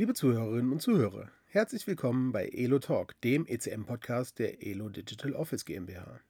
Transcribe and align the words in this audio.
Liebe 0.00 0.14
Zuhörerinnen 0.14 0.70
und 0.70 0.80
Zuhörer, 0.80 1.28
herzlich 1.46 1.88
willkommen 1.88 2.30
bei 2.30 2.46
Elo 2.50 2.78
Talk, 2.78 3.20
dem 3.22 3.44
ECM-Podcast 3.48 4.38
der 4.38 4.64
Elo 4.64 4.90
Digital 4.90 5.32
Office 5.32 5.64
GmbH. 5.64 6.20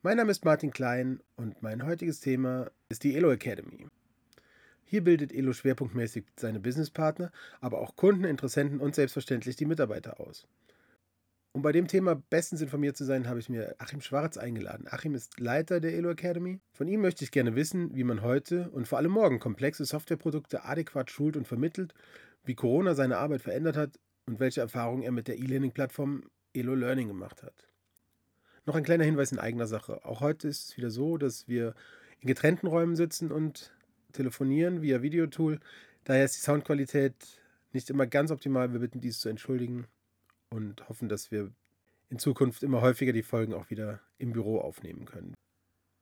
Mein 0.00 0.16
Name 0.16 0.30
ist 0.30 0.46
Martin 0.46 0.70
Klein 0.70 1.20
und 1.36 1.60
mein 1.60 1.84
heutiges 1.84 2.20
Thema 2.20 2.70
ist 2.88 3.04
die 3.04 3.14
Elo 3.14 3.30
Academy. 3.30 3.88
Hier 4.86 5.04
bildet 5.04 5.34
Elo 5.34 5.52
schwerpunktmäßig 5.52 6.24
seine 6.36 6.58
Businesspartner, 6.58 7.30
aber 7.60 7.78
auch 7.78 7.94
Kunden, 7.94 8.24
Interessenten 8.24 8.80
und 8.80 8.94
selbstverständlich 8.94 9.56
die 9.56 9.66
Mitarbeiter 9.66 10.18
aus. 10.18 10.46
Um 11.52 11.60
bei 11.60 11.72
dem 11.72 11.88
Thema 11.88 12.14
bestens 12.14 12.62
informiert 12.62 12.96
zu 12.96 13.04
sein, 13.04 13.28
habe 13.28 13.38
ich 13.38 13.50
mir 13.50 13.74
Achim 13.76 14.00
Schwarz 14.00 14.38
eingeladen. 14.38 14.86
Achim 14.88 15.14
ist 15.14 15.40
Leiter 15.40 15.78
der 15.80 15.94
Elo 15.94 16.08
Academy. 16.08 16.60
Von 16.72 16.88
ihm 16.88 17.02
möchte 17.02 17.22
ich 17.22 17.32
gerne 17.32 17.54
wissen, 17.54 17.94
wie 17.94 18.04
man 18.04 18.22
heute 18.22 18.70
und 18.70 18.88
vor 18.88 18.96
allem 18.96 19.12
morgen 19.12 19.40
komplexe 19.40 19.84
Softwareprodukte 19.84 20.64
adäquat 20.64 21.10
schult 21.10 21.36
und 21.36 21.46
vermittelt 21.46 21.92
wie 22.46 22.54
Corona 22.54 22.94
seine 22.94 23.18
Arbeit 23.18 23.42
verändert 23.42 23.76
hat 23.76 23.98
und 24.26 24.40
welche 24.40 24.60
Erfahrungen 24.60 25.02
er 25.02 25.12
mit 25.12 25.28
der 25.28 25.38
E-Learning-Plattform 25.38 26.24
Elo 26.54 26.74
Learning 26.74 27.08
gemacht 27.08 27.42
hat. 27.42 27.68
Noch 28.64 28.74
ein 28.74 28.84
kleiner 28.84 29.04
Hinweis 29.04 29.30
in 29.30 29.38
eigener 29.38 29.66
Sache. 29.66 30.04
Auch 30.04 30.20
heute 30.20 30.48
ist 30.48 30.70
es 30.70 30.76
wieder 30.76 30.90
so, 30.90 31.18
dass 31.18 31.46
wir 31.46 31.74
in 32.20 32.26
getrennten 32.26 32.66
Räumen 32.66 32.96
sitzen 32.96 33.30
und 33.30 33.72
telefonieren 34.12 34.82
via 34.82 35.02
Videotool. 35.02 35.60
Daher 36.04 36.24
ist 36.24 36.36
die 36.36 36.40
Soundqualität 36.40 37.14
nicht 37.72 37.90
immer 37.90 38.06
ganz 38.06 38.30
optimal. 38.30 38.72
Wir 38.72 38.80
bitten 38.80 39.00
dies 39.00 39.20
zu 39.20 39.28
entschuldigen 39.28 39.86
und 40.50 40.88
hoffen, 40.88 41.08
dass 41.08 41.30
wir 41.30 41.52
in 42.08 42.18
Zukunft 42.18 42.62
immer 42.62 42.80
häufiger 42.80 43.12
die 43.12 43.22
Folgen 43.22 43.54
auch 43.54 43.70
wieder 43.70 44.00
im 44.18 44.32
Büro 44.32 44.58
aufnehmen 44.58 45.04
können. 45.04 45.34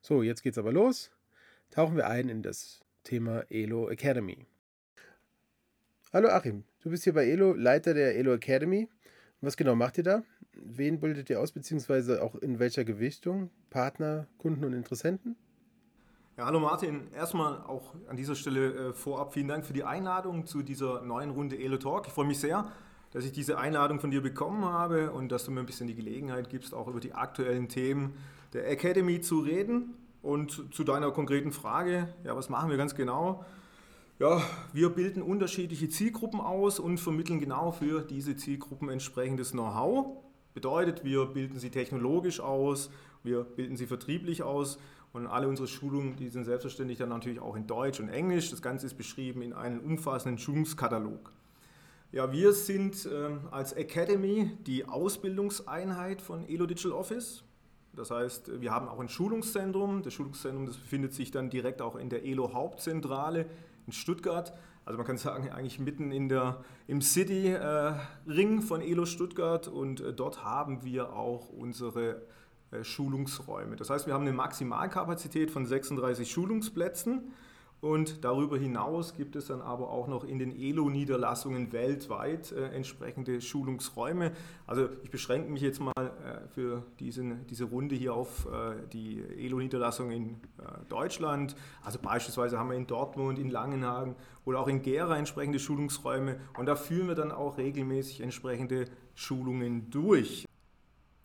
So, 0.03 0.23
jetzt 0.23 0.43
geht's 0.43 0.59
aber 0.59 0.73
los. 0.73 1.11
Tauchen 1.71 1.97
wir 1.97 2.07
ein 2.07 2.29
in 2.29 2.43
das 2.43 2.81
Thema 3.03 3.45
Elo 3.51 3.91
Academy. 3.91 4.47
Hallo 6.15 6.29
Achim, 6.29 6.63
du 6.81 6.91
bist 6.91 7.03
hier 7.03 7.13
bei 7.13 7.29
Elo, 7.29 7.55
Leiter 7.55 7.93
der 7.93 8.17
Elo 8.17 8.35
Academy. 8.35 8.89
Was 9.41 9.57
genau 9.57 9.75
macht 9.75 9.99
ihr 9.99 10.05
da? 10.05 10.23
Wen 10.53 11.01
bildet 11.01 11.29
ihr 11.29 11.41
aus, 11.41 11.51
beziehungsweise 11.51 12.23
auch 12.23 12.37
in 12.37 12.61
welcher 12.61 12.85
Gewichtung? 12.85 13.51
Partner, 13.69 14.29
Kunden 14.39 14.65
und 14.65 14.75
Interessenten? 14.75 15.35
Ja, 16.37 16.47
hallo 16.47 16.61
Martin. 16.61 17.09
Erstmal 17.17 17.63
auch 17.63 17.97
an 18.07 18.17
dieser 18.17 18.37
Stelle 18.37 18.91
äh, 18.91 18.93
vorab 18.93 19.33
vielen 19.33 19.49
Dank 19.49 19.67
für 19.67 19.73
die 19.73 19.83
Einladung 19.83 20.47
zu 20.47 20.63
dieser 20.63 21.03
neuen 21.03 21.31
Runde 21.31 21.59
Elo 21.59 21.79
Talk. 21.79 22.07
Ich 22.07 22.13
freue 22.13 22.27
mich 22.27 22.39
sehr, 22.39 22.71
dass 23.11 23.25
ich 23.25 23.33
diese 23.33 23.59
Einladung 23.59 23.99
von 23.99 24.13
dir 24.13 24.23
bekommen 24.23 24.65
habe 24.65 25.11
und 25.11 25.33
dass 25.33 25.45
du 25.45 25.51
mir 25.51 25.59
ein 25.59 25.67
bisschen 25.67 25.89
die 25.89 25.97
Gelegenheit 25.97 26.49
gibst, 26.49 26.75
auch 26.75 26.87
über 26.87 27.01
die 27.01 27.13
aktuellen 27.13 27.69
Themen 27.69 28.15
der 28.53 28.71
Academy 28.71 29.21
zu 29.21 29.41
reden. 29.41 29.95
Und 30.23 30.73
zu 30.73 30.85
deiner 30.85 31.11
konkreten 31.11 31.51
Frage, 31.51 32.07
ja, 32.23 32.37
was 32.37 32.49
machen 32.49 32.71
wir 32.71 32.77
ganz 32.77 32.95
genau? 32.95 33.45
Ja, 34.21 34.41
wir 34.73 34.91
bilden 34.91 35.23
unterschiedliche 35.23 35.89
Zielgruppen 35.89 36.41
aus 36.41 36.79
und 36.79 36.99
vermitteln 36.99 37.41
genau 37.41 37.73
für 37.73 38.01
diese 38.01 38.37
Zielgruppen 38.37 38.89
entsprechendes 38.89 39.51
Know-how. 39.51 40.07
Bedeutet, 40.55 41.03
wir 41.03 41.27
bilden 41.27 41.59
sie 41.59 41.71
technologisch 41.71 42.39
aus, 42.39 42.91
wir 43.25 43.43
bilden 43.43 43.77
sie 43.77 43.89
vertrieblich 43.89 44.45
aus 44.45 44.79
und 45.13 45.27
alle 45.27 45.49
unsere 45.49 45.67
Schulungen, 45.67 46.15
die 46.15 46.29
sind 46.29 46.45
selbstverständlich 46.45 46.97
dann 46.97 47.09
natürlich 47.09 47.41
auch 47.41 47.57
in 47.57 47.67
Deutsch 47.67 47.99
und 47.99 48.09
Englisch. 48.09 48.51
Das 48.51 48.63
Ganze 48.63 48.87
ist 48.87 48.95
beschrieben 48.95 49.43
in 49.43 49.53
einem 49.53 49.81
umfassenden 49.81 50.39
Schulungskatalog. 50.39 51.33
Ja, 52.13 52.31
wir 52.31 52.53
sind 52.53 53.07
äh, 53.07 53.31
als 53.51 53.73
Academy 53.73 54.53
die 54.65 54.85
Ausbildungseinheit 54.85 56.23
von 56.23 56.49
Elo 56.49 56.67
Digital 56.67 56.93
Office. 56.93 57.43
Das 57.93 58.13
heißt, 58.13 58.61
wir 58.61 58.71
haben 58.71 58.87
auch 58.87 59.01
ein 59.01 59.09
Schulungszentrum. 59.09 60.05
Das 60.05 60.15
Schulungszentrum 60.15 60.67
das 60.67 60.77
befindet 60.77 61.15
sich 61.15 61.33
dann 61.33 61.51
direkt 61.51 61.83
auch 61.83 61.97
in 61.97 62.11
der 62.11 62.25
Elo 62.25 62.55
Hauptzentrale 62.55 63.47
in 63.87 63.93
Stuttgart. 63.93 64.53
Also 64.85 64.99
man 64.99 65.07
kann 65.07 65.17
sagen, 65.17 65.51
eigentlich 65.51 65.79
mitten 65.79 66.13
in 66.13 66.29
der, 66.29 66.63
im 66.87 67.01
City-Ring 67.01 68.59
äh, 68.59 68.63
von 68.63 68.83
Elo 68.83 69.07
Stuttgart 69.07 69.67
und 69.67 70.01
äh, 70.01 70.13
dort 70.13 70.45
haben 70.45 70.85
wir 70.85 71.15
auch 71.15 71.49
unsere 71.49 72.23
äh, 72.71 72.85
Schulungsräume. 72.85 73.77
Das 73.77 73.89
heißt, 73.89 74.07
wir 74.07 74.15
haben 74.15 74.23
eine 74.23 74.33
Maximalkapazität 74.33 75.51
von 75.51 75.65
36 75.65 76.31
Schulungsplätzen 76.31 77.33
und 77.81 78.25
darüber 78.25 78.57
hinaus 78.57 79.15
gibt 79.15 79.37
es 79.37 79.49
dann 79.49 79.61
aber 79.61 79.91
auch 79.91 80.09
noch 80.09 80.25
in 80.25 80.39
den 80.39 80.59
ELO-Niederlassungen 80.59 81.73
weltweit 81.73 82.51
äh, 82.53 82.69
entsprechende 82.69 83.41
Schulungsräume. 83.41 84.33
Also 84.67 84.89
ich 85.03 85.11
beschränke 85.11 85.51
mich 85.51 85.61
jetzt 85.61 85.81
mal 85.81 85.93
äh, 85.97 86.49
für 86.49 86.83
diesen, 86.99 87.47
diese 87.49 87.65
Runde 87.65 87.95
hier 87.95 88.15
auf 88.15 88.47
äh, 88.47 88.77
die 88.93 89.23
ELO-Niederlassung 89.39 90.11
in 90.11 90.31
äh, 90.31 90.35
Deutschland. 90.89 91.57
Also 91.83 91.99
beispielsweise 91.99 92.59
haben 92.59 92.71
wir 92.71 92.77
in 92.77 92.87
Dortmund, 92.87 93.39
in 93.39 93.51
Langenhagen 93.51 94.17
oder 94.47 94.61
auch 94.61 94.69
in 94.69 94.81
Gera 94.81 95.19
entsprechende 95.19 95.59
Schulungsräume 95.59 96.41
und 96.57 96.67
da 96.67 96.77
führen 96.77 97.09
wir 97.09 97.15
dann 97.15 97.33
auch 97.33 97.59
regelmäßig 97.59 98.23
entsprechende 98.23 98.87
Schulungen 99.15 99.91
durch. 99.91 100.47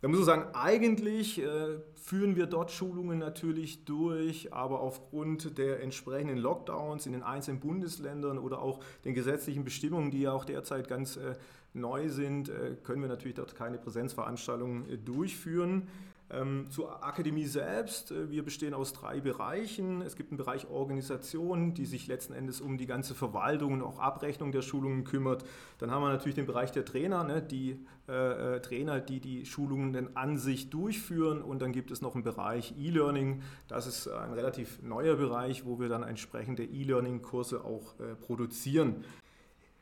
Da 0.01 0.07
muss 0.07 0.19
man 0.19 0.25
sagen, 0.25 0.55
eigentlich 0.55 1.41
äh, 1.41 1.77
führen 1.95 2.37
wir 2.37 2.45
dort 2.45 2.71
Schulungen 2.71 3.19
natürlich 3.19 3.83
durch, 3.83 4.53
aber 4.53 4.79
aufgrund 4.79 5.57
der 5.57 5.83
entsprechenden 5.83 6.37
Lockdowns 6.37 7.05
in 7.05 7.11
den 7.11 7.21
einzelnen 7.21 7.59
Bundesländern 7.59 8.37
oder 8.37 8.61
auch 8.61 8.79
den 9.03 9.13
gesetzlichen 9.13 9.65
Bestimmungen, 9.65 10.09
die 10.09 10.21
ja 10.21 10.31
auch 10.31 10.45
derzeit 10.45 10.87
ganz 10.87 11.17
äh, 11.17 11.35
neu 11.73 12.07
sind, 12.07 12.47
äh, 12.47 12.77
können 12.81 13.01
wir 13.01 13.09
natürlich 13.09 13.35
dort 13.35 13.55
keine 13.55 13.77
Präsenzveranstaltungen 13.77 14.89
äh, 14.89 14.97
durchführen. 14.97 15.89
Ähm, 16.31 16.67
zur 16.69 17.03
Akademie 17.03 17.45
selbst, 17.45 18.11
äh, 18.11 18.29
wir 18.29 18.43
bestehen 18.43 18.75
aus 18.75 18.93
drei 18.93 19.19
Bereichen. 19.19 20.03
Es 20.03 20.15
gibt 20.15 20.31
einen 20.31 20.37
Bereich 20.37 20.69
Organisation, 20.69 21.73
die 21.73 21.85
sich 21.85 22.05
letzten 22.05 22.33
Endes 22.33 22.61
um 22.61 22.77
die 22.77 22.85
ganze 22.85 23.15
Verwaltung 23.15 23.73
und 23.73 23.81
auch 23.81 23.97
Abrechnung 23.97 24.51
der 24.51 24.61
Schulungen 24.61 25.05
kümmert. 25.05 25.43
Dann 25.79 25.89
haben 25.89 26.03
wir 26.03 26.09
natürlich 26.09 26.35
den 26.35 26.45
Bereich 26.45 26.71
der 26.71 26.85
Trainer, 26.85 27.23
ne, 27.23 27.41
die 27.41 27.83
äh, 28.07 28.57
äh, 28.57 28.61
Trainer, 28.61 28.99
die 28.99 29.19
die 29.19 29.45
Schulungen 29.47 29.91
dann 29.91 30.09
an 30.13 30.37
sich 30.37 30.69
durchführen. 30.69 31.41
Und 31.41 31.63
dann 31.63 31.71
gibt 31.71 31.89
es 31.89 32.01
noch 32.01 32.13
einen 32.13 32.23
Bereich 32.23 32.75
E-Learning. 32.77 33.41
Das 33.67 33.87
ist 33.87 34.07
ein 34.07 34.33
relativ 34.33 34.83
neuer 34.83 35.15
Bereich, 35.15 35.65
wo 35.65 35.79
wir 35.79 35.89
dann 35.89 36.03
entsprechende 36.03 36.63
E-Learning-Kurse 36.63 37.65
auch 37.65 37.99
äh, 37.99 38.13
produzieren. 38.13 39.03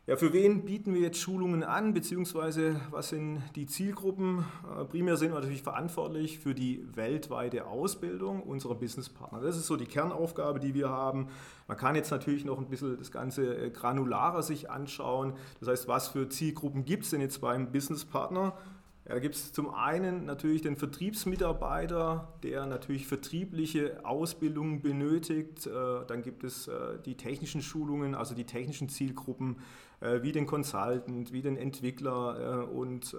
Ja, 0.07 0.15
für 0.15 0.31
wen 0.31 0.63
bieten 0.63 0.93
wir 0.93 1.01
jetzt 1.01 1.19
Schulungen 1.19 1.65
an, 1.65 1.93
beziehungsweise 1.93 2.79
was 2.91 3.09
sind 3.09 3.43
die 3.57 3.65
Zielgruppen? 3.65 4.45
Äh, 4.79 4.85
primär 4.85 5.17
sind 5.17 5.31
wir 5.31 5.35
natürlich 5.35 5.63
verantwortlich 5.63 6.39
für 6.39 6.55
die 6.55 6.81
weltweite 6.95 7.65
Ausbildung 7.65 8.41
unserer 8.41 8.75
Businesspartner. 8.75 9.41
Das 9.41 9.57
ist 9.57 9.67
so 9.67 9.75
die 9.75 9.85
Kernaufgabe, 9.85 10.61
die 10.61 10.73
wir 10.73 10.87
haben. 10.87 11.27
Man 11.67 11.75
kann 11.75 11.95
jetzt 11.95 12.09
natürlich 12.09 12.45
noch 12.45 12.57
ein 12.57 12.69
bisschen 12.69 12.97
das 12.97 13.11
Ganze 13.11 13.65
äh, 13.65 13.69
granularer 13.69 14.43
sich 14.43 14.71
anschauen. 14.71 15.33
Das 15.59 15.67
heißt, 15.67 15.89
was 15.89 16.07
für 16.07 16.29
Zielgruppen 16.29 16.85
gibt 16.85 17.03
es 17.03 17.09
denn 17.09 17.19
jetzt 17.19 17.41
beim 17.41 17.73
Businesspartner? 17.73 18.57
Ja, 19.05 19.13
da 19.13 19.19
gibt 19.19 19.35
es 19.35 19.51
zum 19.51 19.73
einen 19.73 20.23
natürlich 20.23 20.61
den 20.61 20.77
Vertriebsmitarbeiter, 20.77 22.33
der 22.43 22.65
natürlich 22.65 23.07
vertriebliche 23.07 24.05
Ausbildung 24.05 24.81
benötigt. 24.81 25.67
Äh, 25.67 26.05
dann 26.07 26.21
gibt 26.21 26.45
es 26.45 26.71
die 27.05 27.15
technischen 27.15 27.61
Schulungen, 27.61 28.15
also 28.15 28.35
die 28.35 28.45
technischen 28.45 28.87
Zielgruppen, 28.87 29.57
wie 29.99 30.31
den 30.31 30.45
Consultant, 30.45 31.31
wie 31.31 31.41
den 31.41 31.57
Entwickler 31.57 32.69
und 32.71 33.15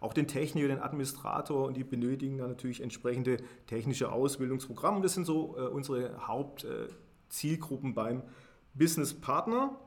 auch 0.00 0.12
den 0.12 0.26
Techniker, 0.26 0.68
den 0.68 0.80
Administrator. 0.80 1.66
Und 1.66 1.76
die 1.76 1.84
benötigen 1.84 2.38
dann 2.38 2.48
natürlich 2.48 2.82
entsprechende 2.82 3.36
technische 3.66 4.10
Ausbildungsprogramme. 4.10 5.02
Das 5.02 5.14
sind 5.14 5.24
so 5.24 5.56
unsere 5.72 6.26
Hauptzielgruppen 6.26 7.94
beim 7.94 8.22
Business 8.74 9.14
Partner. 9.14 9.78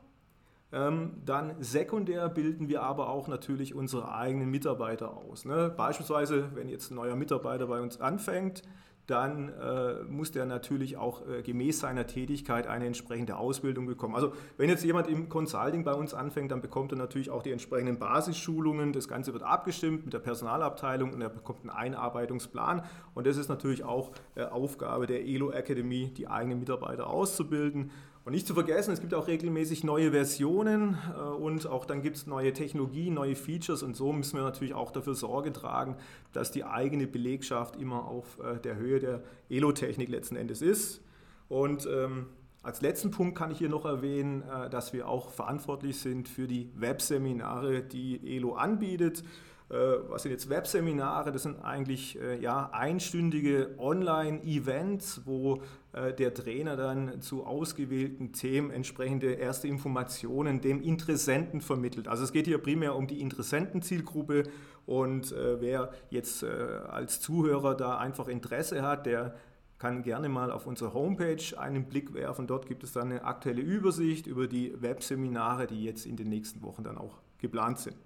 Ähm, 0.72 1.22
dann 1.24 1.60
sekundär 1.60 2.28
bilden 2.28 2.68
wir 2.68 2.82
aber 2.82 3.08
auch 3.08 3.26
natürlich 3.26 3.74
unsere 3.74 4.14
eigenen 4.14 4.50
Mitarbeiter 4.50 5.16
aus. 5.16 5.44
Ne? 5.44 5.72
Beispielsweise, 5.76 6.50
wenn 6.54 6.68
jetzt 6.68 6.90
ein 6.90 6.94
neuer 6.94 7.16
Mitarbeiter 7.16 7.66
bei 7.66 7.80
uns 7.80 8.00
anfängt, 8.00 8.62
dann 9.10 9.48
äh, 9.48 10.02
muss 10.08 10.30
der 10.30 10.46
natürlich 10.46 10.96
auch 10.96 11.26
äh, 11.26 11.42
gemäß 11.42 11.80
seiner 11.80 12.06
Tätigkeit 12.06 12.66
eine 12.66 12.86
entsprechende 12.86 13.36
Ausbildung 13.36 13.86
bekommen. 13.86 14.14
Also 14.14 14.32
wenn 14.56 14.68
jetzt 14.68 14.84
jemand 14.84 15.08
im 15.08 15.28
Consulting 15.28 15.84
bei 15.84 15.94
uns 15.94 16.14
anfängt, 16.14 16.52
dann 16.52 16.60
bekommt 16.60 16.92
er 16.92 16.98
natürlich 16.98 17.30
auch 17.30 17.42
die 17.42 17.50
entsprechenden 17.50 17.98
Basisschulungen. 17.98 18.92
Das 18.92 19.08
Ganze 19.08 19.32
wird 19.32 19.42
abgestimmt 19.42 20.04
mit 20.04 20.14
der 20.14 20.20
Personalabteilung 20.20 21.12
und 21.12 21.20
er 21.20 21.28
bekommt 21.28 21.60
einen 21.62 21.70
Einarbeitungsplan. 21.70 22.84
Und 23.14 23.26
das 23.26 23.36
ist 23.36 23.48
natürlich 23.48 23.84
auch 23.84 24.12
äh, 24.36 24.44
Aufgabe 24.44 25.06
der 25.06 25.26
ELO 25.26 25.50
Academy, 25.50 26.12
die 26.16 26.28
eigenen 26.28 26.60
Mitarbeiter 26.60 27.08
auszubilden. 27.08 27.90
Und 28.30 28.34
nicht 28.34 28.46
zu 28.46 28.54
vergessen, 28.54 28.92
es 28.92 29.00
gibt 29.00 29.12
auch 29.12 29.26
regelmäßig 29.26 29.82
neue 29.82 30.12
Versionen 30.12 30.96
äh, 31.16 31.20
und 31.20 31.66
auch 31.66 31.84
dann 31.84 32.00
gibt 32.00 32.14
es 32.14 32.28
neue 32.28 32.52
Technologien, 32.52 33.12
neue 33.12 33.34
Features 33.34 33.82
und 33.82 33.96
so 33.96 34.12
müssen 34.12 34.36
wir 34.36 34.44
natürlich 34.44 34.72
auch 34.72 34.92
dafür 34.92 35.16
Sorge 35.16 35.52
tragen, 35.52 35.96
dass 36.32 36.52
die 36.52 36.62
eigene 36.62 37.08
Belegschaft 37.08 37.74
immer 37.74 38.06
auf 38.06 38.38
äh, 38.38 38.60
der 38.60 38.76
Höhe 38.76 39.00
der 39.00 39.24
Elo-Technik 39.48 40.08
letzten 40.08 40.36
Endes 40.36 40.62
ist. 40.62 41.02
Und 41.48 41.88
ähm, 41.92 42.26
als 42.62 42.80
letzten 42.82 43.10
Punkt 43.10 43.36
kann 43.36 43.50
ich 43.50 43.58
hier 43.58 43.68
noch 43.68 43.84
erwähnen, 43.84 44.42
äh, 44.42 44.70
dass 44.70 44.92
wir 44.92 45.08
auch 45.08 45.30
verantwortlich 45.30 45.98
sind 45.98 46.28
für 46.28 46.46
die 46.46 46.70
Webseminare, 46.76 47.82
die 47.82 48.36
Elo 48.36 48.54
anbietet. 48.54 49.24
was 49.70 50.22
sind 50.22 50.32
jetzt 50.32 50.48
Webseminare? 50.50 51.30
Das 51.32 51.44
sind 51.44 51.64
eigentlich 51.64 52.18
ja, 52.40 52.70
einstündige 52.72 53.76
Online-Events, 53.78 55.22
wo 55.26 55.62
der 55.92 56.34
Trainer 56.34 56.76
dann 56.76 57.20
zu 57.20 57.44
ausgewählten 57.44 58.32
Themen 58.32 58.70
entsprechende 58.70 59.32
erste 59.32 59.66
Informationen 59.66 60.60
dem 60.60 60.82
Interessenten 60.82 61.60
vermittelt. 61.60 62.06
Also 62.06 62.24
es 62.24 62.32
geht 62.32 62.46
hier 62.46 62.58
primär 62.58 62.94
um 62.94 63.06
die 63.06 63.20
Interessentenzielgruppe 63.20 64.44
und 64.86 65.32
wer 65.32 65.92
jetzt 66.10 66.44
als 66.44 67.20
Zuhörer 67.20 67.74
da 67.74 67.98
einfach 67.98 68.28
Interesse 68.28 68.82
hat, 68.82 69.06
der 69.06 69.34
kann 69.78 70.02
gerne 70.02 70.28
mal 70.28 70.52
auf 70.52 70.66
unsere 70.66 70.92
Homepage 70.92 71.42
einen 71.56 71.86
Blick 71.86 72.12
werfen. 72.12 72.46
Dort 72.46 72.66
gibt 72.66 72.84
es 72.84 72.92
dann 72.92 73.10
eine 73.10 73.24
aktuelle 73.24 73.62
Übersicht 73.62 74.26
über 74.26 74.46
die 74.46 74.74
Webseminare, 74.80 75.66
die 75.66 75.82
jetzt 75.82 76.04
in 76.06 76.16
den 76.16 76.28
nächsten 76.28 76.62
Wochen 76.62 76.84
dann 76.84 76.98
auch 76.98 77.16
geplant 77.38 77.78
sind. 77.78 77.96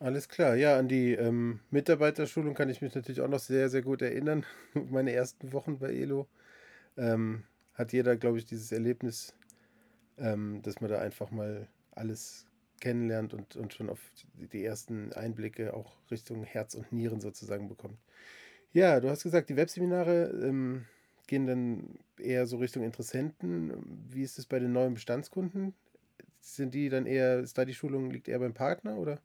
Alles 0.00 0.28
klar, 0.28 0.56
ja, 0.56 0.78
an 0.78 0.88
die 0.88 1.12
ähm, 1.12 1.60
Mitarbeiterschulung 1.70 2.54
kann 2.54 2.70
ich 2.70 2.80
mich 2.80 2.94
natürlich 2.94 3.20
auch 3.20 3.28
noch 3.28 3.38
sehr, 3.38 3.68
sehr 3.68 3.82
gut 3.82 4.00
erinnern. 4.02 4.46
Meine 4.90 5.12
ersten 5.12 5.52
Wochen 5.52 5.78
bei 5.78 5.90
ELO 5.92 6.26
ähm, 6.96 7.44
hat 7.74 7.92
jeder, 7.92 8.16
glaube 8.16 8.38
ich, 8.38 8.46
dieses 8.46 8.72
Erlebnis, 8.72 9.34
ähm, 10.18 10.62
dass 10.62 10.80
man 10.80 10.90
da 10.90 11.00
einfach 11.00 11.30
mal 11.32 11.68
alles 11.92 12.46
kennenlernt 12.80 13.34
und, 13.34 13.56
und 13.56 13.74
schon 13.74 13.90
auf 13.90 14.00
die 14.34 14.64
ersten 14.64 15.12
Einblicke 15.14 15.74
auch 15.74 15.92
Richtung 16.10 16.44
Herz 16.44 16.74
und 16.74 16.92
Nieren 16.92 17.20
sozusagen 17.20 17.68
bekommt. 17.68 17.98
Ja, 18.72 19.00
du 19.00 19.10
hast 19.10 19.24
gesagt, 19.24 19.50
die 19.50 19.56
Webseminare 19.56 20.30
ähm, 20.44 20.86
gehen 21.28 21.46
dann 21.46 21.98
eher 22.18 22.46
so 22.46 22.58
Richtung 22.58 22.84
Interessenten. 22.84 23.74
Wie 24.10 24.22
ist 24.22 24.38
es 24.38 24.46
bei 24.46 24.58
den 24.60 24.72
neuen 24.72 24.94
Bestandskunden? 24.94 25.74
Sind 26.40 26.74
die 26.74 26.88
dann 26.90 27.06
eher, 27.06 27.40
ist 27.40 27.58
da 27.58 27.64
die 27.66 27.74
Schulung, 27.74 28.10
liegt 28.10 28.28
eher 28.28 28.40
beim 28.40 28.54
Partner 28.54 28.96
oder? 28.98 29.20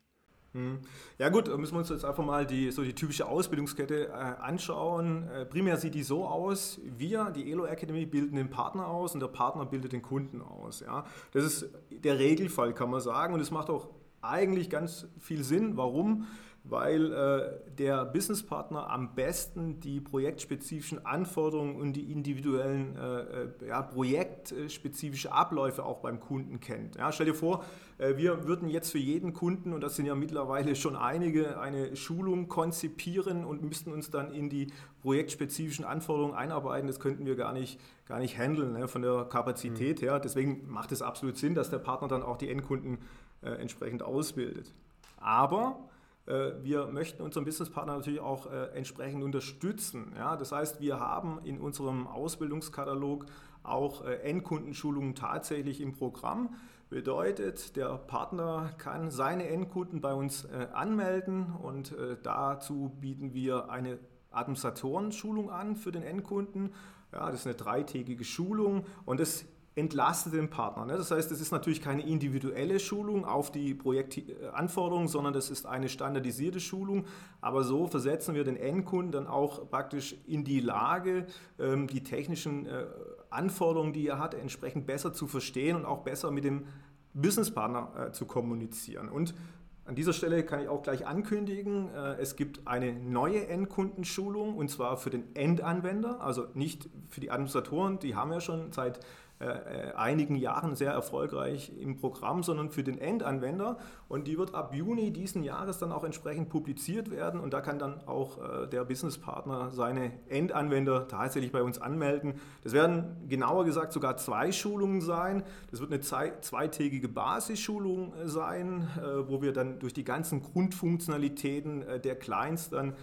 Hm. 0.55 0.79
Ja 1.17 1.27
gut, 1.27 1.47
müssen 1.57 1.73
wir 1.73 1.79
uns 1.79 1.89
jetzt 1.89 2.05
einfach 2.05 2.23
mal 2.23 2.45
die, 2.45 2.71
so 2.71 2.81
die 2.81 2.93
typische 2.93 3.27
Ausbildungskette 3.27 4.07
äh, 4.07 4.11
anschauen. 4.11 5.27
Äh, 5.27 5.45
primär 5.45 5.75
sieht 5.75 5.95
die 5.95 6.03
so 6.03 6.25
aus, 6.25 6.79
wir, 6.97 7.31
die 7.31 7.51
Elo 7.51 7.65
Academy, 7.65 8.05
bilden 8.05 8.37
den 8.37 8.49
Partner 8.49 8.87
aus 8.87 9.13
und 9.13 9.19
der 9.19 9.27
Partner 9.27 9.65
bildet 9.65 9.91
den 9.91 10.01
Kunden 10.01 10.41
aus. 10.41 10.79
Ja? 10.79 11.03
Das 11.33 11.43
ist 11.43 11.69
der 11.91 12.19
Regelfall, 12.19 12.73
kann 12.73 12.89
man 12.89 13.01
sagen. 13.01 13.33
Und 13.33 13.41
es 13.41 13.51
macht 13.51 13.69
auch 13.69 13.89
eigentlich 14.21 14.69
ganz 14.69 15.07
viel 15.19 15.43
Sinn. 15.43 15.75
Warum? 15.75 16.25
Weil 16.67 17.13
äh, 17.13 17.75
der 17.77 18.05
Businesspartner 18.05 18.89
am 18.89 19.13
besten 19.13 19.79
die 19.79 19.99
projektspezifischen 19.99 21.05
Anforderungen 21.05 21.75
und 21.75 21.93
die 21.93 22.11
individuellen 22.11 22.95
äh, 22.97 23.19
äh 23.21 23.67
ja, 23.67 23.81
projektspezifische 23.83 25.31
Abläufe 25.31 25.85
auch 25.85 25.99
beim 25.99 26.19
Kunden 26.19 26.59
kennt. 26.59 26.95
Ja, 26.95 27.11
stell 27.11 27.27
dir 27.27 27.35
vor, 27.35 27.63
äh, 27.99 28.17
wir 28.17 28.47
würden 28.47 28.67
jetzt 28.67 28.91
für 28.91 28.97
jeden 28.97 29.33
Kunden, 29.33 29.73
und 29.73 29.81
das 29.81 29.95
sind 29.95 30.07
ja 30.07 30.15
mittlerweile 30.15 30.75
schon 30.75 30.95
einige, 30.95 31.59
eine 31.59 31.95
Schulung 31.95 32.47
konzipieren 32.47 33.45
und 33.45 33.61
müssten 33.61 33.91
uns 33.91 34.09
dann 34.09 34.31
in 34.31 34.49
die 34.49 34.67
projektspezifischen 35.03 35.85
Anforderungen 35.85 36.33
einarbeiten. 36.33 36.87
Das 36.87 36.99
könnten 36.99 37.27
wir 37.27 37.35
gar 37.35 37.53
nicht, 37.53 37.79
gar 38.07 38.19
nicht 38.19 38.39
handeln 38.39 38.73
ne, 38.73 38.87
von 38.87 39.03
der 39.03 39.25
Kapazität 39.25 40.01
mhm. 40.01 40.05
her. 40.05 40.19
Deswegen 40.19 40.67
macht 40.67 40.91
es 40.91 41.03
absolut 41.03 41.37
Sinn, 41.37 41.53
dass 41.53 41.69
der 41.69 41.79
Partner 41.79 42.07
dann 42.07 42.23
auch 42.23 42.37
die 42.37 42.49
Endkunden 42.49 42.97
äh, 43.43 43.49
entsprechend 43.51 44.01
ausbildet. 44.01 44.73
Aber 45.17 45.89
wir 46.25 46.87
möchten 46.87 47.21
unseren 47.21 47.45
Businesspartner 47.45 47.95
natürlich 47.97 48.19
auch 48.19 48.51
äh, 48.51 48.65
entsprechend 48.73 49.23
unterstützen. 49.23 50.13
Ja? 50.17 50.35
Das 50.35 50.51
heißt, 50.51 50.81
wir 50.81 50.99
haben 50.99 51.39
in 51.43 51.59
unserem 51.59 52.07
Ausbildungskatalog 52.07 53.25
auch 53.63 54.05
äh, 54.05 54.15
Endkundenschulungen 54.21 55.15
tatsächlich 55.15 55.81
im 55.81 55.93
Programm. 55.93 56.55
Bedeutet, 56.89 57.75
der 57.75 57.97
Partner 57.97 58.71
kann 58.77 59.09
seine 59.09 59.47
Endkunden 59.47 60.01
bei 60.01 60.13
uns 60.13 60.47
anmelden 60.71 61.51
und 61.51 61.95
dazu 62.21 62.95
bieten 63.01 63.33
wir 63.33 63.71
eine 63.71 63.97
Administratorenschulung 64.29 65.49
an 65.49 65.75
für 65.75 65.91
den 65.91 66.03
Endkunden. 66.03 66.73
Ja, 67.11 67.31
das 67.31 67.41
ist 67.41 67.47
eine 67.47 67.55
dreitägige 67.55 68.23
Schulung 68.23 68.85
und 69.05 69.19
das 69.19 69.45
entlastet 69.75 70.33
den 70.33 70.49
Partner. 70.49 70.85
Ne? 70.85 70.97
Das 70.97 71.11
heißt, 71.11 71.31
es 71.31 71.41
ist 71.41 71.51
natürlich 71.51 71.81
keine 71.81 72.07
individuelle 72.07 72.79
Schulung 72.79 73.25
auf 73.25 73.51
die 73.51 73.73
Projektanforderungen, 73.73 75.09
sondern 75.09 75.33
das 75.33 75.49
ist 75.49 75.65
eine 75.65 75.89
standardisierte 75.89 76.61
Schulung. 76.61 77.05
Aber 77.41 77.63
so 77.63 77.85
versetzen 77.85 78.35
wir 78.35 78.45
den 78.45 78.55
Endkunden 78.55 79.11
dann 79.11 79.27
auch 79.27 79.69
praktisch 79.69 80.15
in 80.25 80.45
die 80.45 80.61
Lage, 80.61 81.27
ähm, 81.59 81.87
die 81.87 82.03
technischen 82.03 82.65
äh, 82.65 82.85
Anforderungen, 83.29 83.91
die 83.91 84.07
er 84.07 84.17
hat, 84.17 84.33
entsprechend 84.33 84.87
besser 84.87 85.13
zu 85.13 85.27
verstehen 85.27 85.75
und 85.75 85.85
auch 85.85 86.03
besser 86.03 86.31
mit 86.31 86.45
dem 86.45 86.67
Businesspartner 87.13 88.07
äh, 88.07 88.11
zu 88.13 88.25
kommunizieren. 88.25 89.09
Und 89.09 89.35
an 89.83 89.93
dieser 89.93 90.13
Stelle 90.13 90.43
kann 90.43 90.61
ich 90.61 90.67
auch 90.67 90.81
gleich 90.81 91.05
ankündigen, 91.05 91.93
äh, 91.93 92.15
es 92.15 92.35
gibt 92.35 92.65
eine 92.65 92.93
neue 92.93 93.47
Endkundenschulung 93.47 94.55
und 94.55 94.69
zwar 94.69 94.97
für 94.97 95.09
den 95.11 95.35
Endanwender, 95.35 96.21
also 96.21 96.47
nicht 96.53 96.89
für 97.09 97.21
die 97.21 97.29
Administratoren, 97.29 97.99
die 97.99 98.15
haben 98.15 98.31
wir 98.31 98.41
schon 98.41 98.71
seit 98.71 98.99
äh, 99.41 99.47
äh, 99.47 99.93
einigen 99.95 100.37
Jahren 100.37 100.77
sehr 100.77 100.93
erfolgreich 100.93 101.73
im 101.77 101.97
Programm, 101.97 102.41
sondern 102.41 102.69
für 102.69 102.83
den 102.83 102.97
Endanwender. 102.97 103.77
Und 104.07 104.27
die 104.27 104.37
wird 104.37 104.55
ab 104.55 104.73
Juni 104.73 105.11
diesen 105.11 105.43
Jahres 105.43 105.77
dann 105.77 105.91
auch 105.91 106.05
entsprechend 106.05 106.47
publiziert 106.47 107.11
werden. 107.11 107.41
Und 107.41 107.53
da 107.53 107.59
kann 107.59 107.77
dann 107.77 108.07
auch 108.07 108.37
äh, 108.37 108.67
der 108.67 108.85
Businesspartner 108.85 109.71
seine 109.71 110.13
Endanwender 110.29 111.09
tatsächlich 111.09 111.51
bei 111.51 111.63
uns 111.63 111.81
anmelden. 111.81 112.35
Das 112.63 112.71
werden 112.71 113.27
genauer 113.27 113.65
gesagt 113.65 113.91
sogar 113.91 114.15
zwei 114.15 114.53
Schulungen 114.53 115.01
sein. 115.01 115.43
Das 115.69 115.81
wird 115.81 115.91
eine 115.91 115.99
zweitägige 115.99 117.09
Basisschulung 117.09 118.13
sein, 118.23 118.87
wo 119.27 119.41
wir 119.41 119.51
dann 119.51 119.79
durch 119.79 119.93
die 119.93 120.03
ganzen 120.03 120.41
Grundfunktionalitäten 120.41 121.83
der 122.03 122.15
Clients 122.15 122.69
dann 122.69 122.93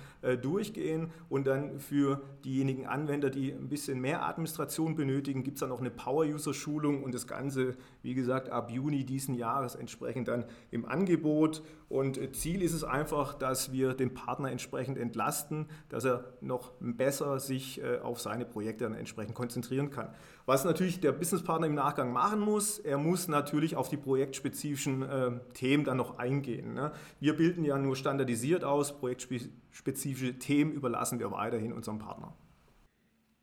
durchgehen. 0.40 1.10
Und 1.28 1.46
dann 1.46 1.78
für 1.78 2.22
diejenigen 2.44 2.86
Anwender, 2.86 3.28
die 3.28 3.52
ein 3.52 3.68
bisschen 3.68 4.00
mehr 4.00 4.26
Administration 4.26 4.94
benötigen, 4.94 5.42
gibt 5.42 5.56
es 5.56 5.60
dann 5.60 5.72
auch 5.72 5.80
eine 5.80 5.90
Power 5.90 6.12
Power-User-Schulung 6.12 7.02
und 7.02 7.14
das 7.14 7.26
Ganze, 7.26 7.74
wie 8.02 8.14
gesagt, 8.14 8.50
ab 8.50 8.70
Juni 8.70 9.04
diesen 9.04 9.34
Jahres 9.34 9.74
entsprechend 9.74 10.28
dann 10.28 10.44
im 10.70 10.84
Angebot. 10.84 11.62
Und 11.92 12.34
Ziel 12.34 12.62
ist 12.62 12.72
es 12.72 12.84
einfach, 12.84 13.34
dass 13.34 13.70
wir 13.70 13.92
den 13.92 14.14
Partner 14.14 14.50
entsprechend 14.50 14.96
entlasten, 14.96 15.66
dass 15.90 16.06
er 16.06 16.38
noch 16.40 16.72
besser 16.80 17.38
sich 17.38 17.82
äh, 17.82 17.98
auf 17.98 18.18
seine 18.18 18.46
Projekte 18.46 18.84
dann 18.84 18.94
entsprechend 18.94 19.34
konzentrieren 19.34 19.90
kann. 19.90 20.08
Was 20.46 20.64
natürlich 20.64 21.00
der 21.00 21.12
Businesspartner 21.12 21.66
im 21.66 21.74
Nachgang 21.74 22.10
machen 22.10 22.40
muss, 22.40 22.78
er 22.78 22.96
muss 22.96 23.28
natürlich 23.28 23.76
auf 23.76 23.90
die 23.90 23.98
projektspezifischen 23.98 25.02
äh, 25.02 25.32
Themen 25.52 25.84
dann 25.84 25.98
noch 25.98 26.16
eingehen. 26.16 26.72
Ne? 26.72 26.92
Wir 27.20 27.36
bilden 27.36 27.62
ja 27.62 27.76
nur 27.76 27.94
standardisiert 27.94 28.64
aus, 28.64 28.98
projektspezifische 28.98 30.38
Themen 30.38 30.72
überlassen 30.72 31.18
wir 31.18 31.30
weiterhin 31.30 31.74
unserem 31.74 31.98
Partner. 31.98 32.34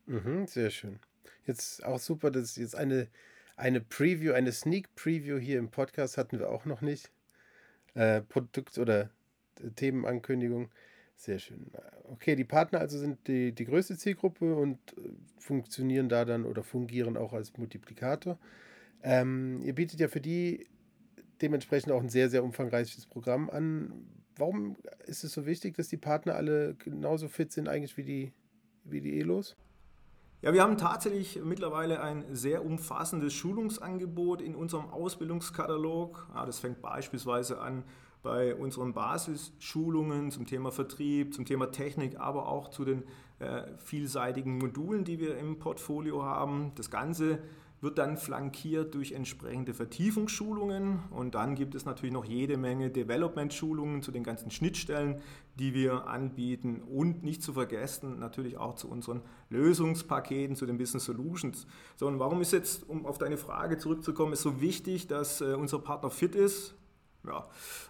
Mhm, 0.06 0.48
sehr 0.48 0.70
schön. 0.70 0.98
Jetzt 1.44 1.84
auch 1.84 2.00
super, 2.00 2.32
dass 2.32 2.56
jetzt 2.56 2.74
eine, 2.74 3.06
eine 3.56 3.80
Preview, 3.80 4.32
eine 4.32 4.50
Sneak 4.50 4.92
Preview 4.96 5.38
hier 5.38 5.60
im 5.60 5.70
Podcast 5.70 6.18
hatten 6.18 6.40
wir 6.40 6.50
auch 6.50 6.64
noch 6.64 6.80
nicht. 6.80 7.12
Äh, 7.94 8.22
Produkt- 8.22 8.78
oder 8.78 9.10
äh, 9.60 9.70
Themenankündigung. 9.74 10.70
Sehr 11.16 11.38
schön. 11.38 11.70
Okay, 12.04 12.34
die 12.34 12.44
Partner 12.44 12.80
also 12.80 12.98
sind 12.98 13.28
die, 13.28 13.52
die 13.52 13.64
größte 13.66 13.96
Zielgruppe 13.96 14.54
und 14.54 14.78
äh, 14.96 15.10
funktionieren 15.38 16.08
da 16.08 16.24
dann 16.24 16.46
oder 16.46 16.62
fungieren 16.62 17.16
auch 17.16 17.32
als 17.32 17.56
Multiplikator. 17.58 18.38
Ähm, 19.02 19.60
ihr 19.62 19.74
bietet 19.74 20.00
ja 20.00 20.08
für 20.08 20.20
die 20.20 20.66
dementsprechend 21.42 21.92
auch 21.92 22.00
ein 22.00 22.08
sehr, 22.08 22.30
sehr 22.30 22.44
umfangreiches 22.44 23.06
Programm 23.06 23.50
an. 23.50 23.92
Warum 24.36 24.76
ist 25.06 25.24
es 25.24 25.32
so 25.32 25.46
wichtig, 25.46 25.74
dass 25.74 25.88
die 25.88 25.96
Partner 25.96 26.34
alle 26.34 26.74
genauso 26.74 27.28
fit 27.28 27.52
sind 27.52 27.68
eigentlich 27.68 27.96
wie 27.96 28.04
die, 28.04 28.32
wie 28.84 29.00
die 29.00 29.18
ELOs? 29.20 29.56
Ja, 30.42 30.54
wir 30.54 30.62
haben 30.62 30.78
tatsächlich 30.78 31.38
mittlerweile 31.44 32.00
ein 32.00 32.24
sehr 32.34 32.64
umfassendes 32.64 33.34
Schulungsangebot 33.34 34.40
in 34.40 34.54
unserem 34.54 34.88
Ausbildungskatalog. 34.88 36.28
Ja, 36.34 36.46
das 36.46 36.58
fängt 36.58 36.80
beispielsweise 36.80 37.60
an 37.60 37.84
bei 38.22 38.54
unseren 38.54 38.94
Basisschulungen 38.94 40.30
zum 40.30 40.46
Thema 40.46 40.70
Vertrieb, 40.70 41.34
zum 41.34 41.44
Thema 41.44 41.70
Technik, 41.70 42.18
aber 42.18 42.48
auch 42.48 42.68
zu 42.68 42.86
den 42.86 43.02
äh, 43.38 43.64
vielseitigen 43.76 44.56
Modulen, 44.56 45.04
die 45.04 45.20
wir 45.20 45.36
im 45.36 45.58
Portfolio 45.58 46.22
haben. 46.22 46.72
Das 46.74 46.90
Ganze 46.90 47.40
wird 47.80 47.98
dann 47.98 48.16
flankiert 48.16 48.94
durch 48.94 49.12
entsprechende 49.12 49.74
Vertiefungsschulungen 49.74 51.00
und 51.10 51.34
dann 51.34 51.54
gibt 51.54 51.74
es 51.74 51.84
natürlich 51.84 52.12
noch 52.12 52.24
jede 52.24 52.56
Menge 52.56 52.90
Development-Schulungen 52.90 54.02
zu 54.02 54.12
den 54.12 54.22
ganzen 54.22 54.50
Schnittstellen, 54.50 55.20
die 55.58 55.74
wir 55.74 56.06
anbieten 56.06 56.82
und 56.82 57.22
nicht 57.22 57.42
zu 57.42 57.52
vergessen 57.52 58.18
natürlich 58.18 58.58
auch 58.58 58.74
zu 58.74 58.88
unseren 58.88 59.22
Lösungspaketen, 59.48 60.56
zu 60.56 60.66
den 60.66 60.78
Business 60.78 61.04
Solutions. 61.04 61.66
So, 61.96 62.06
und 62.06 62.18
warum 62.18 62.40
ist 62.40 62.52
jetzt, 62.52 62.88
um 62.88 63.06
auf 63.06 63.18
deine 63.18 63.36
Frage 63.36 63.78
zurückzukommen, 63.78 64.32
ist 64.32 64.42
so 64.42 64.60
wichtig, 64.60 65.06
dass 65.06 65.40
äh, 65.40 65.54
unser 65.54 65.78
Partner 65.78 66.10
fit 66.10 66.34
ist? 66.34 66.74
Ja, 67.26 67.46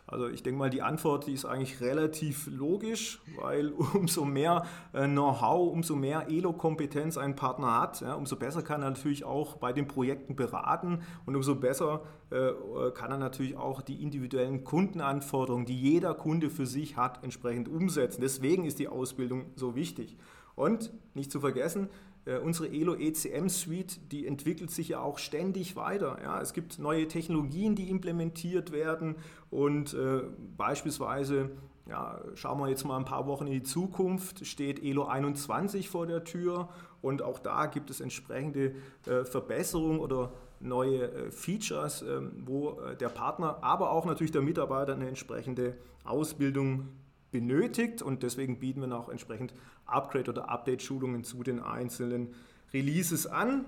also 0.09 0.29
ich 0.29 0.43
denke 0.43 0.59
mal, 0.59 0.71
die 0.71 0.83
Antwort, 0.83 1.29
die 1.29 1.35
ist 1.35 1.45
eigentlich 1.45 1.81
relativ 1.81 2.49
logisch, 2.51 3.21
weil 3.41 3.69
umso 3.95 4.25
mehr 4.25 4.67
äh, 4.93 5.07
Know-how, 5.07 5.73
umso 5.73 5.95
mehr 5.95 6.27
Elo-Kompetenz 6.29 7.17
ein 7.17 7.37
Partner 7.37 7.81
hat, 7.81 8.01
ja, 8.01 8.15
umso 8.15 8.35
besser 8.35 8.63
kann 8.63 8.83
er 8.83 8.91
natürlich 8.91 9.25
auch 9.25 9.57
bei 9.57 9.73
den 9.73 9.87
Projekten 9.87 10.35
beraten 10.35 11.03
und 11.27 11.37
umso 11.37 11.55
besser 11.55 12.03
äh, 12.31 12.51
kann 12.93 13.13
er 13.13 13.19
natürlich 13.19 13.57
auch 13.57 13.83
die 13.83 14.03
individuellen 14.03 14.65
Kundenanforderungen, 14.65 15.65
die 15.65 15.81
jeder 15.81 16.15
Kunde 16.15 16.51
für 16.51 16.67
sich 16.67 16.97
hat, 16.97 17.23
entsprechend 17.23 17.69
umsetzen. 17.69 18.21
Deswegen 18.21 18.65
ist 18.65 18.81
die 18.81 18.89
Ausbildung 18.89 19.47
so 19.55 19.77
wichtig. 19.77 20.17
Und 20.57 20.93
nicht 21.15 21.31
zu 21.31 21.41
vergessen, 21.41 21.89
äh, 22.31 22.39
unsere 22.39 22.69
Elo 22.69 22.95
ECM 22.95 23.49
Suite, 23.49 24.13
die 24.13 24.27
entwickelt 24.27 24.71
sich 24.71 24.91
ja 24.91 25.01
auch 25.01 25.19
ständig 25.19 25.77
weiter. 25.77 26.19
Ja, 26.23 26.41
es 26.41 26.53
gibt 26.53 26.79
neue 26.79 27.09
Technologien, 27.09 27.75
die 27.75 27.91
implementiert 27.91 28.73
werden 28.73 29.17
und 29.51 29.95
äh, 29.95 30.23
beispielsweise 30.57 31.51
ja, 31.89 32.21
schauen 32.35 32.61
wir 32.61 32.69
jetzt 32.69 32.85
mal 32.85 32.97
ein 32.97 33.05
paar 33.05 33.27
Wochen 33.27 33.47
in 33.47 33.53
die 33.53 33.63
Zukunft, 33.63 34.47
steht 34.47 34.83
Elo 34.83 35.07
21 35.07 35.89
vor 35.89 36.07
der 36.07 36.23
Tür 36.23 36.69
und 37.03 37.23
auch 37.23 37.41
da 37.41 37.67
gibt 37.67 37.91
es 37.91 38.01
entsprechende 38.01 38.75
äh, 39.07 39.25
Verbesserungen 39.25 39.99
oder 39.99 40.33
neue 40.61 41.11
äh, 41.11 41.31
Features, 41.33 42.03
ähm, 42.03 42.45
wo 42.45 42.81
äh, 42.81 42.97
der 42.97 43.09
Partner, 43.09 43.59
aber 43.63 43.91
auch 43.91 44.05
natürlich 44.05 44.31
der 44.31 44.43
Mitarbeiter 44.43 44.93
eine 44.93 45.09
entsprechende 45.09 45.77
Ausbildung 46.05 46.89
benötigt 47.31 48.03
und 48.03 48.23
deswegen 48.23 48.59
bieten 48.59 48.81
wir 48.81 48.97
auch 48.97 49.09
entsprechend 49.09 49.55
Upgrade- 49.87 50.31
oder 50.31 50.49
Update-Schulungen 50.49 51.25
zu 51.25 51.43
den 51.43 51.61
einzelnen 51.61 52.35
Releases 52.73 53.27
an. 53.27 53.65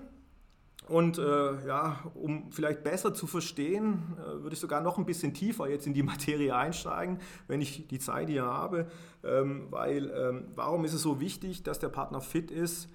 Und 0.89 1.17
äh, 1.17 1.65
ja, 1.65 2.03
um 2.13 2.51
vielleicht 2.51 2.83
besser 2.83 3.13
zu 3.13 3.25
verstehen, 3.25 4.17
äh, 4.17 4.43
würde 4.43 4.53
ich 4.53 4.59
sogar 4.59 4.81
noch 4.81 4.97
ein 4.97 5.05
bisschen 5.05 5.33
tiefer 5.33 5.69
jetzt 5.69 5.87
in 5.87 5.93
die 5.93 6.03
Materie 6.03 6.55
einsteigen, 6.55 7.19
wenn 7.47 7.61
ich 7.61 7.87
die 7.87 7.99
Zeit 7.99 8.29
hier 8.29 8.43
habe. 8.43 8.87
Ähm, 9.23 9.67
weil 9.69 10.11
ähm, 10.11 10.47
warum 10.55 10.83
ist 10.83 10.93
es 10.93 11.01
so 11.01 11.21
wichtig, 11.21 11.63
dass 11.63 11.79
der 11.79 11.89
Partner 11.89 12.19
fit 12.19 12.51
ist? 12.51 12.89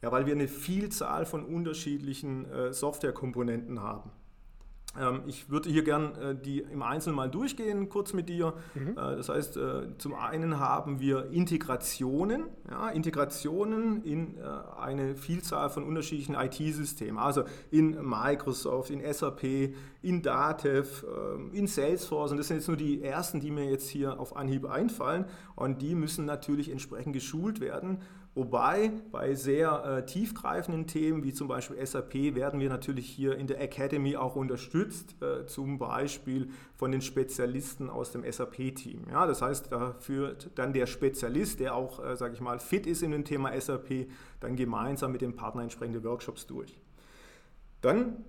Ja, 0.00 0.10
weil 0.12 0.26
wir 0.26 0.34
eine 0.34 0.48
Vielzahl 0.48 1.26
von 1.26 1.44
unterschiedlichen 1.44 2.50
äh, 2.50 2.72
Softwarekomponenten 2.72 3.82
haben. 3.82 4.10
Ähm, 4.98 5.22
ich 5.26 5.50
würde 5.50 5.70
hier 5.70 5.82
gern 5.82 6.14
äh, 6.16 6.34
die 6.34 6.60
im 6.60 6.82
Einzelnen 6.82 7.16
mal 7.16 7.30
durchgehen, 7.30 7.88
kurz 7.88 8.12
mit 8.12 8.28
dir. 8.28 8.54
Mhm. 8.74 8.90
Äh, 8.90 9.16
das 9.16 9.28
heißt, 9.28 9.56
äh, 9.56 9.98
zum 9.98 10.14
einen 10.14 10.60
haben 10.60 11.00
wir 11.00 11.30
Integrationen, 11.30 12.44
ja, 12.70 12.88
Integrationen 12.90 14.04
in 14.04 14.38
eine 14.78 15.16
Vielzahl 15.16 15.70
von 15.70 15.84
unterschiedlichen 15.84 16.34
IT-Systemen, 16.34 17.18
also 17.18 17.44
in 17.70 17.96
Microsoft, 18.02 18.90
in 18.90 19.00
SAP, 19.12 19.74
in 20.02 20.22
Datev, 20.22 21.04
in 21.52 21.66
Salesforce. 21.66 22.32
Und 22.32 22.38
das 22.38 22.48
sind 22.48 22.58
jetzt 22.58 22.68
nur 22.68 22.76
die 22.76 23.02
ersten, 23.02 23.40
die 23.40 23.50
mir 23.50 23.70
jetzt 23.70 23.88
hier 23.88 24.18
auf 24.18 24.36
Anhieb 24.36 24.66
einfallen. 24.66 25.26
Und 25.56 25.82
die 25.82 25.94
müssen 25.94 26.24
natürlich 26.24 26.70
entsprechend 26.70 27.12
geschult 27.12 27.60
werden. 27.60 27.98
Wobei 28.36 28.90
bei 29.12 29.34
sehr 29.34 29.84
äh, 29.84 30.06
tiefgreifenden 30.06 30.88
Themen 30.88 31.22
wie 31.22 31.32
zum 31.32 31.46
Beispiel 31.46 31.84
SAP 31.86 32.34
werden 32.34 32.58
wir 32.58 32.68
natürlich 32.68 33.06
hier 33.06 33.36
in 33.36 33.46
der 33.46 33.60
Academy 33.60 34.16
auch 34.16 34.34
unterstützt, 34.34 35.14
äh, 35.22 35.46
zum 35.46 35.78
Beispiel 35.78 36.50
von 36.74 36.90
den 36.90 37.00
Spezialisten 37.00 37.88
aus 37.88 38.10
dem 38.10 38.24
SAP-Team. 38.30 39.02
Ja, 39.08 39.26
das 39.26 39.40
heißt, 39.40 39.70
da 39.70 39.94
führt 40.00 40.50
dann 40.56 40.72
der 40.72 40.86
Spezialist, 40.86 41.60
der 41.60 41.76
auch, 41.76 42.04
äh, 42.04 42.16
sage 42.16 42.34
ich 42.34 42.40
mal, 42.40 42.58
fit 42.58 42.88
ist 42.88 43.04
in 43.04 43.12
dem 43.12 43.24
Thema 43.24 43.58
SAP, 43.58 44.08
dann 44.40 44.56
gemeinsam 44.56 45.12
mit 45.12 45.20
dem 45.20 45.36
Partner 45.36 45.62
entsprechende 45.62 46.02
Workshops 46.02 46.48
durch. 46.48 46.76
Dann 47.82 48.24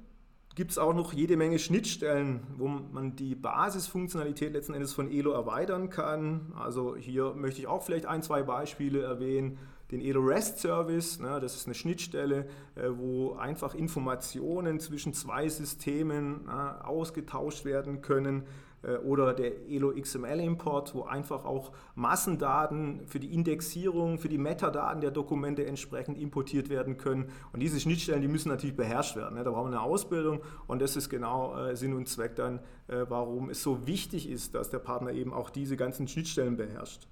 gibt 0.54 0.70
es 0.70 0.78
auch 0.78 0.94
noch 0.94 1.14
jede 1.14 1.36
Menge 1.36 1.58
Schnittstellen, 1.58 2.42
wo 2.58 2.68
man 2.68 3.16
die 3.16 3.34
Basisfunktionalität 3.34 4.54
letzten 4.54 4.76
Endes 4.76 4.94
von 4.94 5.12
Elo 5.12 5.32
erweitern 5.32 5.90
kann. 5.90 6.54
Also 6.58 6.96
hier 6.96 7.34
möchte 7.34 7.60
ich 7.60 7.68
auch 7.68 7.82
vielleicht 7.82 8.06
ein, 8.06 8.22
zwei 8.22 8.44
Beispiele 8.44 9.02
erwähnen 9.02 9.58
den 9.92 10.02
Edo 10.02 10.22
REST 10.22 10.60
Service. 10.60 11.20
Ne, 11.20 11.40
das 11.40 11.56
ist 11.56 11.68
eine 11.68 11.76
Schnittstelle, 11.76 12.48
äh, 12.76 12.90
wo 12.90 13.34
einfach 13.34 13.76
Informationen 13.76 14.80
zwischen 14.80 15.14
zwei 15.14 15.48
Systemen 15.50 16.46
ne, 16.46 16.86
ausgetauscht 16.86 17.66
werden 17.66 18.02
können. 18.02 18.44
Äh, 18.86 18.98
oder 18.98 19.34
der 19.34 19.70
Elo 19.70 19.94
XML 19.94 20.40
Import, 20.40 20.94
wo 20.96 21.04
einfach 21.04 21.46
auch 21.46 21.72
Massendaten 21.96 23.06
für 23.08 23.20
die 23.20 23.34
Indexierung, 23.34 24.18
für 24.18 24.30
die 24.30 24.38
Metadaten 24.38 25.02
der 25.02 25.12
Dokumente 25.12 25.66
entsprechend 25.66 26.18
importiert 26.18 26.70
werden 26.70 26.98
können. 26.98 27.30
Und 27.54 27.62
diese 27.62 27.80
Schnittstellen, 27.80 28.22
die 28.22 28.28
müssen 28.28 28.50
natürlich 28.50 28.76
beherrscht 28.76 29.16
werden. 29.16 29.36
Ne? 29.36 29.44
Da 29.44 29.52
brauchen 29.52 29.72
wir 29.72 29.80
eine 29.80 29.82
Ausbildung 29.82 30.42
und 30.68 30.82
das 30.82 30.96
ist 30.96 31.10
genau 31.10 31.56
äh, 31.58 31.76
Sinn 31.76 31.94
und 31.94 32.08
Zweck 32.08 32.36
dann, 32.36 32.60
warum 32.88 33.50
es 33.50 33.64
so 33.64 33.88
wichtig 33.88 34.30
ist, 34.30 34.54
dass 34.54 34.70
der 34.70 34.78
Partner 34.78 35.12
eben 35.12 35.34
auch 35.34 35.50
diese 35.50 35.76
ganzen 35.76 36.08
Schnittstellen 36.08 36.56
beherrscht. 36.56 37.08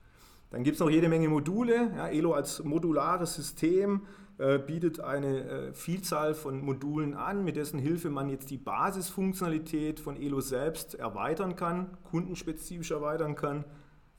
Dann 0.54 0.64
gibt 0.64 0.76
es 0.76 0.80
noch 0.82 0.90
jede 0.92 1.10
Menge 1.10 1.30
Module. 1.30 1.90
Ja, 1.98 2.10
Elo 2.10 2.34
als 2.34 2.64
modulares 2.64 3.34
System 3.34 4.02
äh, 4.38 4.60
bietet 4.60 5.00
eine 5.00 5.40
äh, 5.50 5.74
Vielzahl 5.74 6.36
von 6.36 6.64
Modulen 6.64 7.16
an, 7.16 7.44
mit 7.44 7.56
dessen 7.56 7.80
Hilfe 7.80 8.12
man 8.12 8.30
jetzt 8.30 8.52
die 8.52 8.60
Basisfunktionalität 8.60 10.00
von 10.00 10.16
Elo 10.16 10.42
selbst 10.42 10.94
erweitern 10.94 11.56
kann, 11.56 11.98
kundenspezifisch 12.04 12.92
erweitern 12.92 13.34
kann. 13.34 13.66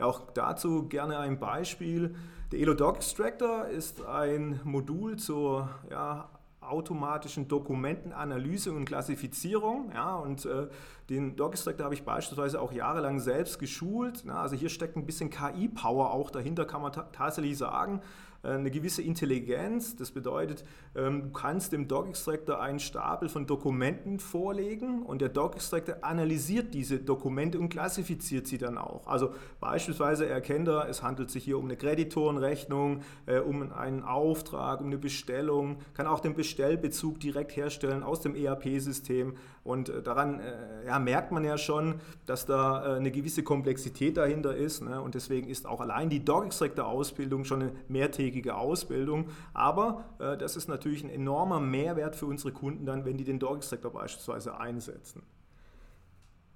Ja, 0.01 0.07
auch 0.07 0.33
dazu 0.33 0.89
gerne 0.89 1.19
ein 1.19 1.39
Beispiel. 1.39 2.17
Der 2.51 2.59
Elo 2.59 2.75
Doc 2.75 2.97
Extractor 2.97 3.69
ist 3.69 4.05
ein 4.05 4.59
Modul 4.65 5.15
zur 5.21 5.69
ja, 5.89 6.29
automatischen 6.69 7.49
Dokumentenanalyse 7.49 8.73
und 8.73 8.85
Klassifizierung. 8.85 9.91
Ja, 9.95 10.17
und 10.17 10.45
äh, 10.47 10.69
den 11.11 11.37
Doc-Extractor 11.37 11.85
habe 11.85 11.95
ich 11.95 12.05
beispielsweise 12.05 12.61
auch 12.61 12.73
jahrelang 12.73 13.21
selbst 13.21 13.59
geschult. 13.59 14.23
Na, 14.25 14.41
also 14.41 14.57
hier 14.57 14.69
steckt 14.69 14.97
ein 14.97 15.07
bisschen 15.07 15.31
KI-Power 15.31 16.13
auch 16.13 16.31
dahinter, 16.31 16.65
kann 16.65 16.83
man 16.83 16.93
tatsächlich 16.93 17.59
sagen. 17.59 18.01
Äh, 18.45 18.51
eine 18.51 18.71
gewisse 18.71 19.03
Intelligenz. 19.03 19.97
Das 19.97 20.11
bedeutet, 20.11 20.65
ähm, 20.95 21.23
du 21.23 21.31
kannst 21.31 21.73
dem 21.73 21.89
Doc-Extractor 21.89 22.61
einen 22.61 22.79
Stapel 22.79 23.29
von 23.29 23.47
Dokumenten 23.47 24.19
vorlegen 24.19 25.03
und 25.03 25.21
der 25.21 25.31
Doc-Extractor 25.31 25.97
analysiert 26.03 26.75
diese 26.75 26.99
Dokumente 26.99 27.59
und 27.59 27.69
klassifiziert 27.69 28.47
sie 28.47 28.59
dann 28.59 28.79
auch. 28.79 29.07
Also 29.07 29.31
beispielsweise 29.61 30.27
erkennt 30.27 30.69
er, 30.69 30.89
es 30.89 31.03
handelt 31.03 31.31
sich 31.31 31.45
hier 31.45 31.59
um 31.59 31.65
eine 31.65 31.77
Kreditorenrechnung, 31.77 33.01
äh, 33.27 33.39
um 33.39 33.73
einen 33.73 34.03
Auftrag, 34.03 34.81
um 34.81 34.87
eine 34.87 34.99
Bestellung, 34.99 35.79
kann 35.95 36.07
auch 36.07 36.21
den 36.21 36.35
Bestellbezug 36.35 37.21
direkt 37.21 37.57
herstellen 37.57 38.03
aus 38.03 38.21
dem 38.21 38.35
ERP-System 38.35 39.35
und 39.63 39.89
äh, 39.89 40.03
daran 40.03 40.41
ja, 40.87 40.99
merkt 40.99 41.33
man 41.33 41.45
ja 41.45 41.57
schon, 41.57 41.95
dass 42.27 42.45
da 42.45 42.97
eine 42.97 43.11
gewisse 43.11 43.43
Komplexität 43.43 44.17
dahinter 44.17 44.55
ist 44.55 44.83
ne? 44.83 45.01
und 45.01 45.15
deswegen 45.15 45.49
ist 45.49 45.67
auch 45.67 45.81
allein 45.81 46.11
die 46.11 46.25
Doc-Extractor-Ausbildung 46.25 47.45
schon 47.45 47.63
eine 47.63 47.73
mehrtägige 47.89 48.34
mehrtägige 48.35 48.57
Ausbildung. 48.57 49.27
Aber 49.53 50.05
äh, 50.19 50.37
das 50.37 50.57
ist 50.57 50.69
natürlich 50.69 51.05
ein 51.05 51.11
enormer 51.11 51.61
Mehrwert 51.61 52.17
für 52.17 52.27
unsere 52.27 52.53
Kunden 52.53 52.87
dann, 52.87 53.05
wenn 53.05 53.17
die 53.17 53.25
den 53.25 53.39
Dog-Extractor 53.39 53.93
beispielsweise 53.93 54.59
einsetzen. 54.59 55.23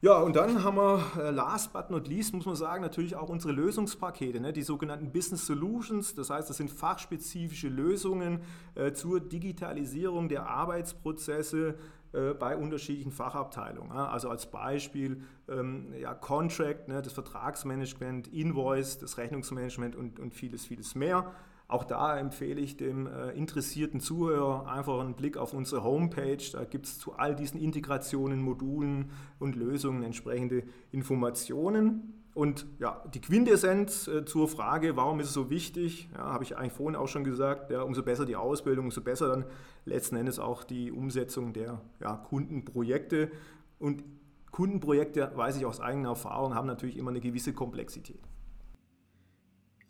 Ja, 0.01 0.19
und 0.19 0.37
dann 0.37 0.63
haben 0.63 0.77
wir, 0.77 1.03
äh, 1.19 1.31
last 1.31 1.73
but 1.73 1.91
not 1.91 2.07
least, 2.07 2.33
muss 2.33 2.47
man 2.47 2.55
sagen, 2.55 2.83
natürlich 2.83 3.17
auch 3.17 3.29
unsere 3.29 3.53
Lösungspakete, 3.53 4.39
ne, 4.39 4.53
die 4.53 4.63
sogenannten 4.63 5.11
Business 5.11 5.45
Solutions. 5.47 6.15
Das 6.15 6.31
heißt, 6.31 6.49
das 6.49 6.57
sind 6.57 6.71
fachspezifische 6.71 7.69
Lösungen 7.69 8.41
äh, 8.77 8.93
zur 8.93 9.19
Digitalisierung 9.19 10.29
der 10.29 10.49
Arbeitsprozesse 10.49 11.75
äh, 12.13 12.33
bei 12.33 12.57
unterschiedlichen 12.57 13.13
Fachabteilungen. 13.13 13.93
Also 13.93 14.31
als 14.31 14.51
Beispiel 14.51 15.25
ähm, 15.47 15.93
ja, 16.01 16.15
Contract, 16.15 16.89
ne, 16.89 17.03
das 17.03 17.13
Vertragsmanagement, 17.13 18.29
Invoice, 18.29 18.99
das 18.99 19.19
Rechnungsmanagement 19.19 19.95
und, 19.95 20.19
und 20.19 20.33
vieles, 20.33 20.65
vieles 20.65 20.95
mehr. 20.95 21.33
Auch 21.71 21.85
da 21.85 22.19
empfehle 22.19 22.63
ich 22.63 22.79
dem 22.79 23.07
äh, 23.07 23.31
interessierten 23.33 24.01
Zuhörer 24.01 24.67
einfach 24.73 25.01
einen 25.01 25.15
Blick 25.15 25.37
auf 25.37 25.53
unsere 25.53 25.85
Homepage. 25.85 26.43
Da 26.51 26.65
gibt 26.65 26.87
es 26.87 26.99
zu 26.99 27.13
all 27.13 27.37
diesen 27.37 27.61
Integrationen, 27.61 28.41
Modulen 28.41 29.11
und 29.39 29.55
Lösungen 29.55 30.03
entsprechende 30.03 30.63
Informationen. 30.93 32.15
Und 32.33 32.67
ja, 32.79 33.05
die 33.13 33.21
Quintessenz 33.21 34.09
äh, 34.09 34.25
zur 34.25 34.49
Frage, 34.49 34.97
warum 34.97 35.21
ist 35.21 35.27
es 35.27 35.35
so 35.35 35.51
wichtig, 35.51 36.09
ja, 36.15 36.21
habe 36.21 36.43
ich 36.43 36.57
eigentlich 36.57 36.73
vorhin 36.73 36.97
auch 36.97 37.09
schon 37.09 37.23
gesagt, 37.23 37.71
ja, 37.71 37.83
umso 37.83 38.03
besser 38.03 38.25
die 38.25 38.37
Ausbildung, 38.37 38.87
umso 38.87 39.03
besser 39.03 39.29
dann 39.29 39.45
letzten 39.85 40.17
Endes 40.17 40.39
auch 40.39 40.65
die 40.65 40.91
Umsetzung 40.91 41.53
der 41.53 41.83
ja, 42.01 42.17
Kundenprojekte. 42.17 43.31
Und 43.79 44.05
Kundenprojekte, 44.53 45.33
weiß 45.35 45.59
ich 45.59 45.67
aus 45.67 45.81
eigener 45.81 46.11
Erfahrung, 46.11 46.55
haben 46.55 46.67
natürlich 46.67 46.97
immer 46.97 47.11
eine 47.11 47.21
gewisse 47.21 47.53
Komplexität. 47.53 48.23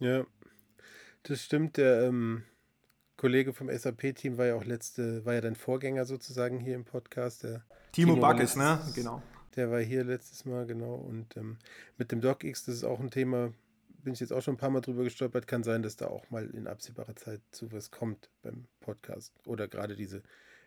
Ja, 0.00 0.24
das 1.28 1.44
stimmt. 1.44 1.76
Der 1.76 2.04
ähm, 2.04 2.44
Kollege 3.16 3.52
vom 3.52 3.68
SAP-Team 3.68 4.38
war 4.38 4.46
ja 4.46 4.54
auch 4.54 4.64
letzte, 4.64 5.24
war 5.26 5.34
ja 5.34 5.40
dein 5.40 5.56
Vorgänger 5.56 6.04
sozusagen 6.04 6.60
hier 6.60 6.74
im 6.74 6.84
Podcast. 6.84 7.42
Der 7.42 7.64
Timo, 7.92 8.14
Timo 8.14 8.26
Backes, 8.26 8.56
ne? 8.56 8.80
Genau. 8.94 9.22
Der 9.56 9.70
war 9.70 9.80
hier 9.80 10.04
letztes 10.04 10.44
Mal, 10.44 10.66
genau. 10.66 10.94
Und 10.94 11.36
ähm, 11.36 11.58
mit 11.96 12.12
dem 12.12 12.20
DocX, 12.20 12.64
das 12.64 12.76
ist 12.76 12.84
auch 12.84 13.00
ein 13.00 13.10
Thema, 13.10 13.52
bin 14.04 14.14
ich 14.14 14.20
jetzt 14.20 14.32
auch 14.32 14.40
schon 14.40 14.54
ein 14.54 14.58
paar 14.58 14.70
Mal 14.70 14.80
drüber 14.80 15.04
gestolpert. 15.04 15.46
Kann 15.46 15.62
sein, 15.64 15.82
dass 15.82 15.96
da 15.96 16.06
auch 16.06 16.30
mal 16.30 16.48
in 16.50 16.66
absehbarer 16.66 17.16
Zeit 17.16 17.42
zu 17.50 17.70
was 17.72 17.90
kommt 17.90 18.30
beim 18.42 18.66
Podcast. 18.80 19.34
Oder 19.44 19.68
gerade 19.68 19.96
diese, 19.96 20.22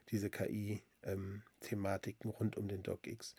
diese 0.10 0.30
KI-Thematiken 0.30 2.30
ähm, 2.30 2.36
rund 2.38 2.58
um 2.58 2.68
den 2.68 2.84
DocX. 2.84 3.34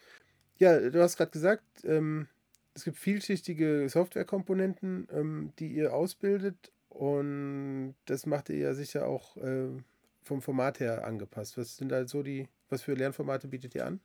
Ja, 0.57 0.91
du 0.91 1.01
hast 1.03 1.19
gerade 1.19 1.31
gesagt, 1.31 1.85
ähm, 1.85 2.27
es 2.75 2.85
gibt 2.85 2.97
vielschichtige 2.97 3.89
Softwarekomponenten, 3.89 5.09
ähm, 5.13 5.53
die 5.59 5.69
ihr 5.69 5.93
ausbildet 5.93 6.72
und 6.93 7.95
das 8.05 8.27
macht 8.27 8.51
ihr 8.51 8.59
ja 8.59 8.75
sicher 8.75 9.07
auch 9.07 9.37
äh, 9.39 9.69
vom 10.23 10.43
Format 10.43 10.81
her 10.81 11.05
angepasst. 11.05 11.57
Was 11.57 11.77
sind 11.77 11.91
da 11.91 12.07
so 12.07 12.23
die, 12.23 12.49
was 12.69 12.83
für 12.83 12.95
Lernformate 12.95 13.49
bietet 13.49 13.75
ihr 13.75 13.87
an? 13.87 14.01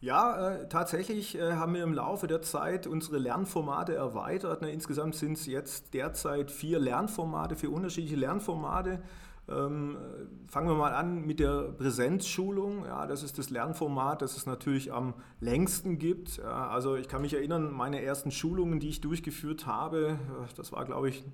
Ja, 0.00 0.50
äh, 0.50 0.68
tatsächlich 0.68 1.36
äh, 1.36 1.52
haben 1.52 1.74
wir 1.74 1.82
im 1.82 1.94
Laufe 1.94 2.26
der 2.26 2.42
Zeit 2.42 2.86
unsere 2.86 3.18
Lernformate 3.18 3.94
erweitert. 3.94 4.62
Ne, 4.62 4.70
insgesamt 4.70 5.14
sind 5.14 5.38
es 5.38 5.46
jetzt 5.46 5.94
derzeit 5.94 6.50
vier 6.50 6.78
Lernformate, 6.78 7.56
vier 7.56 7.72
unterschiedliche 7.72 8.16
Lernformate. 8.16 9.02
Ähm, 9.46 9.96
fangen 10.48 10.68
wir 10.68 10.74
mal 10.74 10.94
an 10.94 11.26
mit 11.26 11.38
der 11.38 11.72
Präsenzschulung. 11.72 12.86
Ja, 12.86 13.06
das 13.06 13.22
ist 13.22 13.38
das 13.38 13.50
Lernformat, 13.50 14.22
das 14.22 14.36
es 14.36 14.46
natürlich 14.46 14.92
am 14.92 15.14
längsten 15.40 15.98
gibt. 15.98 16.38
Ja, 16.38 16.68
also 16.68 16.96
ich 16.96 17.08
kann 17.08 17.20
mich 17.22 17.34
erinnern, 17.34 17.70
meine 17.70 18.02
ersten 18.02 18.30
Schulungen, 18.30 18.80
die 18.80 18.88
ich 18.88 19.00
durchgeführt 19.00 19.66
habe, 19.66 20.18
äh, 20.18 20.54
das 20.56 20.72
war 20.72 20.84
glaube 20.84 21.10
ich 21.10 21.24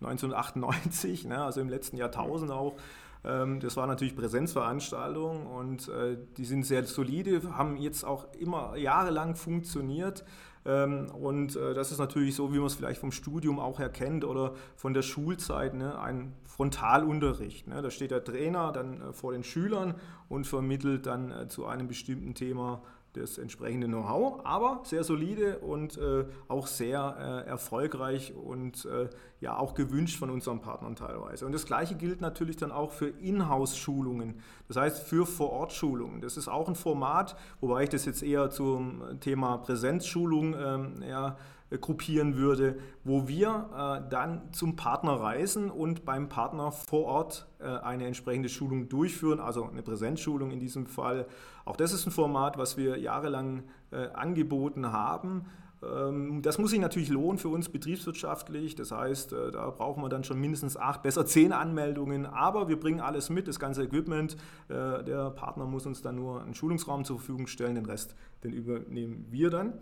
1998, 0.00 1.26
ne, 1.26 1.44
also 1.44 1.60
im 1.60 1.68
letzten 1.68 1.96
Jahrtausend 1.96 2.50
auch. 2.50 2.76
Ähm, 3.24 3.60
das 3.60 3.76
war 3.76 3.86
natürlich 3.86 4.16
Präsenzveranstaltungen 4.16 5.46
und 5.46 5.88
äh, 5.88 6.16
die 6.36 6.44
sind 6.44 6.64
sehr 6.64 6.84
solide, 6.84 7.56
haben 7.56 7.76
jetzt 7.76 8.04
auch 8.04 8.32
immer 8.34 8.76
jahrelang 8.76 9.34
funktioniert. 9.34 10.24
Ähm, 10.64 11.10
und 11.10 11.56
äh, 11.56 11.74
das 11.74 11.92
ist 11.92 11.98
natürlich 11.98 12.34
so, 12.34 12.52
wie 12.52 12.58
man 12.58 12.66
es 12.66 12.74
vielleicht 12.74 13.00
vom 13.00 13.12
Studium 13.12 13.58
auch 13.58 13.80
erkennt 13.80 14.24
oder 14.24 14.54
von 14.76 14.92
der 14.92 15.02
Schulzeit, 15.02 15.74
ne? 15.74 15.98
ein 15.98 16.34
Frontalunterricht. 16.44 17.68
Ne? 17.68 17.80
Da 17.80 17.90
steht 17.90 18.10
der 18.10 18.24
Trainer 18.24 18.72
dann 18.72 19.00
äh, 19.00 19.12
vor 19.12 19.32
den 19.32 19.44
Schülern 19.44 19.94
und 20.28 20.46
vermittelt 20.46 21.06
dann 21.06 21.48
zu 21.48 21.66
einem 21.66 21.88
bestimmten 21.88 22.34
Thema 22.34 22.82
das 23.14 23.38
entsprechende 23.38 23.86
Know-how, 23.86 24.40
aber 24.44 24.80
sehr 24.84 25.02
solide 25.04 25.58
und 25.58 25.96
äh, 25.98 26.24
auch 26.48 26.66
sehr 26.66 27.44
äh, 27.46 27.48
erfolgreich 27.48 28.34
und 28.34 28.84
äh, 28.84 29.08
ja 29.40 29.56
auch 29.56 29.74
gewünscht 29.74 30.18
von 30.18 30.30
unseren 30.30 30.60
Partnern 30.60 30.96
teilweise. 30.96 31.46
Und 31.46 31.52
das 31.52 31.66
gleiche 31.66 31.94
gilt 31.94 32.20
natürlich 32.20 32.56
dann 32.56 32.72
auch 32.72 32.92
für 32.92 33.08
Inhouse-Schulungen, 33.08 34.40
das 34.68 34.76
heißt 34.76 35.02
für 35.02 35.26
Vor-Ort-Schulungen. 35.26 36.20
Das 36.20 36.36
ist 36.36 36.48
auch 36.48 36.68
ein 36.68 36.74
Format, 36.74 37.36
wobei 37.60 37.84
ich 37.84 37.88
das 37.88 38.04
jetzt 38.04 38.22
eher 38.22 38.50
zum 38.50 39.02
Thema 39.20 39.58
Präsenzschulung 39.58 40.54
ähm, 40.58 41.02
ja, 41.08 41.36
gruppieren 41.76 42.36
würde, 42.36 42.78
wo 43.04 43.28
wir 43.28 44.02
äh, 44.06 44.08
dann 44.10 44.52
zum 44.52 44.76
Partner 44.76 45.12
reisen 45.12 45.70
und 45.70 46.04
beim 46.04 46.28
Partner 46.28 46.72
vor 46.72 47.04
Ort 47.04 47.46
äh, 47.58 47.64
eine 47.64 48.06
entsprechende 48.06 48.48
Schulung 48.48 48.88
durchführen, 48.88 49.38
also 49.38 49.68
eine 49.68 49.82
Präsenzschulung 49.82 50.50
in 50.50 50.60
diesem 50.60 50.86
Fall. 50.86 51.26
Auch 51.66 51.76
das 51.76 51.92
ist 51.92 52.06
ein 52.06 52.12
Format, 52.12 52.56
was 52.56 52.78
wir 52.78 52.98
jahrelang 52.98 53.64
äh, 53.90 54.08
angeboten 54.14 54.92
haben. 54.92 55.44
Ähm, 55.82 56.42
das 56.42 56.58
muss 56.58 56.70
sich 56.70 56.80
natürlich 56.80 57.08
lohnen 57.08 57.38
für 57.38 57.48
uns 57.48 57.68
betriebswirtschaftlich. 57.68 58.74
Das 58.74 58.90
heißt, 58.90 59.32
äh, 59.32 59.50
da 59.50 59.70
brauchen 59.70 60.02
wir 60.02 60.08
dann 60.08 60.24
schon 60.24 60.40
mindestens 60.40 60.76
acht, 60.76 61.02
besser 61.02 61.26
zehn 61.26 61.52
Anmeldungen. 61.52 62.26
Aber 62.26 62.68
wir 62.68 62.78
bringen 62.78 63.00
alles 63.00 63.30
mit, 63.30 63.48
das 63.48 63.58
ganze 63.58 63.84
Equipment. 63.84 64.36
Äh, 64.68 65.04
der 65.04 65.30
Partner 65.30 65.66
muss 65.66 65.86
uns 65.86 66.02
dann 66.02 66.16
nur 66.16 66.42
einen 66.42 66.54
Schulungsraum 66.54 67.04
zur 67.04 67.18
Verfügung 67.18 67.46
stellen, 67.46 67.74
den 67.76 67.86
Rest, 67.86 68.14
den 68.42 68.52
übernehmen 68.52 69.26
wir 69.30 69.50
dann. 69.50 69.74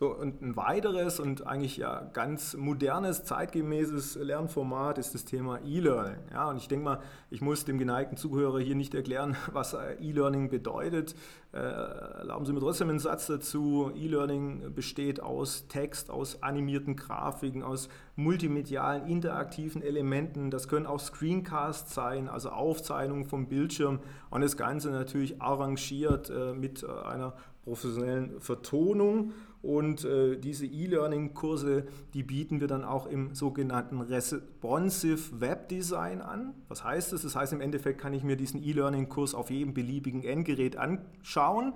So, 0.00 0.16
und 0.16 0.40
ein 0.40 0.56
weiteres 0.56 1.20
und 1.20 1.46
eigentlich 1.46 1.76
ja 1.76 2.00
ganz 2.14 2.56
modernes, 2.56 3.24
zeitgemäßes 3.24 4.14
Lernformat 4.14 4.96
ist 4.96 5.12
das 5.12 5.26
Thema 5.26 5.58
E-Learning. 5.62 6.16
Ja, 6.32 6.48
und 6.48 6.56
ich 6.56 6.68
denke 6.68 6.86
mal, 6.86 7.02
ich 7.28 7.42
muss 7.42 7.66
dem 7.66 7.76
geneigten 7.76 8.16
Zuhörer 8.16 8.60
hier 8.60 8.76
nicht 8.76 8.94
erklären, 8.94 9.36
was 9.52 9.74
E-Learning 9.74 10.48
bedeutet. 10.48 11.14
Äh, 11.52 11.58
erlauben 11.58 12.46
Sie 12.46 12.54
mir 12.54 12.60
trotzdem 12.60 12.88
einen 12.88 12.98
Satz 12.98 13.26
dazu. 13.26 13.92
E-Learning 13.94 14.72
besteht 14.74 15.20
aus 15.20 15.68
Text, 15.68 16.08
aus 16.08 16.42
animierten 16.42 16.96
Grafiken, 16.96 17.62
aus 17.62 17.90
multimedialen, 18.16 19.06
interaktiven 19.06 19.82
Elementen. 19.82 20.50
Das 20.50 20.68
können 20.68 20.86
auch 20.86 21.00
Screencasts 21.00 21.94
sein, 21.94 22.26
also 22.30 22.48
Aufzeichnungen 22.48 23.26
vom 23.26 23.48
Bildschirm 23.48 23.98
und 24.30 24.40
das 24.40 24.56
Ganze 24.56 24.90
natürlich 24.92 25.42
arrangiert 25.42 26.30
äh, 26.30 26.54
mit 26.54 26.84
äh, 26.84 26.86
einer 26.86 27.34
professionellen 27.64 28.40
Vertonung. 28.40 29.32
Und 29.62 30.04
äh, 30.04 30.38
diese 30.38 30.64
E-Learning-Kurse, 30.64 31.84
die 32.14 32.22
bieten 32.22 32.60
wir 32.60 32.66
dann 32.66 32.82
auch 32.82 33.06
im 33.06 33.34
sogenannten 33.34 34.00
Responsive 34.00 35.40
Web 35.40 35.68
Design 35.68 36.22
an. 36.22 36.54
Was 36.68 36.82
heißt 36.82 37.12
das? 37.12 37.22
Das 37.22 37.36
heißt, 37.36 37.52
im 37.52 37.60
Endeffekt 37.60 38.00
kann 38.00 38.14
ich 38.14 38.22
mir 38.22 38.36
diesen 38.36 38.62
E-Learning-Kurs 38.62 39.34
auf 39.34 39.50
jedem 39.50 39.74
beliebigen 39.74 40.24
Endgerät 40.24 40.76
anschauen. 40.76 41.74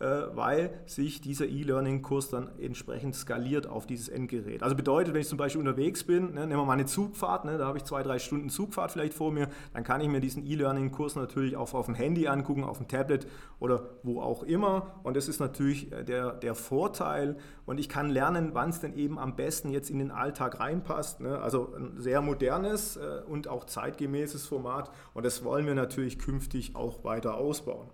Äh, 0.00 0.06
weil 0.34 0.80
sich 0.86 1.20
dieser 1.20 1.46
E-Learning-Kurs 1.46 2.28
dann 2.28 2.50
entsprechend 2.58 3.14
skaliert 3.14 3.68
auf 3.68 3.86
dieses 3.86 4.08
Endgerät. 4.08 4.64
Also 4.64 4.74
bedeutet, 4.74 5.14
wenn 5.14 5.20
ich 5.20 5.28
zum 5.28 5.38
Beispiel 5.38 5.60
unterwegs 5.60 6.02
bin, 6.02 6.34
ne, 6.34 6.48
nehmen 6.48 6.60
wir 6.60 6.64
mal 6.64 6.72
eine 6.72 6.86
Zugfahrt, 6.86 7.44
ne, 7.44 7.58
da 7.58 7.66
habe 7.66 7.78
ich 7.78 7.84
zwei, 7.84 8.02
drei 8.02 8.18
Stunden 8.18 8.48
Zugfahrt 8.48 8.90
vielleicht 8.90 9.14
vor 9.14 9.30
mir, 9.30 9.48
dann 9.72 9.84
kann 9.84 10.00
ich 10.00 10.08
mir 10.08 10.18
diesen 10.18 10.44
E-Learning-Kurs 10.44 11.14
natürlich 11.14 11.56
auch 11.56 11.72
auf 11.74 11.86
dem 11.86 11.94
Handy 11.94 12.26
angucken, 12.26 12.64
auf 12.64 12.78
dem 12.78 12.88
Tablet 12.88 13.28
oder 13.60 13.88
wo 14.02 14.20
auch 14.20 14.42
immer. 14.42 14.98
Und 15.04 15.16
das 15.16 15.28
ist 15.28 15.38
natürlich 15.38 15.92
äh, 15.92 16.02
der, 16.02 16.32
der 16.32 16.56
Vorteil. 16.56 17.36
Und 17.64 17.78
ich 17.78 17.88
kann 17.88 18.10
lernen, 18.10 18.50
wann 18.52 18.70
es 18.70 18.80
denn 18.80 18.94
eben 18.94 19.16
am 19.16 19.36
besten 19.36 19.70
jetzt 19.70 19.90
in 19.90 20.00
den 20.00 20.10
Alltag 20.10 20.58
reinpasst. 20.58 21.20
Ne? 21.20 21.38
Also 21.38 21.72
ein 21.72 22.00
sehr 22.00 22.20
modernes 22.20 22.96
äh, 22.96 23.22
und 23.28 23.46
auch 23.46 23.62
zeitgemäßes 23.62 24.44
Format. 24.44 24.90
Und 25.14 25.24
das 25.24 25.44
wollen 25.44 25.66
wir 25.66 25.76
natürlich 25.76 26.18
künftig 26.18 26.74
auch 26.74 27.04
weiter 27.04 27.36
ausbauen. 27.36 27.90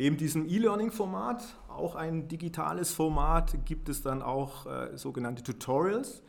Neben 0.00 0.16
diesem 0.16 0.48
E-Learning-Format, 0.48 1.44
auch 1.68 1.94
ein 1.94 2.26
digitales 2.26 2.90
Format, 2.90 3.66
gibt 3.66 3.90
es 3.90 4.00
dann 4.00 4.22
auch 4.22 4.64
äh, 4.64 4.96
sogenannte 4.96 5.42
Tutorials. 5.42 6.22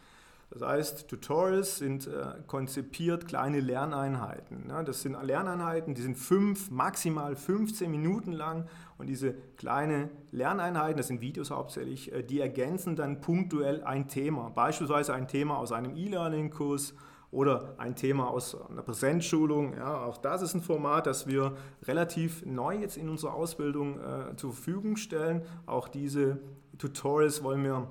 Das 0.49 0.62
heißt, 0.62 1.07
Tutorials 1.07 1.77
sind 1.77 2.05
äh, 2.05 2.34
konzipiert 2.47 3.29
kleine 3.29 3.62
Lerneinheiten. 3.62 4.67
Ne? 4.67 4.84
Das 4.84 5.03
sind 5.03 5.15
Lerneinheiten, 5.23 5.93
die 5.95 6.01
sind 6.01 6.17
fünf, 6.17 6.69
maximal 6.69 7.38
15 7.38 7.89
Minuten 7.89 8.34
lang 8.34 8.67
und 8.97 9.07
diese 9.07 9.36
kleinen 9.55 10.10
Lerneinheiten, 10.34 10.97
das 10.97 11.07
sind 11.07 11.21
Videos 11.21 11.49
hauptsächlich, 11.49 12.12
äh, 12.12 12.23
die 12.23 12.41
ergänzen 12.41 12.97
dann 12.97 13.21
punktuell 13.21 13.86
ein 13.86 14.10
Thema. 14.10 14.49
Beispielsweise 14.49 15.13
ein 15.13 15.29
Thema 15.29 15.57
aus 15.57 15.71
einem 15.71 15.95
E-Learning-Kurs 15.95 16.93
oder 17.31 17.75
ein 17.77 17.95
Thema 17.95 18.29
aus 18.29 18.55
einer 18.69 18.81
Präsenzschulung. 18.81 19.75
Ja, 19.75 20.03
auch 20.03 20.17
das 20.17 20.41
ist 20.41 20.53
ein 20.53 20.61
Format, 20.61 21.07
das 21.07 21.27
wir 21.27 21.53
relativ 21.83 22.45
neu 22.45 22.75
jetzt 22.75 22.97
in 22.97 23.09
unserer 23.09 23.33
Ausbildung 23.33 23.99
äh, 23.99 24.35
zur 24.35 24.53
Verfügung 24.53 24.97
stellen. 24.97 25.41
Auch 25.65 25.87
diese 25.87 26.39
Tutorials 26.77 27.43
wollen 27.43 27.63
wir 27.63 27.87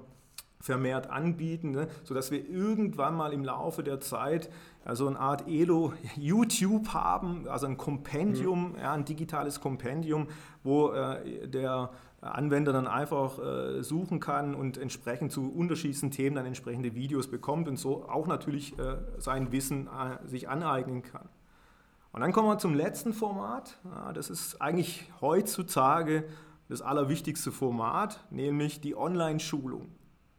vermehrt 0.60 1.08
anbieten, 1.08 1.70
ne, 1.70 1.88
sodass 2.04 2.30
wir 2.30 2.46
irgendwann 2.46 3.16
mal 3.16 3.32
im 3.32 3.44
Laufe 3.44 3.82
der 3.82 4.00
Zeit 4.00 4.50
also 4.84 5.06
eine 5.06 5.18
Art 5.18 5.46
Elo 5.48 5.94
YouTube 6.16 6.88
haben, 6.88 7.48
also 7.48 7.66
ein 7.66 7.76
Kompendium, 7.76 8.72
mhm. 8.72 8.78
ja, 8.78 8.92
ein 8.92 9.04
digitales 9.04 9.60
Kompendium, 9.60 10.28
wo 10.62 10.90
äh, 10.90 11.48
der 11.48 11.90
Anwender 12.20 12.72
dann 12.72 12.86
einfach 12.86 13.38
äh, 13.38 13.82
suchen 13.82 14.20
kann 14.20 14.54
und 14.54 14.76
entsprechend 14.76 15.32
zu 15.32 15.50
unterschiedlichen 15.50 16.10
Themen 16.10 16.36
dann 16.36 16.46
entsprechende 16.46 16.94
Videos 16.94 17.28
bekommt 17.28 17.66
und 17.66 17.78
so 17.78 18.08
auch 18.08 18.26
natürlich 18.26 18.78
äh, 18.78 18.98
sein 19.18 19.52
Wissen 19.52 19.86
äh, 19.86 20.26
sich 20.28 20.48
aneignen 20.48 21.02
kann. 21.02 21.28
Und 22.12 22.20
dann 22.20 22.32
kommen 22.32 22.48
wir 22.48 22.58
zum 22.58 22.74
letzten 22.74 23.12
Format. 23.12 23.78
Das 24.14 24.30
ist 24.30 24.60
eigentlich 24.60 25.08
heutzutage 25.20 26.24
das 26.68 26.82
allerwichtigste 26.82 27.52
Format, 27.52 28.18
nämlich 28.30 28.80
die 28.80 28.96
Online-Schulung. 28.96 29.88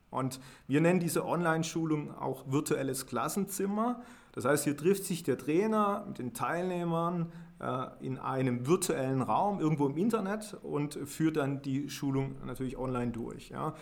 Und 0.09 0.41
wir 0.67 0.81
nennen 0.81 0.99
diese 0.99 1.25
Online-Schulung 1.25 2.13
auch 2.13 2.43
virtuelles 2.51 3.07
Klassenzimmer. 3.07 4.01
Das 4.33 4.43
heißt, 4.43 4.65
hier 4.65 4.75
trifft 4.75 5.05
sich 5.05 5.23
der 5.23 5.37
Trainer 5.37 6.03
mit 6.07 6.19
den 6.19 6.33
Teilnehmern 6.33 7.31
in 7.99 8.17
einem 8.17 8.65
virtuellen 8.65 9.21
Raum 9.21 9.59
irgendwo 9.59 9.85
im 9.85 9.95
Internet 9.95 10.57
und 10.63 10.95
führt 11.05 11.37
dann 11.37 11.61
die 11.61 11.89
Schulung 11.89 12.35
natürlich 12.45 12.77
online 12.77 13.11
durch. 13.11 13.49
Ja. 13.49 13.75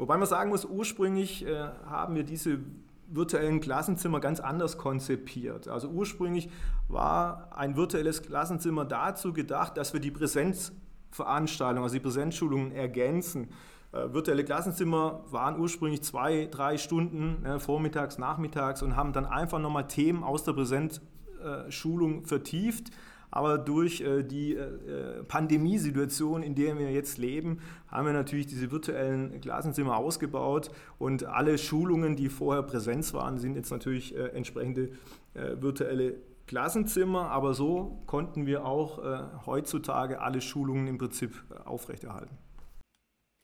Wobei 0.00 0.16
man 0.16 0.26
sagen 0.26 0.50
muss, 0.50 0.64
ursprünglich 0.64 1.46
äh, 1.46 1.68
haben 1.84 2.14
wir 2.14 2.24
diese 2.24 2.58
virtuellen 3.06 3.60
Klassenzimmer 3.60 4.18
ganz 4.20 4.40
anders 4.40 4.78
konzipiert. 4.78 5.68
Also 5.68 5.88
ursprünglich 5.88 6.48
war 6.88 7.48
ein 7.54 7.76
virtuelles 7.76 8.22
Klassenzimmer 8.22 8.84
dazu 8.84 9.32
gedacht, 9.32 9.76
dass 9.76 9.92
wir 9.92 10.00
die 10.00 10.10
Präsenzveranstaltung, 10.10 11.82
also 11.82 11.94
die 11.94 12.00
Präsenzschulungen 12.00 12.72
ergänzen. 12.72 13.48
Äh, 13.92 14.12
virtuelle 14.12 14.44
Klassenzimmer 14.44 15.24
waren 15.30 15.58
ursprünglich 15.60 16.02
zwei, 16.02 16.48
drei 16.50 16.78
Stunden 16.78 17.44
äh, 17.44 17.58
vormittags, 17.58 18.16
nachmittags 18.16 18.82
und 18.82 18.96
haben 18.96 19.12
dann 19.12 19.26
einfach 19.26 19.58
nochmal 19.58 19.86
Themen 19.86 20.22
aus 20.22 20.44
der 20.44 20.52
Präsenzschulung 20.52 22.24
vertieft. 22.24 22.90
Aber 23.30 23.58
durch 23.58 24.00
äh, 24.00 24.22
die 24.22 24.54
äh, 24.54 25.22
Pandemiesituation, 25.24 26.42
in 26.42 26.54
der 26.54 26.78
wir 26.78 26.90
jetzt 26.90 27.18
leben, 27.18 27.60
haben 27.88 28.06
wir 28.06 28.12
natürlich 28.12 28.46
diese 28.46 28.70
virtuellen 28.70 29.40
Klassenzimmer 29.40 29.96
ausgebaut 29.96 30.70
und 30.98 31.24
alle 31.24 31.58
Schulungen, 31.58 32.16
die 32.16 32.28
vorher 32.28 32.62
Präsenz 32.62 33.14
waren, 33.14 33.38
sind 33.38 33.54
jetzt 33.54 33.70
natürlich 33.70 34.16
äh, 34.16 34.28
entsprechende 34.28 34.90
äh, 35.34 35.56
virtuelle 35.60 36.16
Klassenzimmer, 36.46 37.30
aber 37.30 37.54
so 37.54 38.02
konnten 38.06 38.44
wir 38.44 38.64
auch 38.64 38.98
äh, 38.98 39.46
heutzutage 39.46 40.20
alle 40.20 40.40
Schulungen 40.40 40.88
im 40.88 40.98
Prinzip 40.98 41.44
äh, 41.50 41.54
aufrechterhalten. 41.68 42.36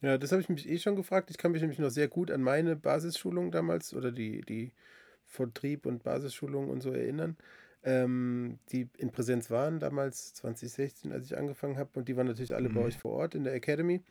Ja, 0.01 0.17
das 0.17 0.31
habe 0.31 0.41
ich 0.41 0.49
mich 0.49 0.67
eh 0.67 0.77
schon 0.77 0.97
gefragt. 0.97 1.31
Ich 1.31 1.37
kann 1.37 1.53
mich 1.53 1.61
nämlich 1.61 1.79
noch 1.79 1.89
sehr 1.89 2.09
gut 2.09 2.29
an 2.29 2.43
meine 2.43 2.75
Basisschulung 2.75 3.51
damals 3.51 3.93
oder 3.93 4.11
die, 4.11 4.41
die 4.41 4.73
Vertrieb- 5.25 5.85
und 5.85 6.03
Basisschulung 6.03 6.69
und 6.69 6.81
so 6.81 6.91
erinnern, 6.91 7.37
ähm, 7.87 8.59
die 8.73 8.89
in 8.97 9.11
Präsenz 9.11 9.49
waren 9.49 9.79
damals 9.79 10.33
2016, 10.33 11.13
als 11.13 11.27
ich 11.27 11.37
angefangen 11.37 11.77
habe. 11.77 11.89
Und 11.93 12.09
die 12.09 12.17
waren 12.17 12.27
natürlich 12.27 12.53
alle 12.53 12.67
mhm. 12.67 12.73
bei 12.73 12.81
euch 12.81 12.97
vor 12.97 13.13
Ort 13.13 13.33
in 13.33 13.45
der 13.45 13.53
Academy. 13.53 14.01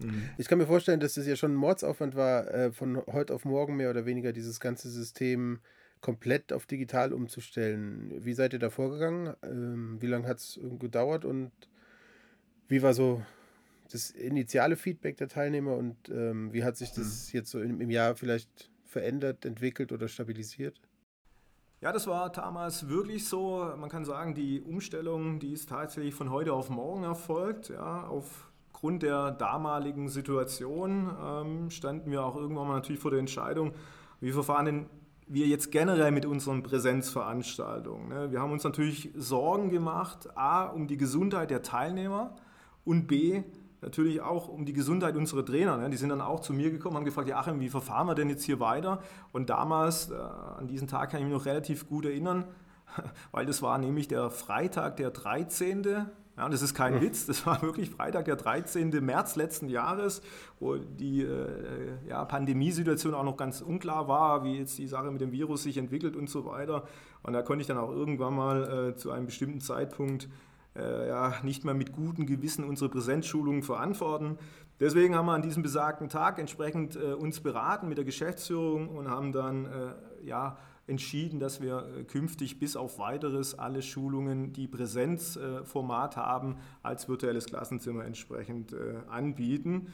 Mhm. 0.00 0.28
Ich 0.38 0.48
kann 0.48 0.58
mir 0.58 0.66
vorstellen, 0.66 0.98
dass 0.98 1.14
das 1.14 1.26
ja 1.28 1.36
schon 1.36 1.52
ein 1.52 1.56
Mordsaufwand 1.56 2.16
war, 2.16 2.52
äh, 2.52 2.72
von 2.72 3.00
heute 3.06 3.32
auf 3.32 3.44
morgen 3.44 3.76
mehr 3.76 3.90
oder 3.90 4.06
weniger 4.06 4.32
dieses 4.32 4.58
ganze 4.58 4.90
System 4.90 5.60
komplett 6.00 6.52
auf 6.52 6.66
digital 6.66 7.12
umzustellen. 7.12 8.12
Wie 8.24 8.34
seid 8.34 8.54
ihr 8.54 8.58
da 8.58 8.70
vorgegangen? 8.70 9.34
Ähm, 9.44 9.98
wie 10.00 10.08
lange 10.08 10.26
hat 10.26 10.38
es 10.38 10.58
gedauert 10.80 11.24
und 11.24 11.52
wie 12.66 12.82
war 12.82 12.92
so 12.92 13.22
das 13.92 14.10
initiale 14.10 14.74
Feedback 14.74 15.16
der 15.18 15.28
Teilnehmer 15.28 15.76
und 15.76 16.08
ähm, 16.08 16.52
wie 16.52 16.64
hat 16.64 16.76
sich 16.76 16.90
das 16.90 17.28
mhm. 17.28 17.38
jetzt 17.38 17.50
so 17.50 17.60
im, 17.62 17.80
im 17.80 17.90
Jahr 17.90 18.16
vielleicht 18.16 18.72
verändert, 18.84 19.44
entwickelt 19.44 19.92
oder 19.92 20.08
stabilisiert? 20.08 20.80
Ja, 21.82 21.90
das 21.90 22.06
war 22.06 22.30
damals 22.30 22.88
wirklich 22.88 23.26
so. 23.28 23.68
Man 23.76 23.90
kann 23.90 24.04
sagen, 24.04 24.36
die 24.36 24.60
Umstellung, 24.60 25.40
die 25.40 25.52
ist 25.52 25.68
tatsächlich 25.68 26.14
von 26.14 26.30
heute 26.30 26.52
auf 26.52 26.70
morgen 26.70 27.02
erfolgt. 27.02 27.70
Ja, 27.70 28.04
aufgrund 28.06 29.02
der 29.02 29.32
damaligen 29.32 30.08
Situation 30.08 31.10
ähm, 31.20 31.70
standen 31.70 32.12
wir 32.12 32.24
auch 32.24 32.36
irgendwann 32.36 32.68
mal 32.68 32.74
natürlich 32.74 33.02
vor 33.02 33.10
der 33.10 33.18
Entscheidung, 33.18 33.72
wie 34.20 34.30
verfahren 34.30 34.66
denn 34.66 34.86
wir 35.26 35.48
jetzt 35.48 35.72
generell 35.72 36.12
mit 36.12 36.24
unseren 36.24 36.62
Präsenzveranstaltungen. 36.62 38.10
Ne? 38.10 38.30
Wir 38.30 38.40
haben 38.40 38.52
uns 38.52 38.62
natürlich 38.62 39.10
Sorgen 39.16 39.70
gemacht, 39.70 40.28
a, 40.36 40.66
um 40.66 40.86
die 40.86 40.96
Gesundheit 40.96 41.50
der 41.50 41.62
Teilnehmer 41.62 42.36
und 42.84 43.08
b, 43.08 43.42
natürlich 43.82 44.20
auch 44.20 44.48
um 44.48 44.64
die 44.64 44.72
Gesundheit 44.72 45.16
unserer 45.16 45.44
Trainer. 45.44 45.76
Ne? 45.76 45.90
Die 45.90 45.96
sind 45.96 46.08
dann 46.08 46.20
auch 46.20 46.40
zu 46.40 46.54
mir 46.54 46.70
gekommen, 46.70 46.96
haben 46.96 47.04
gefragt, 47.04 47.28
ja 47.28 47.38
Achim, 47.38 47.60
wie 47.60 47.68
verfahren 47.68 48.06
wir 48.06 48.14
denn 48.14 48.30
jetzt 48.30 48.44
hier 48.44 48.60
weiter? 48.60 49.02
Und 49.32 49.50
damals, 49.50 50.10
äh, 50.10 50.14
an 50.14 50.68
diesen 50.68 50.88
Tag 50.88 51.10
kann 51.10 51.20
ich 51.20 51.26
mich 51.26 51.34
noch 51.34 51.46
relativ 51.46 51.88
gut 51.88 52.06
erinnern, 52.06 52.44
weil 53.32 53.44
das 53.44 53.60
war 53.60 53.76
nämlich 53.78 54.08
der 54.08 54.30
Freitag, 54.30 54.96
der 54.96 55.10
13. 55.10 55.82
Ja, 56.34 56.46
und 56.46 56.54
das 56.54 56.62
ist 56.62 56.72
kein 56.72 57.02
Witz, 57.02 57.26
das 57.26 57.44
war 57.44 57.60
wirklich 57.62 57.90
Freitag, 57.90 58.24
der 58.24 58.36
13. 58.36 58.88
März 59.04 59.36
letzten 59.36 59.68
Jahres, 59.68 60.22
wo 60.60 60.76
die 60.76 61.22
äh, 61.22 62.08
ja, 62.08 62.24
Pandemiesituation 62.24 63.12
auch 63.12 63.24
noch 63.24 63.36
ganz 63.36 63.60
unklar 63.60 64.08
war, 64.08 64.44
wie 64.44 64.58
jetzt 64.58 64.78
die 64.78 64.86
Sache 64.86 65.10
mit 65.10 65.20
dem 65.20 65.32
Virus 65.32 65.64
sich 65.64 65.76
entwickelt 65.76 66.16
und 66.16 66.30
so 66.30 66.46
weiter. 66.46 66.84
Und 67.22 67.34
da 67.34 67.42
konnte 67.42 67.60
ich 67.60 67.66
dann 67.66 67.78
auch 67.78 67.90
irgendwann 67.90 68.34
mal 68.34 68.90
äh, 68.90 68.96
zu 68.96 69.10
einem 69.10 69.26
bestimmten 69.26 69.60
Zeitpunkt 69.60 70.28
äh, 70.76 71.08
ja, 71.08 71.34
nicht 71.42 71.64
mehr 71.64 71.74
mit 71.74 71.92
gutem 71.92 72.26
Gewissen 72.26 72.64
unsere 72.64 72.90
Präsenzschulungen 72.90 73.62
verantworten. 73.62 74.38
Deswegen 74.80 75.14
haben 75.14 75.26
wir 75.26 75.34
an 75.34 75.42
diesem 75.42 75.62
besagten 75.62 76.08
Tag 76.08 76.38
entsprechend 76.38 76.96
äh, 76.96 77.12
uns 77.12 77.40
beraten 77.40 77.88
mit 77.88 77.98
der 77.98 78.04
Geschäftsführung 78.04 78.88
und 78.88 79.08
haben 79.08 79.32
dann 79.32 79.66
äh, 79.66 80.26
ja, 80.26 80.56
entschieden, 80.86 81.38
dass 81.38 81.60
wir 81.60 81.86
äh, 81.98 82.04
künftig 82.04 82.58
bis 82.58 82.76
auf 82.76 82.98
weiteres 82.98 83.58
alle 83.58 83.82
Schulungen, 83.82 84.52
die 84.52 84.66
Präsenzformat 84.66 86.16
haben, 86.16 86.56
als 86.82 87.08
virtuelles 87.08 87.46
Klassenzimmer 87.46 88.04
entsprechend 88.04 88.72
äh, 88.72 88.96
anbieten. 89.08 89.92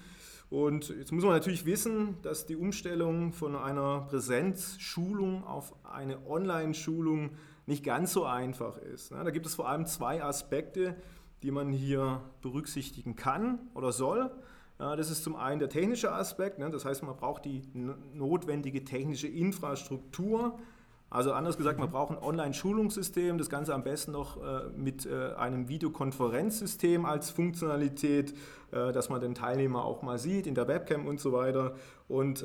Und 0.50 0.88
jetzt 0.88 1.12
muss 1.12 1.24
man 1.24 1.34
natürlich 1.34 1.66
wissen, 1.66 2.16
dass 2.22 2.46
die 2.46 2.56
Umstellung 2.56 3.32
von 3.32 3.54
einer 3.54 4.06
Präsenzschulung 4.08 5.44
auf 5.44 5.74
eine 5.84 6.26
Online-Schulung 6.26 7.32
nicht 7.68 7.84
ganz 7.84 8.12
so 8.12 8.24
einfach 8.24 8.78
ist. 8.78 9.12
Da 9.12 9.30
gibt 9.30 9.46
es 9.46 9.54
vor 9.54 9.68
allem 9.68 9.86
zwei 9.86 10.22
Aspekte, 10.24 10.96
die 11.42 11.50
man 11.50 11.70
hier 11.70 12.22
berücksichtigen 12.40 13.14
kann 13.14 13.60
oder 13.74 13.92
soll. 13.92 14.30
Das 14.78 15.10
ist 15.10 15.22
zum 15.22 15.36
einen 15.36 15.58
der 15.58 15.68
technische 15.68 16.12
Aspekt, 16.12 16.58
ne? 16.58 16.70
das 16.70 16.84
heißt, 16.84 17.02
man 17.02 17.16
braucht 17.16 17.44
die 17.44 17.62
notwendige 17.74 18.84
technische 18.84 19.26
Infrastruktur, 19.26 20.56
also 21.10 21.32
anders 21.32 21.56
gesagt, 21.56 21.78
man 21.78 21.90
braucht 21.90 22.10
ein 22.10 22.22
Online-Schulungssystem, 22.22 23.38
das 23.38 23.48
Ganze 23.48 23.74
am 23.74 23.82
besten 23.82 24.12
noch 24.12 24.36
äh, 24.36 24.68
mit 24.76 25.06
äh, 25.06 25.32
einem 25.34 25.68
Videokonferenzsystem 25.68 27.06
als 27.06 27.30
Funktionalität, 27.30 28.34
äh, 28.72 28.92
dass 28.92 29.08
man 29.08 29.20
den 29.20 29.34
Teilnehmer 29.34 29.86
auch 29.86 30.02
mal 30.02 30.18
sieht 30.18 30.46
in 30.46 30.54
der 30.54 30.68
Webcam 30.68 31.06
und 31.06 31.18
so 31.18 31.32
weiter. 31.32 31.74
Und 32.08 32.44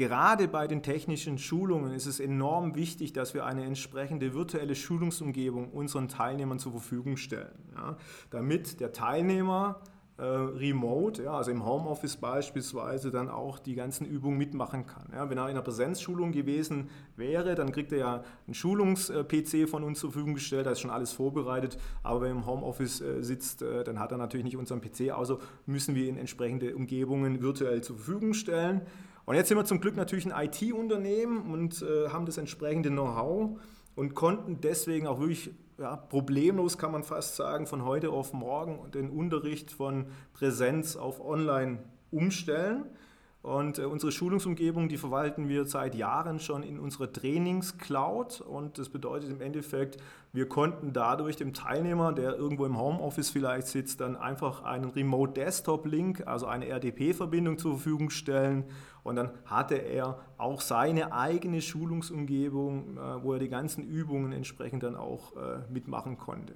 gerade 0.00 0.48
bei 0.48 0.66
den 0.66 0.82
technischen 0.82 1.36
Schulungen 1.36 1.92
ist 1.92 2.06
es 2.06 2.20
enorm 2.20 2.74
wichtig, 2.74 3.12
dass 3.12 3.34
wir 3.34 3.44
eine 3.44 3.66
entsprechende 3.66 4.32
virtuelle 4.32 4.74
Schulungsumgebung 4.74 5.68
unseren 5.72 6.08
Teilnehmern 6.08 6.58
zur 6.58 6.72
Verfügung 6.72 7.18
stellen, 7.18 7.52
ja, 7.74 7.98
damit 8.30 8.80
der 8.80 8.94
Teilnehmer 8.94 9.82
äh, 10.16 10.24
remote, 10.24 11.22
ja, 11.22 11.32
also 11.32 11.50
im 11.50 11.66
Homeoffice 11.66 12.16
beispielsweise, 12.16 13.10
dann 13.10 13.28
auch 13.28 13.58
die 13.58 13.74
ganzen 13.74 14.06
Übungen 14.06 14.38
mitmachen 14.38 14.86
kann. 14.86 15.10
Ja, 15.12 15.28
wenn 15.28 15.36
er 15.36 15.44
in 15.44 15.50
einer 15.50 15.60
Präsenzschulung 15.60 16.32
gewesen 16.32 16.88
wäre, 17.16 17.54
dann 17.54 17.70
kriegt 17.70 17.92
er 17.92 17.98
ja 17.98 18.24
einen 18.46 18.54
Schulungs-PC 18.54 19.68
von 19.68 19.84
uns 19.84 20.00
zur 20.00 20.12
Verfügung 20.12 20.32
gestellt, 20.32 20.64
da 20.64 20.70
ist 20.70 20.80
schon 20.80 20.90
alles 20.90 21.12
vorbereitet, 21.12 21.76
aber 22.02 22.22
wenn 22.22 22.28
er 22.28 22.36
im 22.36 22.46
Homeoffice 22.46 23.02
äh, 23.02 23.22
sitzt, 23.22 23.60
äh, 23.60 23.84
dann 23.84 23.98
hat 23.98 24.12
er 24.12 24.18
natürlich 24.18 24.44
nicht 24.44 24.56
unseren 24.56 24.80
PC, 24.80 25.10
also 25.10 25.40
müssen 25.66 25.94
wir 25.94 26.08
ihn 26.08 26.16
entsprechende 26.16 26.74
Umgebungen 26.74 27.42
virtuell 27.42 27.82
zur 27.82 27.96
Verfügung 27.96 28.32
stellen. 28.32 28.80
Und 29.24 29.36
jetzt 29.36 29.48
sind 29.48 29.58
wir 29.58 29.64
zum 29.64 29.80
Glück 29.80 29.96
natürlich 29.96 30.30
ein 30.30 30.46
IT-Unternehmen 30.46 31.52
und 31.52 31.82
äh, 31.82 32.08
haben 32.08 32.26
das 32.26 32.38
entsprechende 32.38 32.90
Know-how 32.90 33.58
und 33.94 34.14
konnten 34.14 34.60
deswegen 34.60 35.06
auch 35.06 35.20
wirklich 35.20 35.50
ja, 35.78 35.96
problemlos, 35.96 36.78
kann 36.78 36.92
man 36.92 37.04
fast 37.04 37.36
sagen, 37.36 37.66
von 37.66 37.84
heute 37.84 38.10
auf 38.10 38.32
morgen 38.32 38.90
den 38.92 39.10
Unterricht 39.10 39.70
von 39.70 40.06
Präsenz 40.34 40.96
auf 40.96 41.24
Online 41.24 41.78
umstellen. 42.10 42.84
Und 43.42 43.78
äh, 43.78 43.84
unsere 43.84 44.12
Schulungsumgebung, 44.12 44.88
die 44.88 44.98
verwalten 44.98 45.48
wir 45.48 45.64
seit 45.64 45.94
Jahren 45.94 46.40
schon 46.40 46.62
in 46.62 46.78
unserer 46.78 47.10
Trainingscloud. 47.10 48.42
Und 48.42 48.78
das 48.78 48.90
bedeutet 48.90 49.30
im 49.30 49.40
Endeffekt, 49.40 49.96
wir 50.32 50.46
konnten 50.46 50.92
dadurch 50.92 51.36
dem 51.36 51.54
Teilnehmer, 51.54 52.12
der 52.12 52.36
irgendwo 52.36 52.66
im 52.66 52.78
Homeoffice 52.78 53.30
vielleicht 53.30 53.68
sitzt, 53.68 54.02
dann 54.02 54.16
einfach 54.16 54.62
einen 54.64 54.90
Remote 54.90 55.32
Desktop 55.32 55.86
Link, 55.86 56.26
also 56.26 56.46
eine 56.46 56.68
RDP-Verbindung 56.68 57.56
zur 57.56 57.72
Verfügung 57.72 58.10
stellen. 58.10 58.64
Und 59.04 59.16
dann 59.16 59.30
hatte 59.46 59.76
er 59.76 60.18
auch 60.36 60.60
seine 60.60 61.14
eigene 61.14 61.62
Schulungsumgebung, 61.62 62.98
äh, 62.98 63.22
wo 63.22 63.32
er 63.32 63.38
die 63.38 63.48
ganzen 63.48 63.82
Übungen 63.84 64.32
entsprechend 64.32 64.82
dann 64.82 64.96
auch 64.96 65.34
äh, 65.36 65.60
mitmachen 65.72 66.18
konnte. 66.18 66.54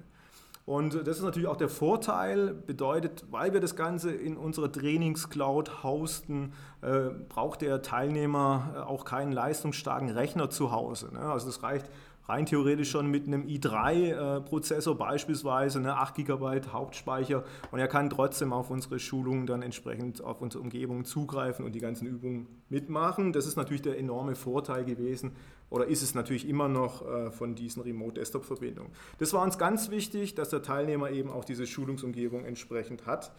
Und 0.65 0.95
das 1.07 1.17
ist 1.17 1.23
natürlich 1.23 1.47
auch 1.47 1.57
der 1.57 1.69
Vorteil, 1.69 2.53
bedeutet, 2.53 3.25
weil 3.29 3.53
wir 3.53 3.59
das 3.59 3.75
Ganze 3.75 4.11
in 4.11 4.35
unserer 4.35 4.71
Trainingscloud 4.71 5.83
hosten, 5.83 6.53
äh, 6.81 7.09
braucht 7.29 7.61
der 7.61 7.83
Teilnehmer 7.83 8.73
äh, 8.75 8.79
auch 8.79 9.05
keinen 9.05 9.31
leistungsstarken 9.31 10.09
Rechner 10.09 10.49
zu 10.49 10.71
Hause. 10.71 11.13
Ne? 11.13 11.19
Also 11.19 11.45
das 11.45 11.61
reicht 11.61 11.87
rein 12.27 12.45
theoretisch 12.45 12.89
schon 12.89 13.07
mit 13.07 13.27
einem 13.27 13.43
i3-Prozessor 13.43 14.95
beispielsweise, 14.95 15.79
ne, 15.79 15.97
8 15.97 16.15
GB 16.15 16.61
Hauptspeicher 16.71 17.43
und 17.71 17.79
er 17.79 17.87
kann 17.87 18.09
trotzdem 18.09 18.53
auf 18.53 18.69
unsere 18.69 18.99
Schulungen 18.99 19.45
dann 19.45 19.61
entsprechend 19.61 20.23
auf 20.23 20.41
unsere 20.41 20.63
Umgebung 20.63 21.05
zugreifen 21.05 21.65
und 21.65 21.73
die 21.73 21.79
ganzen 21.79 22.07
Übungen 22.07 22.47
mitmachen. 22.69 23.33
Das 23.33 23.45
ist 23.45 23.55
natürlich 23.55 23.81
der 23.81 23.97
enorme 23.97 24.35
Vorteil 24.35 24.85
gewesen 24.85 25.33
oder 25.69 25.85
ist 25.87 26.01
es 26.01 26.15
natürlich 26.15 26.47
immer 26.47 26.67
noch 26.67 27.05
äh, 27.05 27.31
von 27.31 27.55
diesen 27.55 27.81
Remote-Desktop-Verbindungen. 27.81 28.91
Das 29.19 29.33
war 29.33 29.43
uns 29.43 29.57
ganz 29.57 29.89
wichtig, 29.89 30.35
dass 30.35 30.49
der 30.49 30.61
Teilnehmer 30.61 31.11
eben 31.11 31.29
auch 31.29 31.45
diese 31.45 31.67
Schulungsumgebung 31.67 32.45
entsprechend 32.45 33.05
hat. 33.05 33.31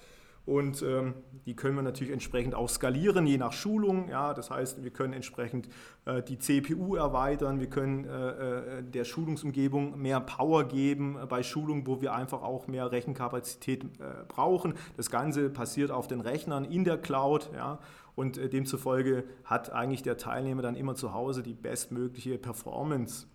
Und 0.47 0.81
ähm, 0.83 1.15
die 1.45 1.57
können 1.57 1.75
wir 1.75 1.83
natürlich 1.83 2.13
entsprechend 2.13 2.55
auch 2.55 2.69
skalieren, 2.69 3.27
je 3.27 3.37
nach 3.37 3.53
Schulung. 3.53 4.09
Ja, 4.09 4.33
das 4.33 4.49
heißt, 4.49 4.85
wir 4.85 4.93
können 4.93 5.13
entsprechend 5.13 5.69
äh, 6.05 6.23
die 6.23 6.39
CPU 6.39 6.95
erweitern, 6.95 7.59
wir 7.59 7.69
können 7.69 8.05
äh, 8.05 8.79
äh, 8.79 8.83
der 8.85 9.05
Schulungsumgebung 9.05 10.01
mehr 10.01 10.21
Power 10.21 10.65
geben 10.65 11.19
äh, 11.21 11.27
bei 11.27 11.43
Schulungen, 11.43 11.87
wo 11.89 12.01
wir 12.01 12.15
einfach 12.15 12.43
auch 12.43 12.69
mehr 12.69 12.93
Rechenkapazität 12.93 13.85
äh, 13.85 14.25
brauchen. 14.29 14.75
Das 14.97 15.11
Ganze 15.11 15.51
passiert 15.51 15.91
auf 15.91 16.07
den 16.07 16.21
Rechnern 16.21 16.65
in 16.65 16.85
der 16.85 16.99
Cloud. 16.99 17.51
Ja, 17.53 17.81
und 18.15 18.39
äh, 18.39 18.49
demzufolge 18.49 19.25
hat 19.45 19.73
eigentlich 19.73 20.03
der 20.03 20.17
Teilnehmer 20.17 20.63
dann 20.63 20.77
immer 20.77 20.95
zu 20.95 21.13
Hause 21.13 21.43
die 21.43 21.55
bestmögliche 21.55 22.39
Performance. 22.39 23.27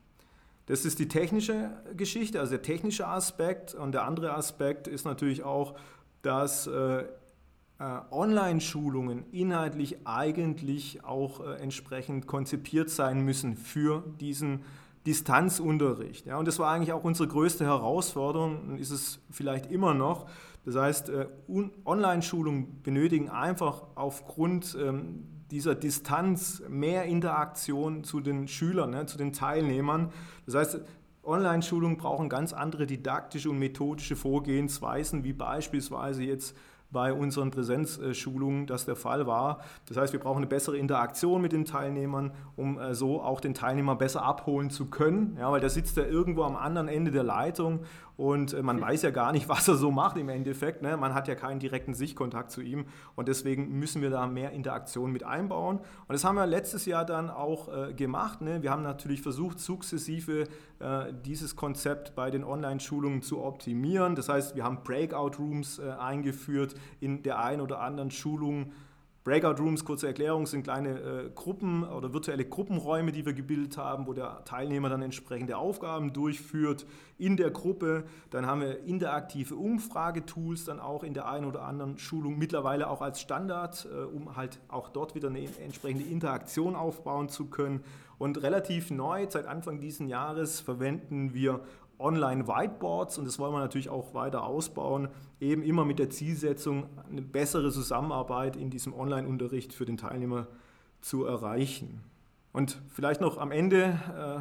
Das 0.66 0.86
ist 0.86 1.00
die 1.00 1.08
technische 1.08 1.72
Geschichte, 1.98 2.40
also 2.40 2.52
der 2.52 2.62
technische 2.62 3.08
Aspekt. 3.08 3.76
Und 3.76 3.92
der 3.92 4.04
andere 4.04 4.34
Aspekt 4.34 4.88
ist 4.88 5.06
natürlich 5.06 5.44
auch, 5.44 5.76
dass 6.22 6.68
äh, 6.68 7.04
äh, 7.82 8.00
Online-Schulungen 8.12 9.26
inhaltlich 9.32 10.06
eigentlich 10.06 11.04
auch 11.04 11.40
äh, 11.40 11.56
entsprechend 11.56 12.28
konzipiert 12.28 12.90
sein 12.90 13.26
müssen 13.26 13.58
für 13.58 14.04
diesen 14.20 14.62
Distanzunterricht. 15.08 16.28
Ja, 16.28 16.38
und 16.38 16.48
das 16.48 16.60
war 16.60 16.72
eigentlich 16.72 16.94
auch 16.94 17.04
unsere 17.04 17.28
größte 17.28 17.66
Herausforderung 17.66 18.70
und 18.70 18.78
ist 18.80 18.92
es 18.92 19.20
vielleicht 19.32 19.72
immer 19.72 19.96
noch. 19.96 20.30
Das 20.64 20.76
heißt, 20.76 21.10
äh, 21.10 21.26
Online-Schulungen 21.86 22.84
benötigen 22.84 23.30
einfach 23.30 23.82
aufgrund 23.96 24.78
ähm, 24.80 25.26
dieser 25.50 25.74
Distanz 25.74 26.62
mehr 26.70 27.06
Interaktion 27.06 28.04
zu 28.04 28.22
den 28.22 28.48
Schülern, 28.48 28.92
ne, 28.92 29.06
zu 29.08 29.18
den 29.18 29.34
Teilnehmern. 29.34 30.12
Das 30.46 30.56
heißt, 30.56 30.82
Online-Schulungen 31.24 31.98
brauchen 31.98 32.30
ganz 32.30 32.54
andere 32.54 32.88
didaktische 32.88 33.50
und 33.50 33.60
methodische 33.60 34.16
Vorgehensweisen, 34.16 35.24
wie 35.24 35.34
beispielsweise 35.34 36.24
jetzt 36.24 36.56
bei 36.92 37.14
unseren 37.14 37.52
Präsenzschulungen 37.52 38.68
das 38.68 38.86
der 38.86 38.96
Fall 38.96 39.28
war. 39.28 39.62
Das 39.88 39.98
heißt, 39.98 40.14
wir 40.14 40.20
brauchen 40.20 40.38
eine 40.38 40.48
bessere 40.48 40.78
Interaktion 40.78 41.42
mit 41.42 41.52
den 41.52 41.66
Teilnehmern, 41.66 42.32
um 42.56 42.80
äh, 42.80 42.94
so 42.94 43.22
auch 43.22 43.40
den 43.40 43.54
Teilnehmer 43.54 43.96
besser 43.96 44.24
abholen 44.24 44.70
zu 44.70 44.88
können, 44.88 45.38
ja, 45.40 45.52
weil 45.52 45.62
der 45.62 45.70
sitzt 45.70 45.98
ja 45.98 46.06
irgendwo 46.06 46.44
am 46.44 46.56
anderen 46.56 46.88
Ende 46.88 47.12
der 47.12 47.24
Leitung 47.24 47.82
und 48.22 48.54
äh, 48.54 48.62
man 48.62 48.80
weiß 48.80 49.02
ja 49.02 49.10
gar 49.10 49.32
nicht, 49.32 49.50
was 49.50 49.68
er 49.68 49.76
so 49.76 49.90
macht 49.90 50.16
im 50.18 50.30
Endeffekt. 50.30 50.84
Ne? 50.84 50.96
Man 50.96 51.16
hat 51.16 51.28
ja 51.28 51.34
keinen 51.34 51.60
direkten 51.60 51.96
Sichtkontakt 51.96 52.52
zu 52.52 52.62
ihm 52.62 52.86
und 53.16 53.28
deswegen 53.28 53.80
müssen 53.80 54.02
wir 54.04 54.12
da 54.12 54.28
mehr 54.28 54.52
Interaktion 54.52 55.12
mit 55.12 55.24
einbauen. 55.24 55.78
Und 55.80 56.14
das 56.14 56.24
haben 56.24 56.36
wir 56.36 56.46
letztes 56.46 56.86
Jahr 56.86 57.04
dann 57.04 57.32
auch 57.32 57.70
äh, 57.74 57.94
gemacht. 57.94 58.42
Ne? 58.42 58.62
Wir 58.62 58.70
haben 58.70 58.84
natürlich 58.84 59.24
versucht, 59.24 59.60
sukzessive 59.60 60.48
äh, 60.80 61.14
dieses 61.26 61.56
Konzept 61.56 62.14
bei 62.14 62.30
den 62.30 62.44
Online-Schulungen 62.44 63.24
zu 63.24 63.42
optimieren. 63.42 64.16
Das 64.16 64.30
heißt, 64.30 64.56
wir 64.56 64.64
haben 64.64 64.84
Breakout-Rooms 64.84 65.80
äh, 65.80 65.90
eingeführt 65.90 66.76
in 67.00 67.24
der 67.24 67.40
einen 67.40 67.62
oder 67.62 67.80
anderen 67.80 68.12
Schulung 68.12 68.72
Breakout 69.24 69.62
Rooms, 69.62 69.86
kurze 69.86 70.08
Erklärung, 70.08 70.48
sind 70.48 70.64
kleine 70.64 71.00
äh, 71.00 71.30
Gruppen 71.36 71.84
oder 71.84 72.12
virtuelle 72.12 72.44
Gruppenräume, 72.44 73.12
die 73.12 73.24
wir 73.24 73.34
gebildet 73.34 73.78
haben, 73.78 74.08
wo 74.08 74.14
der 74.14 74.44
Teilnehmer 74.46 74.90
dann 74.90 75.04
entsprechende 75.04 75.58
Aufgaben 75.58 76.12
durchführt 76.12 76.88
in 77.20 77.38
der 77.38 77.52
Gruppe. 77.52 78.06
Dann 78.32 78.48
haben 78.48 78.62
wir 78.62 78.84
interaktive 78.84 79.56
Umfragetools 79.56 80.66
dann 80.66 80.80
auch 80.80 81.04
in 81.04 81.14
der 81.14 81.30
einen 81.30 81.46
oder 81.46 81.62
anderen 81.62 82.00
Schulung 82.00 82.40
mittlerweile 82.40 82.90
auch 82.90 83.04
als 83.04 83.22
Standard, 83.22 83.88
äh, 83.92 84.06
um 84.06 84.36
halt 84.36 84.60
auch 84.70 84.90
dort 84.90 85.14
wieder 85.14 85.28
eine 85.28 85.48
entsprechende 85.60 86.06
Interaktion 86.06 86.76
aufbauen 86.76 87.30
zu 87.30 87.46
können. 87.46 87.84
Und 88.18 88.42
relativ 88.42 88.90
neu, 88.90 89.28
seit 89.30 89.46
Anfang 89.46 89.80
dieses 89.80 90.08
Jahres, 90.08 90.60
verwenden 90.60 91.36
wir 91.36 91.60
Online-Whiteboards 92.02 93.18
und 93.18 93.26
das 93.26 93.40
wollen 93.40 93.54
wir 93.54 93.60
natürlich 93.60 93.90
auch 93.90 94.14
weiter 94.14 94.44
ausbauen, 94.44 95.10
eben 95.40 95.64
immer 95.64 95.86
mit 95.86 96.00
der 96.00 96.10
Zielsetzung, 96.10 96.88
eine 97.10 97.22
bessere 97.22 97.72
Zusammenarbeit 97.72 98.56
in 98.56 98.70
diesem 98.70 98.94
Online-Unterricht 98.94 99.74
für 99.74 99.86
den 99.86 99.98
Teilnehmer 99.98 100.48
zu 101.02 101.26
erreichen. 101.26 102.04
Und 102.54 102.82
vielleicht 102.90 103.22
noch 103.22 103.38
am 103.38 103.52
Ende 103.52 104.00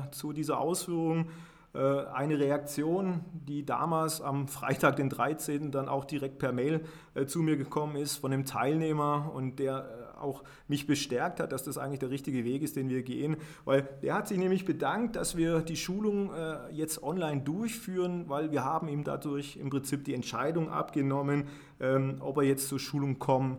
äh, 0.08 0.10
zu 0.10 0.32
dieser 0.32 0.58
Ausführung 0.58 1.28
äh, 1.72 1.78
eine 2.06 2.38
Reaktion, 2.38 3.20
die 3.32 3.64
damals 3.64 4.20
am 4.20 4.48
Freitag, 4.48 4.96
den 4.96 5.08
13. 5.08 5.70
dann 5.70 5.88
auch 5.88 6.04
direkt 6.04 6.38
per 6.38 6.52
Mail 6.52 6.84
äh, 7.14 7.26
zu 7.26 7.40
mir 7.40 7.56
gekommen 7.56 7.94
ist 7.94 8.16
von 8.16 8.32
einem 8.32 8.44
Teilnehmer 8.44 9.30
und 9.32 9.60
der 9.60 9.99
auch 10.20 10.42
mich 10.68 10.87
bestärkt 10.87 11.40
hat, 11.40 11.52
dass 11.52 11.64
das 11.64 11.78
eigentlich 11.78 12.00
der 12.00 12.11
richtige 12.11 12.44
Weg 12.44 12.62
ist, 12.62 12.76
den 12.76 12.88
wir 12.88 13.02
gehen. 13.02 13.37
Weil 13.64 13.88
der 14.02 14.14
hat 14.14 14.28
sich 14.28 14.38
nämlich 14.38 14.64
bedankt, 14.64 15.16
dass 15.16 15.37
wir 15.37 15.61
die 15.61 15.76
Schulung 15.76 16.33
äh, 16.33 16.70
jetzt 16.72 17.02
online 17.02 17.40
durchführen, 17.42 18.28
weil 18.28 18.52
wir 18.52 18.64
haben 18.64 18.88
ihm 18.88 19.04
dadurch 19.04 19.56
im 19.56 19.70
Prinzip 19.70 20.04
die 20.04 20.14
Entscheidung 20.14 20.70
abgenommen, 20.70 21.44
ähm, 21.80 22.16
ob 22.20 22.38
er 22.38 22.44
jetzt 22.44 22.68
zur 22.68 22.78
Schulung 22.78 23.18
kommen 23.18 23.59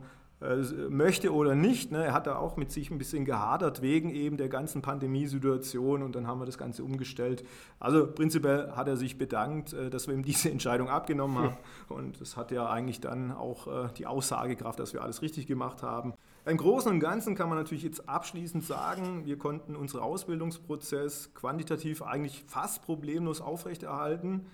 möchte 0.89 1.33
oder 1.33 1.53
nicht. 1.53 1.91
Ne? 1.91 2.03
Er 2.05 2.13
hat 2.13 2.25
da 2.25 2.37
auch 2.37 2.57
mit 2.57 2.71
sich 2.71 2.89
ein 2.89 2.97
bisschen 2.97 3.25
gehadert 3.25 3.81
wegen 3.81 4.09
eben 4.09 4.37
der 4.37 4.49
ganzen 4.49 4.81
Pandemiesituation 4.81 6.01
und 6.01 6.15
dann 6.15 6.25
haben 6.25 6.39
wir 6.39 6.47
das 6.47 6.57
Ganze 6.57 6.83
umgestellt. 6.83 7.43
Also 7.79 8.07
prinzipiell 8.07 8.71
hat 8.71 8.87
er 8.87 8.97
sich 8.97 9.19
bedankt, 9.19 9.73
äh, 9.73 9.89
dass 9.91 10.07
wir 10.07 10.15
ihm 10.15 10.23
diese 10.25 10.49
Entscheidung 10.49 10.89
abgenommen 10.89 11.37
haben 11.37 11.57
und 11.89 12.19
das 12.19 12.37
hat 12.37 12.51
ja 12.51 12.67
eigentlich 12.69 12.99
dann 12.99 13.31
auch 13.31 13.67
äh, 13.67 13.89
die 13.97 14.07
Aussagekraft, 14.07 14.79
dass 14.79 14.93
wir 14.93 15.03
alles 15.03 15.21
richtig 15.21 15.45
gemacht 15.45 15.83
haben. 15.83 16.13
Im 16.43 16.57
Großen 16.57 16.91
und 16.91 16.99
Ganzen 16.99 17.35
kann 17.35 17.49
man 17.49 17.59
natürlich 17.59 17.83
jetzt 17.83 18.09
abschließend 18.09 18.63
sagen, 18.65 19.25
wir 19.25 19.37
konnten 19.37 19.75
unseren 19.75 20.01
Ausbildungsprozess 20.01 21.35
quantitativ 21.35 22.01
eigentlich 22.01 22.43
fast 22.47 22.81
problemlos 22.83 23.41
aufrechterhalten. 23.41 24.47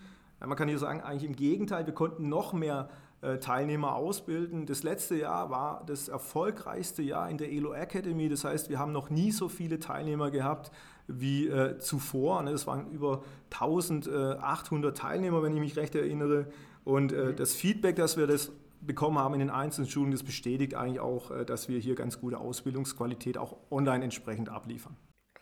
Man 0.46 0.58
kann 0.58 0.68
hier 0.68 0.78
sagen, 0.80 1.02
eigentlich 1.02 1.24
im 1.24 1.36
Gegenteil, 1.36 1.86
wir 1.86 1.94
konnten 1.94 2.28
noch 2.28 2.52
mehr 2.52 2.90
äh, 2.90 3.07
Teilnehmer 3.40 3.96
ausbilden. 3.96 4.66
Das 4.66 4.84
letzte 4.84 5.16
Jahr 5.16 5.50
war 5.50 5.84
das 5.88 6.08
erfolgreichste 6.08 7.02
Jahr 7.02 7.30
in 7.30 7.38
der 7.38 7.52
ELO 7.52 7.74
Academy. 7.74 8.30
Das 8.30 8.44
heißt, 8.44 8.70
wir 8.70 8.78
haben 8.78 8.92
noch 8.92 9.10
nie 9.10 9.32
so 9.32 9.50
viele 9.50 9.80
Teilnehmer 9.80 10.30
gehabt 10.30 10.72
wie 11.08 11.48
äh, 11.48 11.78
zuvor. 11.80 12.46
Es 12.46 12.66
ne? 12.66 12.68
waren 12.68 12.92
über 12.92 13.24
1800 13.50 14.96
Teilnehmer, 14.96 15.42
wenn 15.42 15.54
ich 15.54 15.60
mich 15.60 15.78
recht 15.78 15.96
erinnere. 15.96 16.48
Und 16.84 17.12
äh, 17.12 17.34
das 17.34 17.54
Feedback, 17.54 17.96
das 17.96 18.18
wir 18.18 18.28
das 18.28 18.52
bekommen 18.82 19.18
haben 19.18 19.34
in 19.34 19.40
den 19.40 19.50
einzelnen 19.50 19.90
Schulen, 19.90 20.12
das 20.12 20.24
bestätigt 20.24 20.76
eigentlich 20.76 21.00
auch, 21.00 21.32
äh, 21.32 21.46
dass 21.46 21.70
wir 21.70 21.80
hier 21.80 21.96
ganz 21.96 22.20
gute 22.20 22.38
Ausbildungsqualität 22.38 23.38
auch 23.38 23.58
online 23.72 24.04
entsprechend 24.04 24.50
abliefern. 24.50 24.96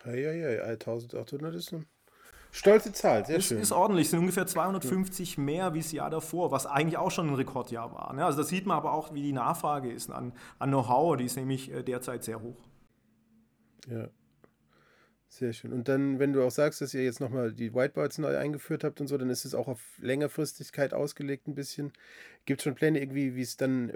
Ja, 0.05 0.13
ja, 0.13 0.49
ja, 0.49 0.63
1800 0.63 1.55
ist 1.55 1.73
eine 1.73 1.83
stolze 2.55 2.93
Zahl, 2.93 3.25
sehr 3.25 3.37
das 3.37 3.45
schön. 3.45 3.59
ist 3.59 3.71
ordentlich, 3.71 4.09
sind 4.09 4.19
ungefähr 4.19 4.47
250 4.47 5.37
mehr 5.37 5.73
wie 5.73 5.79
das 5.79 5.91
Jahr 5.91 6.09
davor, 6.09 6.51
was 6.51 6.65
eigentlich 6.65 6.97
auch 6.97 7.11
schon 7.11 7.27
ein 7.27 7.35
Rekordjahr 7.35 7.93
war. 7.93 8.13
Ne? 8.13 8.25
Also 8.25 8.39
da 8.39 8.43
sieht 8.43 8.65
man 8.65 8.77
aber 8.77 8.93
auch, 8.93 9.13
wie 9.13 9.21
die 9.21 9.33
Nachfrage 9.33 9.91
ist 9.91 10.09
an, 10.09 10.33
an 10.59 10.69
Know-how, 10.69 11.17
die 11.17 11.25
ist 11.25 11.35
nämlich 11.35 11.71
äh, 11.71 11.83
derzeit 11.83 12.23
sehr 12.23 12.41
hoch. 12.41 12.57
Ja. 13.87 14.09
Sehr 15.27 15.51
schön. 15.51 15.73
Und 15.73 15.89
dann, 15.89 16.19
wenn 16.19 16.31
du 16.31 16.41
auch 16.43 16.51
sagst, 16.51 16.79
dass 16.79 16.93
ihr 16.93 17.03
jetzt 17.03 17.19
nochmal 17.19 17.51
die 17.51 17.73
Whiteboards 17.73 18.19
neu 18.19 18.37
eingeführt 18.37 18.85
habt 18.85 19.01
und 19.01 19.07
so, 19.07 19.17
dann 19.17 19.29
ist 19.29 19.43
es 19.43 19.53
auch 19.53 19.67
auf 19.67 19.81
Längerfristigkeit 19.97 20.93
ausgelegt 20.93 21.47
ein 21.47 21.55
bisschen. 21.55 21.91
Gibt 22.45 22.61
es 22.61 22.63
schon 22.63 22.75
Pläne 22.75 23.01
irgendwie, 23.01 23.35
wie 23.35 23.41
es 23.41 23.57
dann 23.57 23.89
äh, 23.89 23.95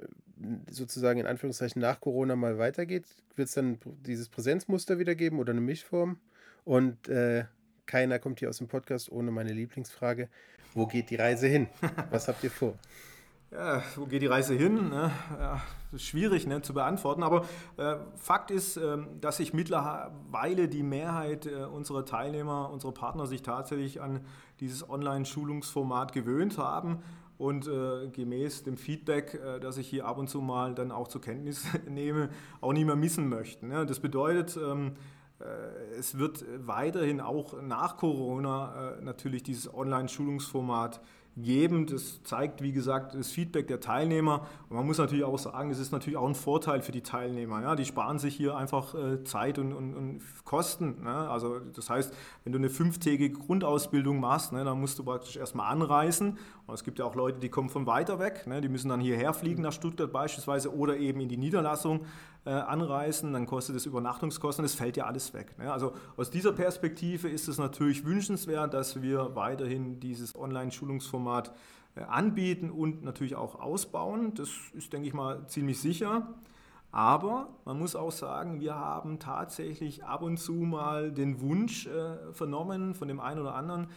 sozusagen 0.69 1.19
in 1.19 1.27
Anführungszeichen 1.27 1.81
nach 1.81 2.01
Corona 2.01 2.35
mal 2.35 2.57
weitergeht? 2.57 3.05
Wird 3.35 3.47
es 3.47 3.53
dann 3.53 3.79
dieses 4.05 4.27
Präsenzmuster 4.27 4.99
wieder 4.99 5.15
geben 5.15 5.39
oder 5.39 5.51
eine 5.51 5.61
Mischform? 5.61 6.19
Und 6.65 7.07
äh, 7.07 7.45
keiner 7.89 8.19
kommt 8.19 8.39
hier 8.39 8.49
aus 8.49 8.59
dem 8.59 8.67
Podcast 8.67 9.11
ohne 9.11 9.31
meine 9.31 9.51
Lieblingsfrage. 9.51 10.29
Wo 10.75 10.85
geht 10.85 11.09
die 11.09 11.15
Reise 11.15 11.47
hin? 11.47 11.67
Was 12.11 12.27
habt 12.27 12.43
ihr 12.43 12.51
vor? 12.51 12.75
Ja, 13.51 13.81
wo 13.95 14.05
geht 14.05 14.21
die 14.21 14.27
Reise 14.27 14.53
hin? 14.53 14.89
Ne? 14.89 15.11
Ja, 15.39 15.59
schwierig 15.97 16.45
ne, 16.45 16.61
zu 16.61 16.75
beantworten, 16.75 17.23
aber 17.23 17.47
äh, 17.77 17.95
Fakt 18.15 18.51
ist, 18.51 18.77
äh, 18.77 18.99
dass 19.19 19.37
sich 19.37 19.53
mittlerweile 19.53 20.67
die 20.67 20.83
Mehrheit 20.83 21.47
äh, 21.47 21.63
unserer 21.63 22.05
Teilnehmer, 22.05 22.69
unserer 22.69 22.91
Partner 22.91 23.25
sich 23.25 23.41
tatsächlich 23.41 24.01
an 24.01 24.19
dieses 24.59 24.87
Online-Schulungsformat 24.87 26.13
gewöhnt 26.13 26.59
haben 26.59 26.99
und 27.39 27.67
äh, 27.67 28.09
gemäß 28.09 28.65
dem 28.65 28.77
Feedback, 28.77 29.33
äh, 29.33 29.59
das 29.59 29.79
ich 29.79 29.87
hier 29.87 30.05
ab 30.05 30.19
und 30.19 30.29
zu 30.29 30.41
mal 30.41 30.75
dann 30.75 30.91
auch 30.91 31.07
zur 31.07 31.21
Kenntnis 31.21 31.65
nehme, 31.89 32.29
auch 32.61 32.73
nicht 32.73 32.85
mehr 32.85 32.95
missen 32.95 33.29
möchten. 33.29 33.69
Ne? 33.69 33.87
Das 33.87 33.99
bedeutet, 33.99 34.57
ähm, 34.57 34.89
äh, 34.89 35.18
es 35.97 36.17
wird 36.17 36.43
weiterhin 36.57 37.21
auch 37.21 37.61
nach 37.61 37.97
Corona 37.97 38.97
natürlich 39.01 39.43
dieses 39.43 39.73
Online-Schulungsformat 39.73 40.99
geben. 41.43 41.85
Das 41.85 42.21
zeigt, 42.23 42.61
wie 42.61 42.71
gesagt, 42.71 43.15
das 43.15 43.31
Feedback 43.31 43.67
der 43.67 43.79
Teilnehmer. 43.79 44.47
Und 44.69 44.77
man 44.77 44.85
muss 44.85 44.97
natürlich 44.97 45.23
auch 45.23 45.37
sagen, 45.37 45.71
es 45.71 45.79
ist 45.79 45.91
natürlich 45.91 46.17
auch 46.17 46.27
ein 46.27 46.35
Vorteil 46.35 46.81
für 46.81 46.91
die 46.91 47.01
Teilnehmer. 47.01 47.61
Ja? 47.61 47.75
Die 47.75 47.85
sparen 47.85 48.19
sich 48.19 48.35
hier 48.35 48.55
einfach 48.55 48.95
äh, 48.95 49.23
Zeit 49.23 49.59
und, 49.59 49.73
und, 49.73 49.93
und 49.95 50.21
Kosten. 50.45 51.03
Ne? 51.03 51.29
Also 51.29 51.59
das 51.59 51.89
heißt, 51.89 52.13
wenn 52.43 52.53
du 52.53 52.59
eine 52.59 52.69
fünftägige 52.69 53.37
Grundausbildung 53.37 54.19
machst, 54.19 54.53
ne, 54.53 54.63
dann 54.63 54.79
musst 54.79 54.99
du 54.99 55.03
praktisch 55.03 55.37
erstmal 55.37 55.71
anreisen. 55.71 56.37
Es 56.73 56.83
gibt 56.83 56.99
ja 56.99 57.05
auch 57.05 57.15
Leute, 57.15 57.39
die 57.39 57.49
kommen 57.49 57.69
von 57.69 57.85
weiter 57.85 58.19
weg. 58.19 58.47
Ne? 58.47 58.61
Die 58.61 58.69
müssen 58.69 58.89
dann 58.89 58.99
hierher 58.99 59.33
fliegen 59.33 59.61
nach 59.61 59.73
Stuttgart 59.73 60.11
beispielsweise 60.11 60.75
oder 60.75 60.97
eben 60.97 61.19
in 61.21 61.29
die 61.29 61.37
Niederlassung 61.37 62.05
äh, 62.45 62.51
anreisen. 62.51 63.33
Dann 63.33 63.45
kostet 63.45 63.75
es 63.75 63.85
Übernachtungskosten. 63.85 64.63
Das 64.63 64.75
fällt 64.75 64.97
ja 64.97 65.05
alles 65.05 65.33
weg. 65.33 65.57
Ne? 65.57 65.71
Also 65.71 65.93
aus 66.17 66.29
dieser 66.29 66.53
Perspektive 66.53 67.29
ist 67.29 67.47
es 67.47 67.57
natürlich 67.57 68.05
wünschenswert, 68.05 68.73
dass 68.73 69.01
wir 69.01 69.35
weiterhin 69.35 69.99
dieses 69.99 70.35
Online-Schulungsformat 70.35 71.51
äh, 71.95 72.01
anbieten 72.01 72.69
und 72.69 73.03
natürlich 73.03 73.35
auch 73.35 73.59
ausbauen. 73.59 74.33
Das 74.35 74.49
ist, 74.73 74.93
denke 74.93 75.07
ich 75.07 75.13
mal, 75.13 75.47
ziemlich 75.47 75.79
sicher. 75.79 76.27
Aber 76.91 77.49
man 77.65 77.77
muss 77.77 77.95
auch 77.95 78.11
sagen, 78.11 78.59
wir 78.59 78.75
haben 78.75 79.19
tatsächlich 79.19 80.03
ab 80.03 80.23
und 80.23 80.37
zu 80.37 80.53
mal 80.53 81.11
den 81.11 81.39
Wunsch 81.39 81.85
äh, 81.85 82.33
vernommen 82.33 82.95
von 82.95 83.07
dem 83.07 83.19
einen 83.19 83.39
oder 83.39 83.53
anderen, 83.53 83.87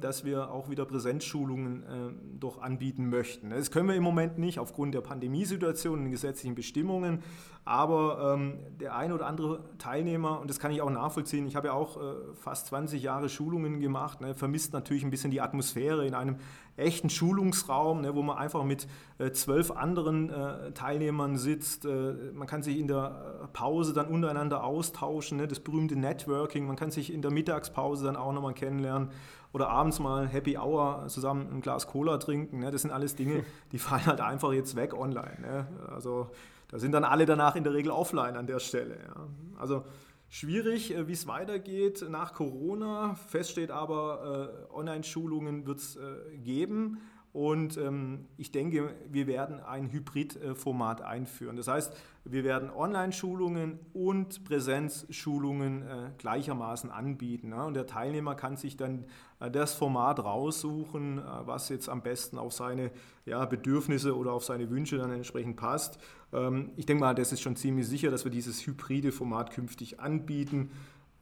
dass 0.00 0.24
wir 0.24 0.50
auch 0.50 0.70
wieder 0.70 0.86
Präsenzschulungen 0.86 1.84
ähm, 1.90 2.20
doch 2.40 2.62
anbieten 2.62 3.10
möchten. 3.10 3.50
Das 3.50 3.70
können 3.70 3.88
wir 3.88 3.96
im 3.96 4.02
Moment 4.02 4.38
nicht 4.38 4.58
aufgrund 4.58 4.94
der 4.94 5.02
Pandemiesituation 5.02 5.98
und 5.98 6.04
den 6.04 6.10
gesetzlichen 6.10 6.54
Bestimmungen, 6.54 7.22
aber 7.68 8.34
ähm, 8.34 8.60
der 8.80 8.96
ein 8.96 9.12
oder 9.12 9.26
andere 9.26 9.62
Teilnehmer, 9.76 10.40
und 10.40 10.48
das 10.48 10.58
kann 10.58 10.70
ich 10.70 10.80
auch 10.80 10.88
nachvollziehen, 10.88 11.46
ich 11.46 11.54
habe 11.54 11.66
ja 11.66 11.74
auch 11.74 11.98
äh, 11.98 12.14
fast 12.32 12.68
20 12.68 13.02
Jahre 13.02 13.28
Schulungen 13.28 13.80
gemacht, 13.80 14.22
ne, 14.22 14.34
vermisst 14.34 14.72
natürlich 14.72 15.04
ein 15.04 15.10
bisschen 15.10 15.30
die 15.30 15.42
Atmosphäre 15.42 16.06
in 16.06 16.14
einem 16.14 16.36
echten 16.78 17.10
Schulungsraum, 17.10 18.00
ne, 18.00 18.14
wo 18.14 18.22
man 18.22 18.38
einfach 18.38 18.64
mit 18.64 18.86
äh, 19.18 19.32
zwölf 19.32 19.70
anderen 19.70 20.30
äh, 20.30 20.72
Teilnehmern 20.72 21.36
sitzt. 21.36 21.84
man 21.84 22.46
kann 22.46 22.62
sich 22.62 22.78
in 22.78 22.88
der 22.88 23.50
Pause 23.52 23.92
dann 23.92 24.06
untereinander 24.06 24.64
austauschen, 24.64 25.36
ne, 25.36 25.46
das 25.46 25.60
berühmte 25.60 25.96
Networking, 25.96 26.66
man 26.66 26.76
kann 26.76 26.90
sich 26.90 27.12
in 27.12 27.20
der 27.20 27.30
Mittagspause 27.30 28.06
dann 28.06 28.16
auch 28.16 28.32
nochmal 28.32 28.54
kennenlernen 28.54 29.10
oder 29.52 29.68
abends 29.68 29.98
mal 29.98 30.26
Happy 30.26 30.56
Hour 30.58 31.06
zusammen 31.08 31.48
ein 31.52 31.60
Glas 31.60 31.86
Cola 31.86 32.18
trinken. 32.18 32.60
Ne? 32.60 32.70
Das 32.70 32.82
sind 32.82 32.90
alles 32.90 33.16
Dinge, 33.16 33.44
die 33.72 33.78
fallen 33.78 34.06
halt 34.06 34.20
einfach 34.20 34.52
jetzt 34.52 34.76
weg 34.76 34.94
online. 34.94 35.40
Ne? 35.40 35.66
Also 35.88 36.30
da 36.68 36.78
sind 36.78 36.92
dann 36.92 37.04
alle 37.04 37.26
danach 37.26 37.56
in 37.56 37.64
der 37.64 37.72
Regel 37.72 37.90
offline 37.90 38.36
an 38.36 38.46
der 38.46 38.58
Stelle. 38.58 38.96
Ja? 38.96 39.26
Also 39.58 39.84
Schwierig, 40.30 40.94
äh, 40.94 41.08
wie 41.08 41.12
es 41.12 41.26
weitergeht 41.26 42.04
nach 42.08 42.34
Corona. 42.34 43.14
Fest 43.14 43.52
steht 43.52 43.70
aber, 43.70 44.60
äh, 44.70 44.74
Online-Schulungen 44.74 45.66
wird 45.66 45.78
es 45.78 45.96
äh, 45.96 46.36
geben. 46.36 46.98
Und 47.38 47.76
ähm, 47.76 48.26
ich 48.36 48.50
denke, 48.50 48.96
wir 49.08 49.28
werden 49.28 49.60
ein 49.60 49.92
Hybrid-Format 49.92 51.02
einführen. 51.02 51.54
Das 51.54 51.68
heißt, 51.68 51.96
wir 52.24 52.42
werden 52.42 52.68
Online-Schulungen 52.68 53.78
und 53.92 54.42
Präsenzschulungen 54.42 55.82
äh, 55.82 56.10
gleichermaßen 56.18 56.90
anbieten. 56.90 57.50
Ne? 57.50 57.64
Und 57.64 57.74
der 57.74 57.86
Teilnehmer 57.86 58.34
kann 58.34 58.56
sich 58.56 58.76
dann 58.76 59.04
äh, 59.38 59.52
das 59.52 59.74
Format 59.74 60.18
raussuchen, 60.18 61.18
äh, 61.18 61.22
was 61.44 61.68
jetzt 61.68 61.88
am 61.88 62.02
besten 62.02 62.38
auf 62.38 62.52
seine 62.54 62.90
ja, 63.24 63.44
Bedürfnisse 63.44 64.16
oder 64.16 64.32
auf 64.32 64.44
seine 64.44 64.68
Wünsche 64.68 64.98
dann 64.98 65.12
entsprechend 65.12 65.54
passt. 65.54 66.00
Ähm, 66.32 66.72
ich 66.74 66.86
denke 66.86 67.04
mal, 67.04 67.14
das 67.14 67.30
ist 67.30 67.40
schon 67.40 67.54
ziemlich 67.54 67.86
sicher, 67.86 68.10
dass 68.10 68.24
wir 68.24 68.32
dieses 68.32 68.66
hybride 68.66 69.12
Format 69.12 69.52
künftig 69.52 70.00
anbieten 70.00 70.72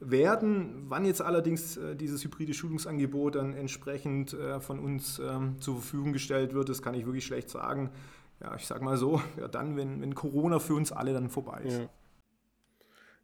werden. 0.00 0.84
Wann 0.88 1.04
jetzt 1.04 1.22
allerdings 1.22 1.76
äh, 1.76 1.96
dieses 1.96 2.22
hybride 2.24 2.54
Schulungsangebot 2.54 3.36
dann 3.36 3.54
entsprechend 3.54 4.34
äh, 4.34 4.60
von 4.60 4.78
uns 4.78 5.18
ähm, 5.18 5.60
zur 5.60 5.76
Verfügung 5.76 6.12
gestellt 6.12 6.54
wird, 6.54 6.68
das 6.68 6.82
kann 6.82 6.94
ich 6.94 7.06
wirklich 7.06 7.24
schlecht 7.24 7.48
sagen. 7.48 7.90
Ja, 8.40 8.54
ich 8.54 8.66
sage 8.66 8.84
mal 8.84 8.96
so, 8.96 9.22
ja, 9.40 9.48
dann, 9.48 9.76
wenn, 9.76 10.00
wenn 10.02 10.14
Corona 10.14 10.58
für 10.58 10.74
uns 10.74 10.92
alle 10.92 11.12
dann 11.12 11.30
vorbei 11.30 11.62
ist. 11.64 11.80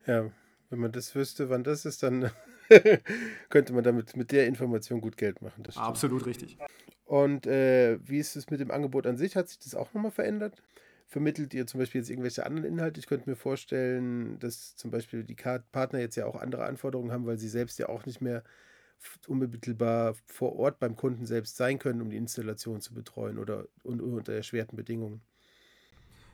Ja. 0.07 0.23
ja, 0.25 0.31
wenn 0.71 0.79
man 0.79 0.93
das 0.93 1.15
wüsste, 1.15 1.51
wann 1.51 1.65
das 1.65 1.85
ist, 1.85 2.03
dann 2.03 2.31
könnte 3.51 3.75
man 3.75 3.85
damit 3.85 4.17
mit 4.17 4.33
der 4.33 4.47
Information 4.47 5.01
gut 5.01 5.17
Geld 5.17 5.43
machen. 5.43 5.65
Absolut 5.77 6.25
richtig. 6.25 6.57
Und 7.05 7.47
äh, 7.47 7.99
wie 8.09 8.19
ist 8.19 8.37
es 8.37 8.49
mit 8.49 8.61
dem 8.61 8.71
Angebot 8.71 9.07
an 9.07 9.19
sich? 9.19 9.37
Hat 9.37 9.49
sich 9.49 9.59
das 9.59 9.75
auch 9.75 9.93
nochmal 9.93 10.13
verändert? 10.13 10.63
Vermittelt 11.13 11.53
ihr 11.53 11.67
zum 11.67 11.79
Beispiel 11.79 12.01
jetzt 12.01 12.09
irgendwelche 12.09 12.47
anderen 12.47 12.67
Inhalte? 12.67 12.99
Ich 12.99 13.07
könnte 13.07 13.29
mir 13.29 13.37
vorstellen, 13.37 14.39
dass 14.39 14.77
zum 14.77 14.91
Beispiel 14.91 15.25
die 15.25 15.35
Partner 15.35 16.01
jetzt 16.01 16.17
ja 16.17 16.25
auch 16.25 16.37
andere 16.37 16.65
Anforderungen 16.65 17.13
haben, 17.13 17.27
weil 17.27 17.37
sie 17.37 17.51
selbst 17.51 17.79
ja 17.79 17.91
auch 17.91 18.07
nicht 18.07 18.23
mehr 18.23 18.43
unmittelbar 19.27 20.15
vor 20.25 20.57
Ort 20.57 20.79
beim 20.79 20.97
Kunden 20.97 21.27
selbst 21.27 21.57
sein 21.57 21.79
können, 21.79 22.01
um 22.01 22.09
die 22.09 22.17
Installation 22.17 22.81
zu 22.81 22.95
betreuen 22.95 23.39
oder 23.39 23.67
unter 23.85 24.33
erschwerten 24.33 24.77
Bedingungen. 24.77 25.21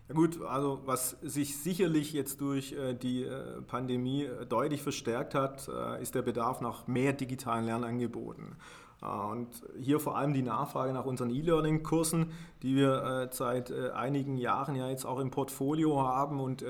Ja 0.08 0.14
gut, 0.14 0.40
also 0.42 0.80
was 0.84 1.16
sich 1.22 1.58
sicherlich 1.58 2.12
jetzt 2.12 2.40
durch 2.40 2.72
äh, 2.72 2.94
die 2.94 3.24
äh, 3.24 3.60
Pandemie 3.62 4.24
äh, 4.24 4.46
deutlich 4.46 4.82
verstärkt 4.82 5.34
hat, 5.34 5.68
ist 6.00 6.14
der 6.14 6.22
Bedarf 6.22 6.60
nach 6.60 6.86
mehr 6.86 7.12
digitalen 7.12 7.66
Lernangeboten. 7.66 8.56
Und 9.00 9.48
hier 9.78 10.00
vor 10.00 10.16
allem 10.16 10.32
die 10.32 10.42
Nachfrage 10.42 10.92
nach 10.92 11.04
unseren 11.04 11.30
E-Learning-Kursen, 11.30 12.32
die 12.62 12.74
wir 12.74 13.28
seit 13.30 13.72
einigen 13.72 14.36
Jahren 14.38 14.74
ja 14.74 14.88
jetzt 14.88 15.04
auch 15.04 15.20
im 15.20 15.30
Portfolio 15.30 16.02
haben 16.02 16.40
und 16.40 16.64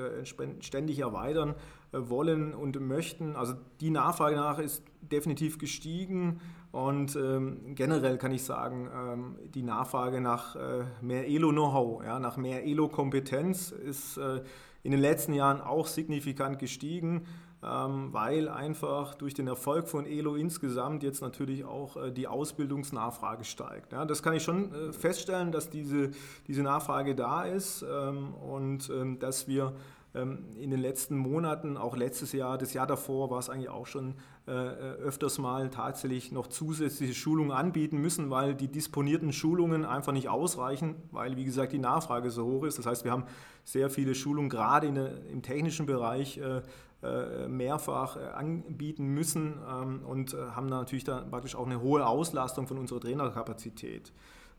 ständig 0.59 0.99
erweitern 0.99 1.55
wollen 1.91 2.53
und 2.53 2.79
möchten. 2.79 3.35
Also 3.35 3.55
die 3.81 3.89
Nachfrage 3.89 4.35
nach 4.35 4.59
ist 4.59 4.83
definitiv 5.01 5.57
gestiegen 5.57 6.39
und 6.71 7.15
ähm, 7.15 7.73
generell 7.73 8.17
kann 8.17 8.31
ich 8.31 8.43
sagen, 8.43 8.89
ähm, 8.93 9.35
die 9.55 9.63
Nachfrage 9.63 10.21
nach 10.21 10.55
äh, 10.55 10.83
mehr 11.01 11.27
Elo-Know-how, 11.27 12.03
nach 12.19 12.37
mehr 12.37 12.63
Elo-Kompetenz 12.63 13.71
ist 13.71 14.17
äh, 14.17 14.43
in 14.83 14.91
den 14.91 14.99
letzten 14.99 15.33
Jahren 15.33 15.61
auch 15.61 15.87
signifikant 15.87 16.59
gestiegen, 16.59 17.25
weil 17.61 18.47
einfach 18.47 19.15
durch 19.15 19.33
den 19.33 19.47
Erfolg 19.47 19.87
von 19.89 20.05
Elo 20.05 20.35
insgesamt 20.35 21.03
jetzt 21.03 21.21
natürlich 21.21 21.65
auch 21.65 21.97
äh, 21.97 22.11
die 22.11 22.27
Ausbildungsnachfrage 22.27 23.43
steigt. 23.43 23.91
Ja, 23.91 24.05
das 24.05 24.23
kann 24.23 24.33
ich 24.33 24.43
schon 24.43 24.73
äh, 24.73 24.93
feststellen, 24.93 25.51
dass 25.51 25.69
diese, 25.69 26.11
diese 26.47 26.63
Nachfrage 26.63 27.15
da 27.15 27.43
ist 27.43 27.83
ähm, 27.83 28.33
und 28.35 28.89
ähm, 28.89 29.19
dass 29.19 29.47
wir 29.47 29.73
ähm, 30.15 30.45
in 30.55 30.71
den 30.71 30.79
letzten 30.79 31.17
Monaten, 31.17 31.77
auch 31.77 31.95
letztes 31.95 32.31
Jahr, 32.31 32.57
das 32.57 32.73
Jahr 32.73 32.87
davor 32.87 33.29
war 33.29 33.39
es 33.39 33.49
eigentlich 33.49 33.69
auch 33.69 33.85
schon 33.85 34.15
äh, 34.47 34.51
öfters 34.51 35.37
mal 35.37 35.69
tatsächlich 35.69 36.31
noch 36.31 36.47
zusätzliche 36.47 37.13
Schulungen 37.13 37.51
anbieten 37.51 37.97
müssen, 37.97 38.31
weil 38.31 38.55
die 38.55 38.69
disponierten 38.69 39.31
Schulungen 39.31 39.85
einfach 39.85 40.13
nicht 40.13 40.27
ausreichen, 40.27 40.95
weil 41.11 41.35
wie 41.35 41.45
gesagt 41.45 41.73
die 41.73 41.79
Nachfrage 41.79 42.31
so 42.31 42.45
hoch 42.45 42.63
ist. 42.63 42.79
Das 42.79 42.87
heißt, 42.87 43.03
wir 43.03 43.11
haben 43.11 43.25
sehr 43.63 43.89
viele 43.91 44.15
Schulungen 44.15 44.49
gerade 44.49 44.91
der, 44.91 45.27
im 45.27 45.43
technischen 45.43 45.85
Bereich 45.85 46.39
äh, 46.39 46.57
äh, 46.57 46.61
mehrfach 47.47 48.17
anbieten 48.35 49.05
müssen 49.05 49.53
ähm, 49.69 50.01
und 50.05 50.33
haben 50.33 50.67
natürlich 50.67 51.05
dann 51.05 51.31
praktisch 51.31 51.55
auch 51.55 51.65
eine 51.65 51.81
hohe 51.81 52.05
Auslastung 52.05 52.67
von 52.67 52.77
unserer 52.77 52.99
Trainerkapazität. 52.99 54.11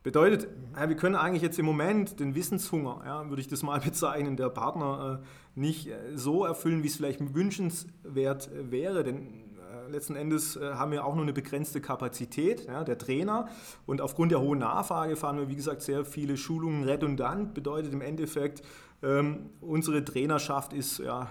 Bedeutet, 0.02 0.48
ja, 0.76 0.88
wir 0.88 0.96
können 0.96 1.14
eigentlich 1.14 1.42
jetzt 1.42 1.58
im 1.58 1.66
Moment 1.66 2.20
den 2.20 2.34
Wissenshunger, 2.34 3.02
ja, 3.04 3.28
würde 3.28 3.42
ich 3.42 3.48
das 3.48 3.62
mal 3.62 3.80
bezeichnen, 3.84 4.36
der 4.36 4.48
Partner 4.48 5.20
äh, 5.20 5.60
nicht 5.60 5.88
äh, 5.88 5.94
so 6.14 6.44
erfüllen, 6.44 6.82
wie 6.82 6.86
es 6.86 6.96
vielleicht 6.96 7.34
wünschenswert 7.34 8.50
äh, 8.50 8.70
wäre. 8.70 9.04
Denn 9.04 9.26
äh, 9.58 9.90
letzten 9.90 10.16
Endes 10.16 10.56
äh, 10.56 10.72
haben 10.72 10.92
wir 10.92 11.04
auch 11.04 11.14
nur 11.14 11.24
eine 11.24 11.34
begrenzte 11.34 11.82
Kapazität 11.82 12.64
ja, 12.64 12.82
der 12.82 12.96
Trainer. 12.96 13.48
Und 13.84 14.00
aufgrund 14.00 14.32
der 14.32 14.40
hohen 14.40 14.60
Nachfrage 14.60 15.16
fahren 15.16 15.36
wir, 15.36 15.48
wie 15.50 15.56
gesagt, 15.56 15.82
sehr 15.82 16.06
viele 16.06 16.38
Schulungen 16.38 16.84
redundant. 16.84 17.52
Bedeutet 17.52 17.92
im 17.92 18.00
Endeffekt, 18.00 18.62
ähm, 19.02 19.50
unsere 19.60 20.02
Trainerschaft 20.02 20.72
ist 20.72 20.98
ja, 21.00 21.30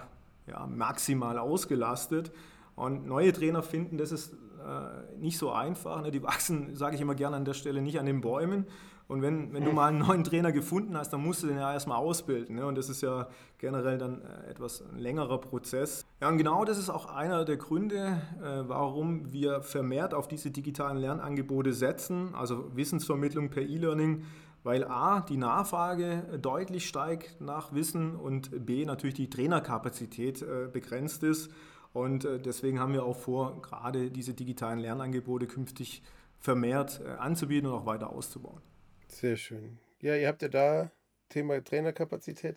ja, 0.50 0.66
maximal 0.66 1.38
ausgelastet. 1.38 2.32
Und 2.76 3.06
neue 3.06 3.32
Trainer 3.32 3.62
finden, 3.62 3.98
das 3.98 4.12
ist 4.12 4.32
äh, 4.32 5.18
nicht 5.18 5.38
so 5.38 5.50
einfach. 5.52 6.02
Ne? 6.02 6.10
Die 6.10 6.22
wachsen, 6.22 6.74
sage 6.76 6.96
ich 6.96 7.02
immer 7.02 7.14
gerne 7.14 7.36
an 7.36 7.44
der 7.44 7.54
Stelle, 7.54 7.82
nicht 7.82 7.98
an 7.98 8.06
den 8.06 8.20
Bäumen. 8.20 8.66
Und 9.06 9.22
wenn, 9.22 9.52
wenn 9.52 9.64
du 9.64 9.72
mal 9.72 9.88
einen 9.88 9.98
neuen 9.98 10.24
Trainer 10.24 10.52
gefunden 10.52 10.96
hast, 10.96 11.12
dann 11.12 11.22
musst 11.22 11.42
du 11.42 11.48
den 11.48 11.56
ja 11.56 11.72
erstmal 11.72 11.98
ausbilden. 11.98 12.56
Ne? 12.56 12.66
Und 12.66 12.76
das 12.76 12.88
ist 12.88 13.02
ja 13.02 13.28
generell 13.58 13.98
dann 13.98 14.22
äh, 14.22 14.50
etwas 14.50 14.82
ein 14.82 14.98
längerer 14.98 15.38
Prozess. 15.38 16.06
Ja, 16.20 16.28
und 16.28 16.38
genau 16.38 16.64
das 16.64 16.78
ist 16.78 16.90
auch 16.90 17.06
einer 17.06 17.44
der 17.44 17.56
Gründe, 17.56 18.22
äh, 18.42 18.68
warum 18.68 19.32
wir 19.32 19.62
vermehrt 19.62 20.14
auf 20.14 20.28
diese 20.28 20.50
digitalen 20.50 20.98
Lernangebote 20.98 21.72
setzen, 21.72 22.34
also 22.34 22.74
Wissensvermittlung 22.76 23.50
per 23.50 23.62
E-Learning, 23.62 24.24
weil 24.62 24.84
A, 24.84 25.20
die 25.20 25.36
Nachfrage 25.36 26.38
deutlich 26.40 26.86
steigt 26.86 27.40
nach 27.40 27.72
Wissen 27.72 28.16
und 28.16 28.66
B, 28.66 28.84
natürlich 28.84 29.14
die 29.14 29.30
Trainerkapazität 29.30 30.44
begrenzt 30.72 31.22
ist. 31.22 31.50
Und 31.92 32.24
äh, 32.24 32.38
deswegen 32.38 32.78
haben 32.78 32.92
wir 32.92 33.04
auch 33.04 33.16
vor, 33.16 33.60
gerade 33.62 34.10
diese 34.10 34.34
digitalen 34.34 34.78
Lernangebote 34.78 35.46
künftig 35.46 36.02
vermehrt 36.38 37.00
äh, 37.04 37.10
anzubieten 37.10 37.68
und 37.68 37.74
auch 37.74 37.86
weiter 37.86 38.10
auszubauen. 38.10 38.62
Sehr 39.08 39.36
schön. 39.36 39.78
Ja, 40.00 40.14
ihr 40.16 40.28
habt 40.28 40.42
ja 40.42 40.48
da 40.48 40.90
Thema 41.28 41.62
Trainerkapazität. 41.62 42.56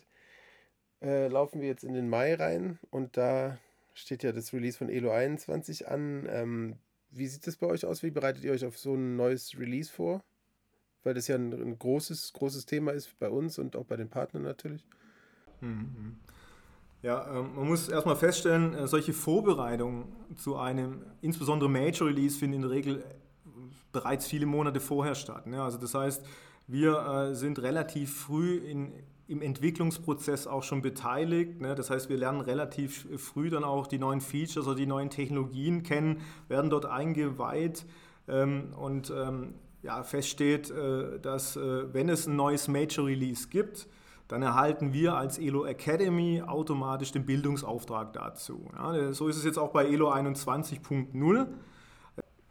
Äh, 1.02 1.28
laufen 1.28 1.60
wir 1.60 1.68
jetzt 1.68 1.84
in 1.84 1.94
den 1.94 2.08
Mai 2.08 2.34
rein 2.34 2.78
und 2.90 3.16
da 3.16 3.58
steht 3.92 4.22
ja 4.22 4.32
das 4.32 4.52
Release 4.52 4.78
von 4.78 4.88
Elo 4.88 5.10
21 5.10 5.88
an. 5.88 6.26
Ähm, 6.30 6.76
wie 7.10 7.26
sieht 7.26 7.46
das 7.46 7.56
bei 7.56 7.66
euch 7.66 7.84
aus? 7.84 8.02
Wie 8.02 8.10
bereitet 8.10 8.44
ihr 8.44 8.52
euch 8.52 8.64
auf 8.64 8.78
so 8.78 8.94
ein 8.94 9.16
neues 9.16 9.58
Release 9.58 9.92
vor? 9.92 10.24
Weil 11.04 11.14
das 11.14 11.28
ja 11.28 11.36
ein, 11.36 11.52
ein 11.52 11.78
großes, 11.78 12.32
großes 12.32 12.66
Thema 12.66 12.92
ist 12.92 13.18
bei 13.18 13.28
uns 13.28 13.58
und 13.58 13.76
auch 13.76 13.84
bei 13.84 13.96
den 13.96 14.08
Partnern 14.08 14.42
natürlich. 14.42 14.84
Mhm. 15.60 16.16
Ja, 17.04 17.38
ähm, 17.38 17.54
man 17.54 17.68
muss 17.68 17.90
erstmal 17.90 18.16
feststellen, 18.16 18.72
äh, 18.72 18.88
solche 18.88 19.12
Vorbereitungen 19.12 20.06
zu 20.36 20.56
einem, 20.56 21.02
insbesondere 21.20 21.68
Major 21.68 22.08
Release, 22.08 22.38
finden 22.38 22.56
in 22.56 22.62
der 22.62 22.70
Regel 22.70 23.00
äh, 23.00 23.02
bereits 23.92 24.26
viele 24.26 24.46
Monate 24.46 24.80
vorher 24.80 25.14
statt. 25.14 25.46
Ne? 25.46 25.62
Also 25.62 25.76
das 25.76 25.94
heißt, 25.94 26.24
wir 26.66 26.96
äh, 26.96 27.34
sind 27.34 27.58
relativ 27.60 28.16
früh 28.16 28.56
in, 28.56 28.94
im 29.28 29.42
Entwicklungsprozess 29.42 30.46
auch 30.46 30.62
schon 30.62 30.80
beteiligt. 30.80 31.60
Ne? 31.60 31.74
Das 31.74 31.90
heißt, 31.90 32.08
wir 32.08 32.16
lernen 32.16 32.40
relativ 32.40 33.06
früh 33.18 33.50
dann 33.50 33.64
auch 33.64 33.86
die 33.86 33.98
neuen 33.98 34.22
Features 34.22 34.66
oder 34.66 34.76
die 34.76 34.86
neuen 34.86 35.10
Technologien 35.10 35.82
kennen, 35.82 36.22
werden 36.48 36.70
dort 36.70 36.86
eingeweiht 36.86 37.84
ähm, 38.28 38.72
und 38.78 39.12
ähm, 39.14 39.56
ja, 39.84 40.02
feststeht, 40.02 40.72
dass 41.22 41.56
wenn 41.56 42.08
es 42.08 42.26
ein 42.26 42.34
neues 42.34 42.66
Major 42.66 43.06
Release 43.06 43.48
gibt, 43.48 43.86
dann 44.26 44.42
erhalten 44.42 44.92
wir 44.94 45.16
als 45.16 45.38
ELO 45.38 45.66
Academy 45.66 46.42
automatisch 46.44 47.12
den 47.12 47.26
Bildungsauftrag 47.26 48.14
dazu. 48.14 48.70
Ja, 48.74 49.12
so 49.12 49.28
ist 49.28 49.36
es 49.36 49.44
jetzt 49.44 49.58
auch 49.58 49.70
bei 49.70 49.84
ELO 49.86 50.10
21.0. 50.10 51.46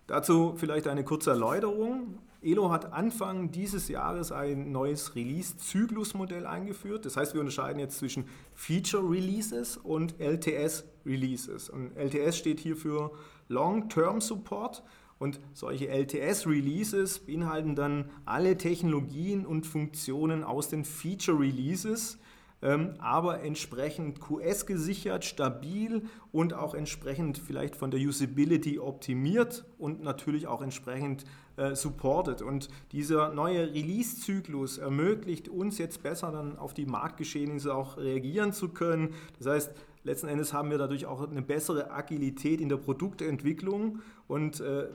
Dazu 0.06 0.54
vielleicht 0.56 0.88
eine 0.88 1.04
kurze 1.04 1.32
Erläuterung. 1.32 2.20
ELO 2.44 2.70
hat 2.72 2.94
Anfang 2.94 3.52
dieses 3.52 3.88
Jahres 3.88 4.32
ein 4.32 4.72
neues 4.72 5.16
Release-Zyklusmodell 5.16 6.46
eingeführt. 6.46 7.06
Das 7.06 7.18
heißt, 7.18 7.34
wir 7.34 7.40
unterscheiden 7.40 7.80
jetzt 7.80 7.98
zwischen 7.98 8.26
Feature 8.54 9.10
Releases 9.10 9.78
und 9.78 10.20
LTS 10.20 10.84
Releases. 11.06 11.70
Und 11.70 11.98
LTS 11.98 12.38
steht 12.38 12.60
hier 12.60 12.76
für 12.76 13.12
Long-Term 13.48 14.22
Support. 14.22 14.84
Und 15.24 15.40
solche 15.54 15.88
LTS-Releases 15.88 17.20
beinhalten 17.20 17.76
dann 17.76 18.10
alle 18.26 18.58
Technologien 18.58 19.46
und 19.46 19.66
Funktionen 19.66 20.44
aus 20.44 20.68
den 20.68 20.84
Feature-Releases, 20.84 22.20
ähm, 22.62 22.96
aber 22.98 23.40
entsprechend 23.42 24.20
QS 24.20 24.66
gesichert, 24.66 25.24
stabil 25.24 26.02
und 26.34 26.54
auch 26.54 26.74
entsprechend 26.74 27.38
vielleicht 27.38 27.78
von 27.78 27.90
der 27.90 28.02
Usability 28.02 28.80
optimiert 28.80 29.64
und 29.78 30.04
natürlich 30.04 30.46
auch 30.48 30.62
entsprechend 30.62 31.24
äh, 31.56 31.74
supported. 31.74 32.42
Und 32.42 32.68
dieser 32.92 33.34
neue 33.34 33.74
Release-Zyklus 33.74 34.78
ermöglicht 34.78 35.48
uns 35.48 35.78
jetzt 35.78 36.04
besser 36.04 36.34
dann 36.34 36.58
auf 36.58 36.74
die 36.74 36.86
Marktgeschehnisse 36.86 37.74
auch 37.74 37.96
reagieren 37.96 38.52
zu 38.52 38.68
können. 38.68 39.14
Das 39.38 39.48
heißt, 39.48 39.72
letzten 40.04 40.28
Endes 40.28 40.52
haben 40.52 40.70
wir 40.70 40.78
dadurch 40.78 41.06
auch 41.06 41.26
eine 41.26 41.42
bessere 41.42 41.92
Agilität 41.92 42.60
in 42.60 42.68
der 42.68 42.76
Produktentwicklung 42.76 44.02
und 44.28 44.60
äh, 44.60 44.88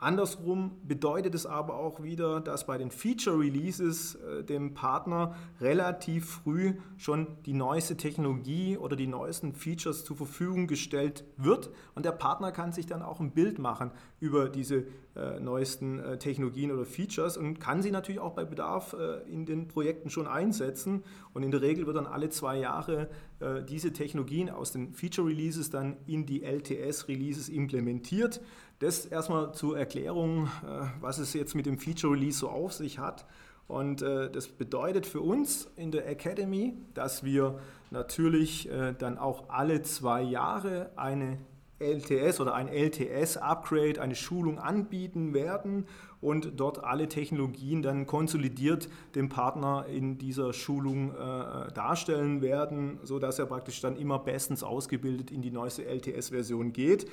Andersrum 0.00 0.76
bedeutet 0.86 1.34
es 1.34 1.44
aber 1.44 1.74
auch 1.74 2.04
wieder, 2.04 2.40
dass 2.40 2.66
bei 2.66 2.78
den 2.78 2.92
Feature 2.92 3.40
Releases 3.40 4.14
äh, 4.14 4.44
dem 4.44 4.72
Partner 4.72 5.34
relativ 5.60 6.26
früh 6.30 6.74
schon 6.96 7.26
die 7.46 7.52
neueste 7.52 7.96
Technologie 7.96 8.76
oder 8.76 8.94
die 8.94 9.08
neuesten 9.08 9.54
Features 9.54 10.04
zur 10.04 10.16
Verfügung 10.16 10.68
gestellt 10.68 11.24
wird 11.36 11.70
und 11.96 12.04
der 12.04 12.12
Partner 12.12 12.52
kann 12.52 12.70
sich 12.70 12.86
dann 12.86 13.02
auch 13.02 13.18
ein 13.18 13.32
Bild 13.32 13.58
machen 13.58 13.90
über 14.20 14.48
diese 14.48 14.84
äh, 15.16 15.40
neuesten 15.40 15.98
äh, 15.98 16.16
Technologien 16.16 16.70
oder 16.70 16.84
Features 16.84 17.36
und 17.36 17.58
kann 17.58 17.82
sie 17.82 17.90
natürlich 17.90 18.20
auch 18.20 18.34
bei 18.34 18.44
Bedarf 18.44 18.92
äh, 18.92 19.28
in 19.28 19.46
den 19.46 19.66
Projekten 19.66 20.10
schon 20.10 20.28
einsetzen 20.28 21.02
und 21.34 21.42
in 21.42 21.50
der 21.50 21.60
Regel 21.60 21.86
wird 21.86 21.96
dann 21.96 22.06
alle 22.06 22.30
zwei 22.30 22.56
Jahre 22.58 23.08
äh, 23.40 23.64
diese 23.64 23.92
Technologien 23.92 24.48
aus 24.48 24.70
den 24.70 24.94
Feature 24.94 25.26
Releases 25.26 25.70
dann 25.70 25.96
in 26.06 26.24
die 26.24 26.44
LTS 26.44 27.08
Releases 27.08 27.48
implementiert. 27.48 28.40
Das 28.80 29.06
erstmal 29.06 29.52
zur 29.54 29.76
Erklärung, 29.76 30.46
äh, 30.64 30.86
was 31.00 31.18
es 31.18 31.32
jetzt 31.32 31.54
mit 31.54 31.66
dem 31.66 31.78
Feature 31.78 32.12
Release 32.12 32.38
so 32.38 32.48
auf 32.48 32.72
sich 32.72 32.98
hat. 32.98 33.26
Und 33.66 34.02
äh, 34.02 34.30
das 34.30 34.48
bedeutet 34.48 35.04
für 35.04 35.20
uns 35.20 35.68
in 35.76 35.90
der 35.90 36.08
Academy, 36.08 36.74
dass 36.94 37.24
wir 37.24 37.58
natürlich 37.90 38.70
äh, 38.70 38.94
dann 38.96 39.18
auch 39.18 39.50
alle 39.50 39.82
zwei 39.82 40.22
Jahre 40.22 40.90
eine 40.96 41.38
LTS 41.80 42.40
oder 42.40 42.54
ein 42.54 42.68
LTS-Upgrade, 42.68 44.00
eine 44.00 44.14
Schulung 44.14 44.58
anbieten 44.58 45.32
werden 45.34 45.86
und 46.20 46.52
dort 46.56 46.82
alle 46.82 47.08
Technologien 47.08 47.82
dann 47.82 48.06
konsolidiert 48.06 48.88
dem 49.14 49.28
Partner 49.28 49.86
in 49.86 50.18
dieser 50.18 50.52
Schulung 50.52 51.12
äh, 51.12 51.72
darstellen 51.72 52.42
werden, 52.42 52.98
sodass 53.04 53.38
er 53.38 53.46
praktisch 53.46 53.80
dann 53.80 53.96
immer 53.96 54.18
bestens 54.18 54.64
ausgebildet 54.64 55.30
in 55.30 55.42
die 55.42 55.52
neueste 55.52 55.84
LTS-Version 55.84 56.72
geht. 56.72 57.08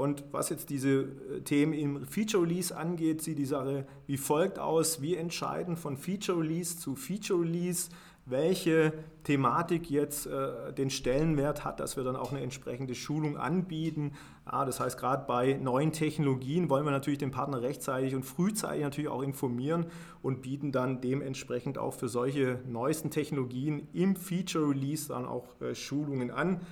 Und 0.00 0.24
was 0.32 0.48
jetzt 0.48 0.70
diese 0.70 1.02
äh, 1.02 1.40
Themen 1.44 1.74
im 1.74 2.06
Feature 2.06 2.44
Release 2.44 2.74
angeht, 2.74 3.20
sieht 3.20 3.36
die 3.36 3.44
Sache 3.44 3.86
wie 4.06 4.16
folgt 4.16 4.58
aus. 4.58 5.02
Wir 5.02 5.20
entscheiden 5.20 5.76
von 5.76 5.98
Feature 5.98 6.40
Release 6.40 6.78
zu 6.78 6.96
Feature 6.96 7.42
Release, 7.42 7.90
welche 8.24 8.94
Thematik 9.24 9.90
jetzt 9.90 10.26
äh, 10.26 10.72
den 10.72 10.88
Stellenwert 10.88 11.66
hat, 11.66 11.80
dass 11.80 11.98
wir 11.98 12.04
dann 12.04 12.16
auch 12.16 12.32
eine 12.32 12.40
entsprechende 12.40 12.94
Schulung 12.94 13.36
anbieten. 13.36 14.12
Ja, 14.50 14.64
das 14.64 14.80
heißt, 14.80 14.98
gerade 14.98 15.26
bei 15.26 15.58
neuen 15.60 15.92
Technologien 15.92 16.70
wollen 16.70 16.86
wir 16.86 16.92
natürlich 16.92 17.18
den 17.18 17.30
Partner 17.30 17.60
rechtzeitig 17.60 18.14
und 18.14 18.22
frühzeitig 18.22 18.82
natürlich 18.82 19.10
auch 19.10 19.22
informieren 19.22 19.84
und 20.22 20.40
bieten 20.40 20.72
dann 20.72 21.02
dementsprechend 21.02 21.76
auch 21.76 21.92
für 21.92 22.08
solche 22.08 22.60
neuesten 22.66 23.10
Technologien 23.10 23.86
im 23.92 24.16
Feature 24.16 24.70
Release 24.70 25.08
dann 25.08 25.26
auch 25.26 25.60
äh, 25.60 25.74
Schulungen 25.74 26.30
an. 26.30 26.62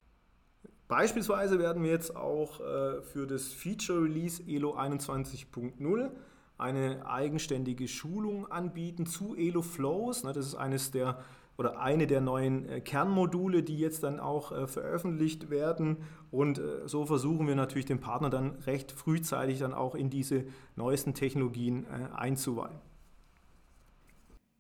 Beispielsweise 0.89 1.59
werden 1.59 1.83
wir 1.83 1.91
jetzt 1.91 2.17
auch 2.17 2.61
äh, 2.61 3.03
für 3.03 3.27
das 3.27 3.49
Feature 3.49 4.03
Release 4.05 4.43
ELO 4.49 4.75
21.0 4.75 6.11
eine 6.57 7.07
eigenständige 7.07 7.87
Schulung 7.87 8.51
anbieten 8.51 9.05
zu 9.05 9.37
ELO 9.37 9.61
Flows. 9.61 10.25
Ne, 10.25 10.33
das 10.33 10.47
ist 10.47 10.55
eines 10.55 10.91
der 10.91 11.23
oder 11.59 11.81
eine 11.81 12.07
der 12.07 12.23
neuen 12.23 12.67
äh, 12.69 12.81
Kernmodule, 12.81 13.63
die 13.63 13.79
jetzt 13.79 14.03
dann 14.03 14.19
auch 14.19 14.51
äh, 14.51 14.67
veröffentlicht 14.67 15.51
werden. 15.51 15.99
Und 16.31 16.61
so 16.85 17.07
versuchen 17.07 17.47
wir 17.47 17.55
natürlich 17.55 17.87
den 17.87 18.01
Partner 18.01 18.29
dann 18.29 18.57
recht 18.67 18.93
frühzeitig 18.93 19.61
dann 19.61 19.73
auch 19.73 19.95
in 19.95 20.11
diese 20.11 20.45
neuesten 20.77 21.15
Technologien 21.15 21.87
einzuweihen. 21.87 22.79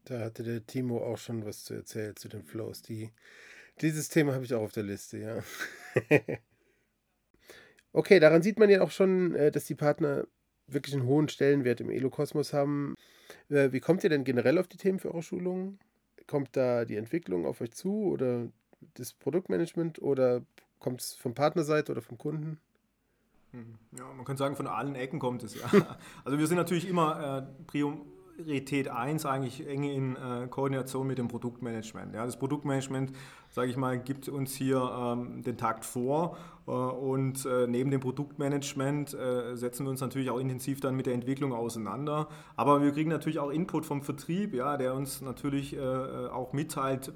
Da 0.06 0.20
hatte 0.20 0.44
der 0.44 0.66
Timo 0.66 1.04
auch 1.04 1.18
schon 1.18 1.44
was 1.44 1.64
zu 1.64 1.74
erzählen 1.74 2.16
zu 2.16 2.28
den 2.28 2.42
Flows. 2.42 2.80
Die, 2.80 3.12
dieses 3.80 4.08
Thema 4.08 4.34
habe 4.34 4.44
ich 4.44 4.54
auch 4.54 4.62
auf 4.62 4.72
der 4.72 4.82
Liste, 4.82 5.18
ja. 5.18 5.42
okay, 7.92 8.20
daran 8.20 8.42
sieht 8.42 8.58
man 8.58 8.70
ja 8.70 8.82
auch 8.82 8.90
schon, 8.90 9.34
äh, 9.34 9.50
dass 9.50 9.64
die 9.64 9.74
Partner 9.74 10.26
wirklich 10.66 10.94
einen 10.94 11.06
hohen 11.06 11.28
Stellenwert 11.28 11.80
im 11.80 11.90
Elo-Kosmos 11.90 12.52
haben. 12.52 12.94
Äh, 13.48 13.72
wie 13.72 13.80
kommt 13.80 14.04
ihr 14.04 14.10
denn 14.10 14.24
generell 14.24 14.58
auf 14.58 14.68
die 14.68 14.76
Themen 14.76 14.98
für 14.98 15.08
eure 15.12 15.22
Schulungen? 15.22 15.78
Kommt 16.26 16.56
da 16.56 16.84
die 16.84 16.96
Entwicklung 16.96 17.46
auf 17.46 17.60
euch 17.60 17.72
zu 17.72 18.04
oder 18.04 18.48
das 18.94 19.14
Produktmanagement 19.14 20.00
oder 20.00 20.42
kommt 20.78 21.00
es 21.00 21.14
von 21.14 21.34
Partnerseite 21.34 21.92
oder 21.92 22.02
vom 22.02 22.18
Kunden? 22.18 22.60
Hm, 23.52 23.78
ja, 23.96 24.04
man 24.12 24.24
kann 24.26 24.36
sagen, 24.36 24.56
von 24.56 24.66
allen 24.66 24.94
Ecken 24.94 25.18
kommt 25.18 25.42
es. 25.42 25.54
Ja. 25.54 25.98
Also 26.24 26.38
wir 26.38 26.46
sind 26.46 26.58
natürlich 26.58 26.86
immer 26.86 27.48
äh, 27.48 27.64
Priorität 28.38 28.88
1 28.88 29.26
eigentlich 29.26 29.66
eng 29.66 29.82
in 29.82 30.14
äh, 30.14 30.46
Koordination 30.48 31.08
mit 31.08 31.18
dem 31.18 31.26
Produktmanagement. 31.26 32.14
Ja, 32.14 32.24
das 32.24 32.38
Produktmanagement, 32.38 33.10
sage 33.50 33.68
ich 33.68 33.76
mal, 33.76 33.98
gibt 33.98 34.28
uns 34.28 34.54
hier 34.54 34.78
ähm, 34.78 35.42
den 35.42 35.56
Takt 35.56 35.84
vor 35.84 36.36
äh, 36.68 36.70
und 36.70 37.44
äh, 37.44 37.66
neben 37.66 37.90
dem 37.90 38.00
Produktmanagement 38.00 39.12
äh, 39.12 39.56
setzen 39.56 39.86
wir 39.86 39.90
uns 39.90 40.00
natürlich 40.00 40.30
auch 40.30 40.38
intensiv 40.38 40.78
dann 40.80 40.94
mit 40.94 41.06
der 41.06 41.14
Entwicklung 41.14 41.52
auseinander. 41.52 42.28
Aber 42.54 42.80
wir 42.80 42.92
kriegen 42.92 43.10
natürlich 43.10 43.40
auch 43.40 43.50
Input 43.50 43.84
vom 43.84 44.02
Vertrieb, 44.02 44.54
ja, 44.54 44.76
der 44.76 44.94
uns 44.94 45.20
natürlich 45.20 45.74
äh, 45.74 45.78
äh, 45.78 46.28
auch 46.28 46.52
mitteilt, 46.52 47.12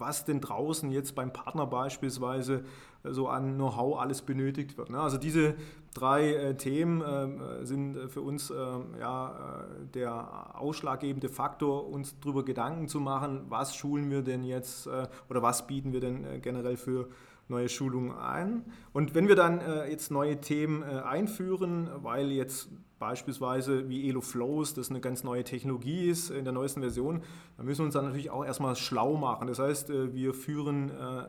was 0.00 0.24
denn 0.24 0.40
draußen 0.40 0.90
jetzt 0.90 1.14
beim 1.14 1.32
Partner 1.32 1.66
beispielsweise 1.66 2.64
so 3.04 3.28
an 3.28 3.54
Know-how 3.54 3.98
alles 3.98 4.22
benötigt 4.22 4.76
wird. 4.76 4.90
Ne? 4.90 5.00
Also 5.00 5.18
diese 5.18 5.54
drei 5.94 6.34
äh, 6.34 6.56
Themen 6.56 7.00
äh, 7.00 7.64
sind 7.64 8.10
für 8.10 8.20
uns 8.20 8.50
äh, 8.50 8.54
ja, 8.98 9.66
äh, 9.80 9.86
der 9.94 10.60
ausschlaggebende 10.60 11.28
Faktor, 11.28 11.88
uns 11.88 12.18
darüber 12.20 12.44
Gedanken 12.44 12.88
zu 12.88 13.00
machen, 13.00 13.46
was 13.48 13.74
schulen 13.74 14.10
wir 14.10 14.22
denn 14.22 14.44
jetzt 14.44 14.86
äh, 14.86 15.08
oder 15.28 15.42
was 15.42 15.66
bieten 15.66 15.92
wir 15.92 16.00
denn 16.00 16.24
äh, 16.24 16.38
generell 16.40 16.76
für 16.76 17.08
neue 17.50 17.68
Schulungen 17.68 18.12
ein. 18.12 18.64
Und 18.92 19.14
wenn 19.14 19.28
wir 19.28 19.36
dann 19.36 19.60
jetzt 19.88 20.10
neue 20.10 20.40
Themen 20.40 20.82
einführen, 20.82 21.88
weil 22.02 22.30
jetzt 22.30 22.70
beispielsweise 23.00 23.88
wie 23.88 24.08
Elo 24.08 24.20
Flows, 24.20 24.74
das 24.74 24.90
eine 24.90 25.00
ganz 25.00 25.24
neue 25.24 25.42
Technologie 25.42 26.08
ist 26.08 26.30
in 26.30 26.44
der 26.44 26.52
neuesten 26.52 26.80
Version, 26.82 27.22
dann 27.56 27.66
müssen 27.66 27.80
wir 27.80 27.86
uns 27.86 27.94
dann 27.94 28.04
natürlich 28.04 28.30
auch 28.30 28.44
erstmal 28.44 28.76
schlau 28.76 29.16
machen. 29.16 29.48
Das 29.48 29.58
heißt, 29.58 29.90
äh, 29.90 30.14
wir 30.14 30.34
führen 30.34 30.90
äh, 30.90 31.24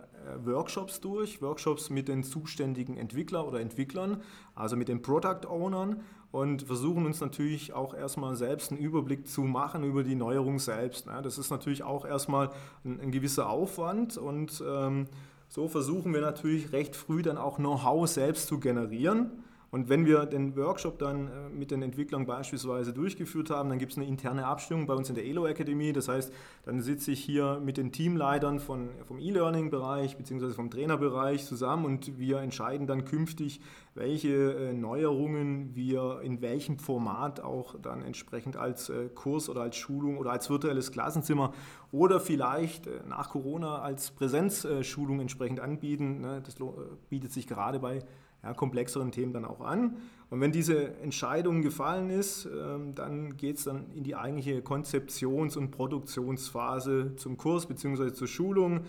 Workshops 0.46 1.00
durch, 1.00 1.42
Workshops 1.42 1.90
mit 1.90 2.10
den 2.10 2.24
zuständigen 2.24 2.98
Entwickler 2.98 3.48
oder 3.48 3.62
Entwicklern, 3.62 4.22
also 4.54 4.76
mit 4.76 4.90
den 4.90 5.02
Product 5.02 5.48
Ownern 5.48 6.02
und 6.32 6.64
versuchen 6.64 7.06
uns 7.06 7.22
natürlich 7.22 7.74
auch 7.74 7.94
erstmal 7.94 8.36
selbst 8.36 8.72
einen 8.72 8.80
Überblick 8.82 9.28
zu 9.28 9.42
machen 9.42 9.84
über 9.84 10.04
die 10.04 10.16
Neuerung 10.16 10.60
selbst. 10.60 11.08
Ne? 11.08 11.22
Das 11.24 11.38
ist 11.38 11.52
natürlich 11.52 11.84
auch 11.84 12.06
erstmal 12.06 12.52
ein, 12.84 13.00
ein 13.00 13.12
gewisser 13.12 13.50
Aufwand 13.50 14.18
und 14.18 14.62
ähm, 14.68 15.08
so 15.52 15.68
versuchen 15.68 16.14
wir 16.14 16.22
natürlich 16.22 16.72
recht 16.72 16.95
früh 16.95 17.24
dann 17.24 17.38
auch 17.38 17.58
Know-how 17.58 18.08
selbst 18.08 18.47
zu 18.47 18.58
generieren 18.62 19.41
und 19.72 19.88
wenn 19.88 20.06
wir 20.06 20.26
den 20.26 20.58
Workshop 20.58 21.00
dann 21.00 21.28
äh, 21.28 21.50
mit 21.50 21.72
den 21.72 21.82
Entwicklern 21.82 22.26
beispielsweise 22.26 22.92
durchgeführt 22.92 23.50
haben, 23.50 23.70
dann 23.70 23.80
gibt 23.80 23.94
es 23.94 23.98
eine 23.98 24.06
interne 24.06 24.46
Abstimmung 24.46 24.86
bei 24.86 24.94
uns 24.94 25.08
in 25.08 25.16
der 25.16 25.26
ELO 25.26 25.46
Akademie. 25.46 25.94
Das 25.94 26.10
heißt, 26.10 26.34
dann 26.66 26.82
sitze 26.82 27.12
ich 27.12 27.24
hier 27.24 27.62
mit 27.64 27.78
den 27.78 27.94
Teamleitern 27.94 28.60
von, 28.60 28.90
vom 29.08 29.18
E-Learning-Bereich 29.18 30.18
bzw. 30.18 30.52
vom 30.52 30.70
Trainerbereich 30.70 31.46
zusammen 31.46 31.86
und 31.86 32.20
wir 32.20 32.40
entscheiden 32.40 32.86
dann 32.86 33.06
künftig, 33.06 33.62
welche 33.96 34.56
äh, 34.56 34.74
Neuerungen 34.74 35.74
wir 35.74 36.20
in 36.22 36.42
welchem 36.42 36.78
Format 36.78 37.40
auch 37.40 37.76
dann 37.82 38.02
entsprechend 38.02 38.58
als 38.58 38.90
äh, 38.90 39.08
Kurs 39.16 39.48
oder 39.48 39.62
als 39.62 39.78
Schulung 39.78 40.18
oder 40.18 40.32
als 40.32 40.50
virtuelles 40.50 40.92
Klassenzimmer 40.92 41.54
oder 41.94 42.20
vielleicht 42.20 42.90
nach 43.08 43.30
Corona 43.30 43.80
als 43.80 44.12
Präsenzschulung 44.12 45.20
entsprechend 45.20 45.60
anbieten. 45.60 46.22
Ne? 46.22 46.42
Das 46.46 46.56
bietet 47.10 47.32
sich 47.32 47.48
gerade 47.48 47.80
bei 47.80 48.02
ja, 48.44 48.54
komplexeren 48.54 49.12
Themen 49.12 49.34
dann 49.34 49.46
auch 49.46 49.62
an. 49.62 49.98
Und 50.30 50.39
wenn 50.39 50.52
diese 50.52 50.96
Entscheidung 51.00 51.62
gefallen 51.62 52.10
ist, 52.10 52.46
ähm, 52.46 52.96
dann 52.96 53.36
geht 53.36 53.58
es 53.58 53.66
dann 53.66 53.92
in 53.92 54.04
die 54.04 54.16
eigentliche 54.16 54.62
Konzeptions- 54.62 55.58
und 55.58 55.72
Produktionsphase 55.72 57.16
zum 57.18 57.38
Kurs 57.38 57.66
bzw. 57.66 58.14
zur 58.14 58.28
Schulung. 58.28 58.86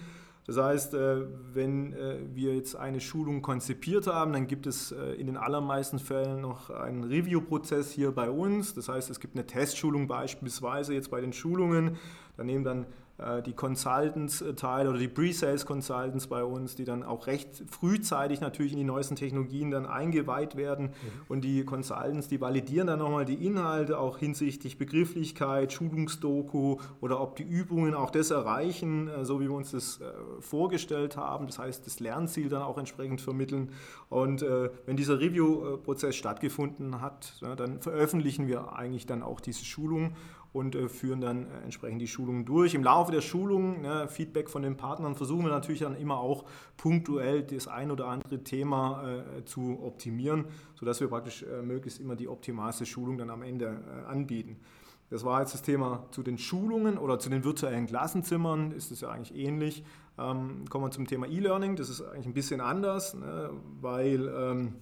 Das 0.46 0.56
heißt, 0.56 0.94
äh, 0.94 1.24
wenn 1.52 1.92
äh, 1.92 2.18
wir 2.34 2.54
jetzt 2.54 2.74
eine 2.74 3.00
Schulung 3.00 3.42
konzipiert 3.42 4.08
haben, 4.08 4.32
dann 4.32 4.48
gibt 4.48 4.66
es 4.66 4.90
äh, 4.90 5.12
in 5.14 5.26
den 5.26 5.36
allermeisten 5.36 6.00
Fällen 6.00 6.40
noch 6.40 6.70
einen 6.70 7.04
Review-Prozess 7.04 7.92
hier 7.92 8.10
bei 8.10 8.28
uns. 8.28 8.74
Das 8.74 8.88
heißt, 8.88 9.08
es 9.10 9.20
gibt 9.20 9.36
eine 9.36 9.46
Testschulung 9.46 10.08
beispielsweise 10.08 10.94
jetzt 10.94 11.10
bei 11.10 11.20
den 11.20 11.32
Schulungen. 11.32 11.96
Da 12.36 12.42
nehmen 12.42 12.64
dann 12.64 12.86
die 13.46 13.52
Consultants-Teile 13.52 14.90
oder 14.90 14.98
die 14.98 15.08
Pre-Sales 15.08 15.66
Consultants 15.66 16.26
bei 16.26 16.42
uns, 16.42 16.74
die 16.74 16.84
dann 16.84 17.02
auch 17.02 17.26
recht 17.26 17.62
frühzeitig 17.70 18.40
natürlich 18.40 18.72
in 18.72 18.78
die 18.78 18.84
neuesten 18.84 19.16
Technologien 19.16 19.70
dann 19.70 19.86
eingeweiht 19.86 20.56
werden. 20.56 20.86
Mhm. 20.86 20.92
Und 21.28 21.42
die 21.42 21.64
Consultants, 21.64 22.28
die 22.28 22.40
validieren 22.40 22.88
dann 22.88 22.98
nochmal 22.98 23.24
die 23.24 23.46
Inhalte 23.46 23.98
auch 23.98 24.18
hinsichtlich 24.18 24.78
Begrifflichkeit, 24.78 25.72
Schulungsdoku 25.72 26.78
oder 27.00 27.20
ob 27.20 27.36
die 27.36 27.44
Übungen 27.44 27.94
auch 27.94 28.10
das 28.10 28.30
erreichen, 28.30 29.08
äh, 29.08 29.24
so 29.24 29.40
wie 29.40 29.48
wir 29.48 29.54
uns 29.54 29.70
das 29.70 30.00
äh, 30.00 30.04
vorgestellt 30.40 31.16
haben. 31.16 31.46
Das 31.46 31.58
heißt, 31.58 31.86
das 31.86 32.00
Lernziel 32.00 32.48
dann 32.48 32.62
auch 32.62 32.78
entsprechend 32.78 33.20
vermitteln. 33.20 33.70
Und 34.08 34.42
wenn 34.42 34.96
dieser 34.96 35.20
Review-Prozess 35.20 36.16
stattgefunden 36.16 37.00
hat, 37.00 37.42
dann 37.56 37.80
veröffentlichen 37.80 38.46
wir 38.46 38.74
eigentlich 38.74 39.06
dann 39.06 39.22
auch 39.22 39.40
diese 39.40 39.64
Schulung 39.64 40.14
und 40.52 40.74
äh, 40.74 40.88
führen 40.88 41.20
dann 41.20 41.46
äh, 41.46 41.62
entsprechend 41.64 42.02
die 42.02 42.06
Schulungen 42.06 42.44
durch. 42.44 42.74
Im 42.74 42.84
Laufe 42.84 43.12
der 43.12 43.20
Schulung, 43.20 43.82
ne, 43.82 44.08
Feedback 44.08 44.50
von 44.50 44.62
den 44.62 44.76
Partnern, 44.76 45.14
versuchen 45.14 45.44
wir 45.44 45.50
natürlich 45.50 45.80
dann 45.80 45.96
immer 45.96 46.18
auch 46.18 46.44
punktuell 46.76 47.42
das 47.42 47.68
ein 47.68 47.90
oder 47.90 48.06
andere 48.06 48.44
Thema 48.44 49.22
äh, 49.38 49.44
zu 49.44 49.78
optimieren, 49.82 50.46
sodass 50.74 51.00
wir 51.00 51.08
praktisch 51.08 51.42
äh, 51.42 51.62
möglichst 51.62 52.00
immer 52.00 52.16
die 52.16 52.28
optimalste 52.28 52.86
Schulung 52.86 53.18
dann 53.18 53.30
am 53.30 53.42
Ende 53.42 53.66
äh, 53.66 54.10
anbieten. 54.10 54.58
Das 55.10 55.24
war 55.24 55.40
jetzt 55.40 55.52
das 55.52 55.60
Thema 55.62 56.06
zu 56.10 56.22
den 56.22 56.38
Schulungen 56.38 56.96
oder 56.96 57.18
zu 57.18 57.28
den 57.28 57.44
virtuellen 57.44 57.86
Klassenzimmern, 57.86 58.72
ist 58.72 58.90
es 58.90 59.02
ja 59.02 59.10
eigentlich 59.10 59.36
ähnlich. 59.36 59.84
Ähm, 60.18 60.64
kommen 60.68 60.86
wir 60.86 60.90
zum 60.90 61.06
Thema 61.06 61.26
E-Learning, 61.26 61.76
das 61.76 61.90
ist 61.90 62.00
eigentlich 62.02 62.26
ein 62.26 62.34
bisschen 62.34 62.60
anders, 62.60 63.14
ne, 63.14 63.50
weil 63.80 64.28
ähm, 64.34 64.74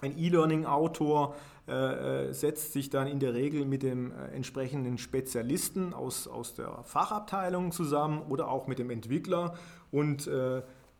ein 0.00 0.18
E-Learning-Autor 0.18 1.34
äh, 1.68 2.28
äh, 2.28 2.32
setzt 2.32 2.72
sich 2.74 2.90
dann 2.90 3.08
in 3.08 3.18
der 3.18 3.34
Regel 3.34 3.64
mit 3.64 3.82
dem 3.82 4.12
äh, 4.12 4.26
entsprechenden 4.28 4.98
Spezialisten 4.98 5.94
aus, 5.94 6.28
aus 6.28 6.54
der 6.54 6.84
Fachabteilung 6.84 7.72
zusammen 7.72 8.22
oder 8.28 8.48
auch 8.48 8.68
mit 8.68 8.78
dem 8.78 8.88
Entwickler 8.90 9.54
und 9.90 10.28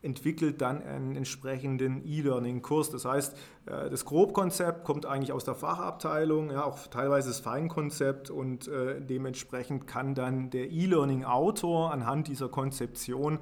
entwickelt 0.01 0.61
dann 0.61 0.81
einen 0.83 1.15
entsprechenden 1.15 2.05
E-Learning-Kurs. 2.05 2.89
Das 2.89 3.05
heißt, 3.05 3.35
das 3.65 4.05
Grobkonzept 4.05 4.85
kommt 4.85 5.05
eigentlich 5.05 5.33
aus 5.33 5.43
der 5.43 5.55
Fachabteilung, 5.55 6.51
ja, 6.51 6.63
auch 6.63 6.87
teilweise 6.87 7.29
das 7.29 7.39
Feinkonzept 7.39 8.29
und 8.29 8.69
dementsprechend 8.69 9.85
kann 9.85 10.15
dann 10.15 10.49
der 10.49 10.71
E-Learning-Autor 10.71 11.91
anhand 11.91 12.27
dieser 12.27 12.47
Konzeption 12.47 13.39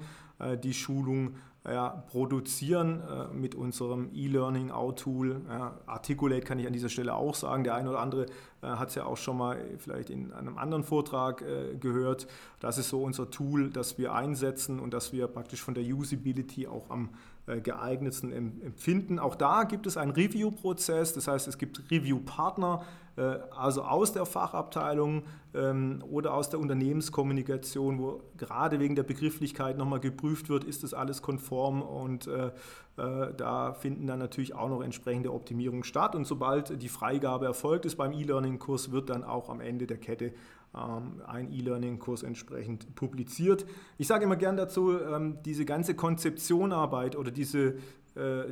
die 0.64 0.74
Schulung 0.74 1.36
ja, 1.68 2.04
produzieren 2.12 3.02
äh, 3.02 3.34
mit 3.34 3.56
unserem 3.56 4.10
E-Learning-Out-Tool. 4.14 5.42
Ja, 5.50 5.80
Articulate 5.86 6.42
kann 6.42 6.60
ich 6.60 6.68
an 6.68 6.74
dieser 6.74 6.90
Stelle 6.90 7.16
auch 7.16 7.36
sagen. 7.36 7.64
Der 7.64 7.76
eine 7.76 7.90
oder 7.90 8.00
andere 8.00 8.28
äh, 8.62 8.68
hat 8.68 8.90
es 8.90 8.96
ja 8.96 9.06
auch 9.06 9.18
schon 9.18 9.38
mal 9.38 9.58
vielleicht 9.80 10.10
in 10.10 10.32
einem 10.32 10.58
anderen 10.58 10.84
Vortrag 10.84 11.42
äh, 11.42 11.76
gehört. 11.76 12.28
Das 12.60 12.78
ist 12.78 12.90
so 12.90 13.02
unser 13.02 13.32
Tool, 13.32 13.70
das 13.70 13.98
wir 13.98 14.14
einsetzen 14.14 14.80
und 14.80 14.94
das 14.94 15.12
wir 15.12 15.28
praktisch 15.28 15.62
von 15.62 15.74
der 15.74 15.84
Usability 15.84 16.68
auch 16.68 16.90
am 16.90 17.10
geeignetsten 17.46 18.32
empfinden. 18.32 19.20
Auch 19.20 19.36
da 19.36 19.64
gibt 19.64 19.86
es 19.88 19.98
einen 19.98 20.12
Review-Prozess, 20.12 21.14
das 21.14 21.28
heißt 21.28 21.48
es 21.48 21.58
gibt 21.58 21.92
Review-Partner, 21.92 22.84
äh, 23.18 23.22
also 23.56 23.84
aus 23.84 24.14
der 24.14 24.26
Fachabteilung 24.26 25.24
ähm, 25.54 26.04
oder 26.10 26.34
aus 26.34 26.50
der 26.50 26.60
Unternehmenskommunikation, 26.60 28.00
wo 28.00 28.22
gerade 28.38 28.80
wegen 28.80 28.96
der 28.96 29.04
Begrifflichkeit 29.04 29.78
nochmal 29.78 30.00
geprüft 30.00 30.50
wird, 30.50 30.64
ist 30.64 30.84
das 30.84 30.94
alles 30.94 31.22
konform 31.22 31.82
und 31.82 32.28
äh, 32.28 32.52
da 32.98 33.74
finden 33.74 34.08
dann 34.08 34.20
natürlich 34.20 34.56
auch 34.56 34.70
noch 34.70 34.82
entsprechende 34.82 35.34
Optimierungen 35.34 35.84
statt. 35.84 36.16
Und 36.16 36.26
sobald 36.26 36.82
die 36.82 36.88
Freigabe 36.88 37.46
erfolgt 37.46 37.86
ist 37.86 37.98
beim 37.98 38.14
E-Learning-Kurs, 38.14 38.94
wird 38.94 39.10
dann 39.10 39.26
auch 39.26 39.50
am 39.50 39.60
Ende 39.60 39.86
der 39.86 39.98
Kette 39.98 40.32
ähm, 40.76 41.22
ein 41.26 41.52
E-Learning-Kurs 41.52 42.24
entsprechend 42.24 42.96
publiziert. 42.96 43.66
Ich 43.98 44.08
sage 44.08 44.26
immer 44.26 44.36
gern 44.36 44.58
dazu, 44.58 45.00
ähm, 45.00 45.38
diese 45.44 45.66
ganze 45.66 45.96
Konzeptionarbeit 45.96 47.16
oder 47.16 47.32
diese, 47.32 47.76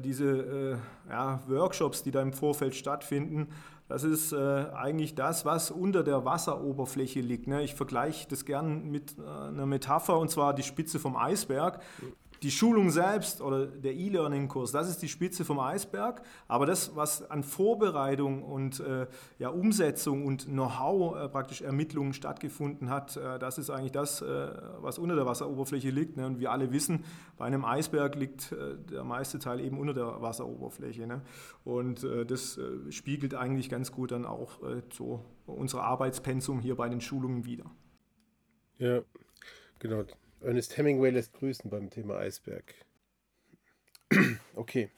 diese 0.03 0.77
ja, 1.09 1.39
Workshops, 1.47 2.03
die 2.03 2.11
da 2.11 2.21
im 2.21 2.33
Vorfeld 2.33 2.75
stattfinden, 2.75 3.47
das 3.93 4.03
ist 4.03 4.31
äh, 4.31 4.37
eigentlich 4.73 5.13
das, 5.13 5.45
was 5.45 5.69
unter 5.69 6.03
der 6.03 6.25
Wasseroberfläche 6.25 7.19
liegt. 7.19 7.47
Ne? 7.47 7.63
Ich 7.63 7.75
vergleiche 7.75 8.27
das 8.27 8.45
gern 8.45 8.89
mit 8.89 9.17
äh, 9.19 9.21
einer 9.21 9.65
Metapher 9.65 10.17
und 10.17 10.31
zwar 10.31 10.53
die 10.53 10.63
Spitze 10.63 10.99
vom 10.99 11.15
Eisberg 11.15 11.79
die 12.43 12.51
Schulung 12.51 12.89
selbst 12.89 13.41
oder 13.41 13.65
der 13.65 13.93
E-Learning-Kurs, 13.93 14.71
das 14.71 14.89
ist 14.89 15.01
die 15.01 15.07
Spitze 15.07 15.45
vom 15.45 15.59
Eisberg. 15.59 16.21
Aber 16.47 16.65
das, 16.65 16.95
was 16.95 17.29
an 17.29 17.43
Vorbereitung 17.43 18.43
und 18.43 18.81
äh, 18.81 19.07
ja, 19.39 19.49
Umsetzung 19.49 20.25
und 20.25 20.45
Know-how, 20.45 21.15
äh, 21.15 21.29
praktisch 21.29 21.61
Ermittlungen 21.61 22.13
stattgefunden 22.13 22.89
hat, 22.89 23.15
äh, 23.15 23.39
das 23.39 23.57
ist 23.57 23.69
eigentlich 23.69 23.93
das, 23.93 24.21
äh, 24.21 24.51
was 24.79 24.99
unter 24.99 25.15
der 25.15 25.25
Wasseroberfläche 25.25 25.89
liegt. 25.89 26.17
Ne? 26.17 26.25
Und 26.25 26.39
wir 26.39 26.51
alle 26.51 26.71
wissen, 26.73 27.05
bei 27.37 27.45
einem 27.45 27.63
Eisberg 27.63 28.15
liegt 28.15 28.51
äh, 28.51 28.75
der 28.91 29.05
meiste 29.05 29.39
Teil 29.39 29.61
eben 29.61 29.79
unter 29.79 29.93
der 29.93 30.21
Wasseroberfläche. 30.21 31.07
Ne? 31.07 31.21
Und 31.63 32.03
äh, 32.03 32.25
das 32.25 32.59
spiegelt 32.89 33.35
eigentlich 33.35 33.69
ganz 33.69 33.91
gut 33.91 34.11
dann 34.11 34.25
auch 34.25 34.59
so 34.91 35.23
unser 35.45 35.83
Arbeitspensum 35.83 36.59
hier 36.59 36.75
bei 36.75 36.89
den 36.89 37.01
Schulungen 37.01 37.45
wider. 37.45 37.65
Ja, 38.77 39.01
genau. 39.79 40.03
Ernest 40.43 40.77
Hemingway 40.77 41.11
lässt 41.11 41.33
grüßen 41.33 41.69
beim 41.69 41.89
Thema 41.89 42.17
Eisberg. 42.17 42.73
okay. 44.55 44.89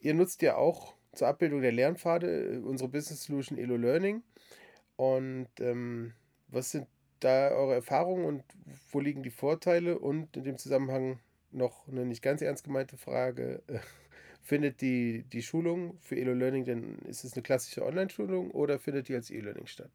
Ihr 0.00 0.14
nutzt 0.14 0.42
ja 0.42 0.56
auch 0.56 0.94
zur 1.12 1.28
Abbildung 1.28 1.62
der 1.62 1.72
Lernpfade 1.72 2.54
äh, 2.54 2.58
unsere 2.58 2.88
Business 2.88 3.24
Solution 3.24 3.58
Elo 3.58 3.76
Learning. 3.76 4.22
Und 4.96 5.48
ähm, 5.60 6.12
was 6.48 6.70
sind 6.70 6.86
da 7.20 7.50
eure 7.50 7.74
Erfahrungen 7.74 8.24
und 8.24 8.44
wo 8.90 9.00
liegen 9.00 9.22
die 9.22 9.30
Vorteile? 9.30 9.98
Und 9.98 10.36
in 10.36 10.44
dem 10.44 10.58
Zusammenhang 10.58 11.18
noch 11.50 11.88
eine 11.88 12.04
nicht 12.04 12.22
ganz 12.22 12.42
ernst 12.42 12.64
gemeinte 12.64 12.96
Frage. 12.96 13.62
findet 14.42 14.82
die, 14.82 15.24
die 15.32 15.42
Schulung 15.42 15.98
für 16.00 16.16
Elo 16.16 16.34
Learning 16.34 16.64
denn, 16.64 16.98
ist 17.06 17.24
es 17.24 17.32
eine 17.32 17.42
klassische 17.42 17.84
Online-Schulung 17.84 18.50
oder 18.50 18.78
findet 18.78 19.08
die 19.08 19.14
als 19.14 19.30
E-Learning 19.30 19.66
statt? 19.66 19.90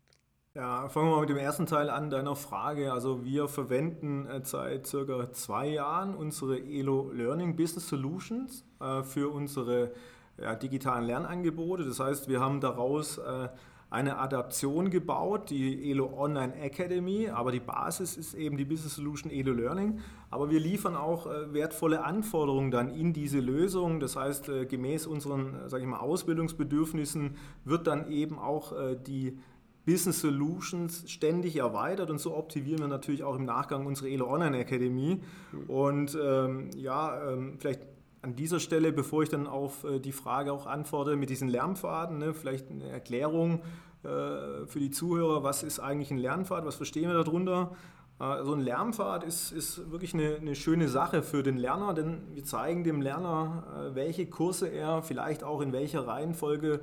Ja, 0.60 0.90
fangen 0.90 1.08
wir 1.08 1.16
mal 1.16 1.22
mit 1.22 1.30
dem 1.30 1.38
ersten 1.38 1.68
Teil 1.68 1.90
an 1.90 2.10
deiner 2.10 2.36
Frage. 2.36 2.92
Also 2.92 3.24
wir 3.24 3.48
verwenden 3.48 4.26
äh, 4.26 4.42
seit 4.44 4.88
circa 4.88 5.32
zwei 5.32 5.70
Jahren 5.70 6.14
unsere 6.14 6.60
Elo 6.60 7.14
Learning 7.14 7.56
Business 7.56 7.88
Solutions 7.88 8.66
äh, 8.82 9.04
für 9.04 9.34
unsere 9.34 9.94
digitalen 10.62 11.06
Lernangebote. 11.06 11.86
Das 11.86 12.02
heißt, 12.02 12.28
wir 12.28 12.42
haben 12.42 12.60
daraus 12.60 13.20
äh, 13.20 13.48
eine 13.90 14.18
Adaption 14.18 14.90
gebaut, 14.90 15.50
die 15.50 15.92
Elo 15.92 16.14
Online 16.18 16.54
Academy, 16.56 17.30
aber 17.30 17.54
die 17.54 17.62
Basis 17.62 18.18
ist 18.18 18.34
eben 18.34 18.58
die 18.58 18.66
Business 18.66 18.96
Solution 18.96 19.32
Elo 19.32 19.54
Learning. 19.54 20.00
Aber 20.30 20.50
wir 20.50 20.60
liefern 20.60 20.98
auch 20.98 21.26
wertvolle 21.52 22.04
Anforderungen 22.04 22.70
dann 22.70 22.90
in 22.90 23.14
diese 23.14 23.40
Lösung. 23.40 24.02
Das 24.02 24.18
heißt, 24.18 24.52
gemäß 24.68 25.08
unseren 25.08 25.68
sage 25.68 25.84
ich 25.84 25.90
mal, 25.90 26.00
Ausbildungsbedürfnissen 26.00 27.38
wird 27.64 27.88
dann 27.88 28.12
eben 28.12 28.38
auch 28.38 28.74
die 29.08 29.38
Business 29.90 30.22
Solutions 30.22 31.04
ständig 31.08 31.56
erweitert 31.56 32.12
und 32.12 32.20
so 32.20 32.38
optimieren 32.38 32.80
wir 32.80 32.88
natürlich 32.88 33.24
auch 33.24 33.36
im 33.36 33.46
Nachgang 33.46 33.88
unsere 33.88 34.08
Elo 34.08 34.32
Online 34.32 34.60
Academy. 34.60 35.20
Und 35.68 36.16
ähm, 36.22 36.70
ja, 36.76 37.32
ähm, 37.32 37.56
vielleicht 37.58 37.82
an 38.22 38.36
dieser 38.36 38.60
Stelle, 38.60 38.92
bevor 38.92 39.24
ich 39.24 39.30
dann 39.30 39.48
auf 39.48 39.84
äh, 39.86 40.00
die 40.00 40.12
Frage 40.12 40.54
auch 40.54 40.68
antworte 40.68 41.16
mit 41.16 41.32
diesen 41.32 41.48
Lernpfaden, 41.48 42.20
ne, 42.20 42.36
vielleicht 42.36 42.70
eine 42.70 42.88
Erklärung 42.88 43.62
äh, 44.04 44.68
für 44.68 44.80
die 44.80 44.92
Zuhörer, 44.92 45.42
was 45.42 45.64
ist 45.64 45.80
eigentlich 45.80 46.12
ein 46.12 46.20
Lernpfad, 46.20 46.66
was 46.66 46.76
verstehen 46.76 47.10
wir 47.10 47.16
darunter? 47.16 47.72
Äh, 48.20 48.44
so 48.44 48.54
ein 48.54 48.60
Lernpfad 48.60 49.24
ist, 49.24 49.52
ist 49.52 49.90
wirklich 49.90 50.14
eine, 50.14 50.36
eine, 50.36 50.54
schöne 50.54 50.88
Sache 50.88 51.24
für 51.24 51.42
den 51.42 51.58
Lerner, 51.58 51.96
denn 51.96 52.22
wir 52.36 52.44
zeigen 52.44 52.84
dem 52.84 53.02
Lerner, 53.02 53.64
äh, 53.76 53.96
welche 53.96 54.28
Kurse 54.28 54.68
er 54.68 55.02
vielleicht 55.02 55.44
auch 55.44 55.62
in 55.62 55.74
welcher 55.74 56.06
Reihenfolge 56.06 56.80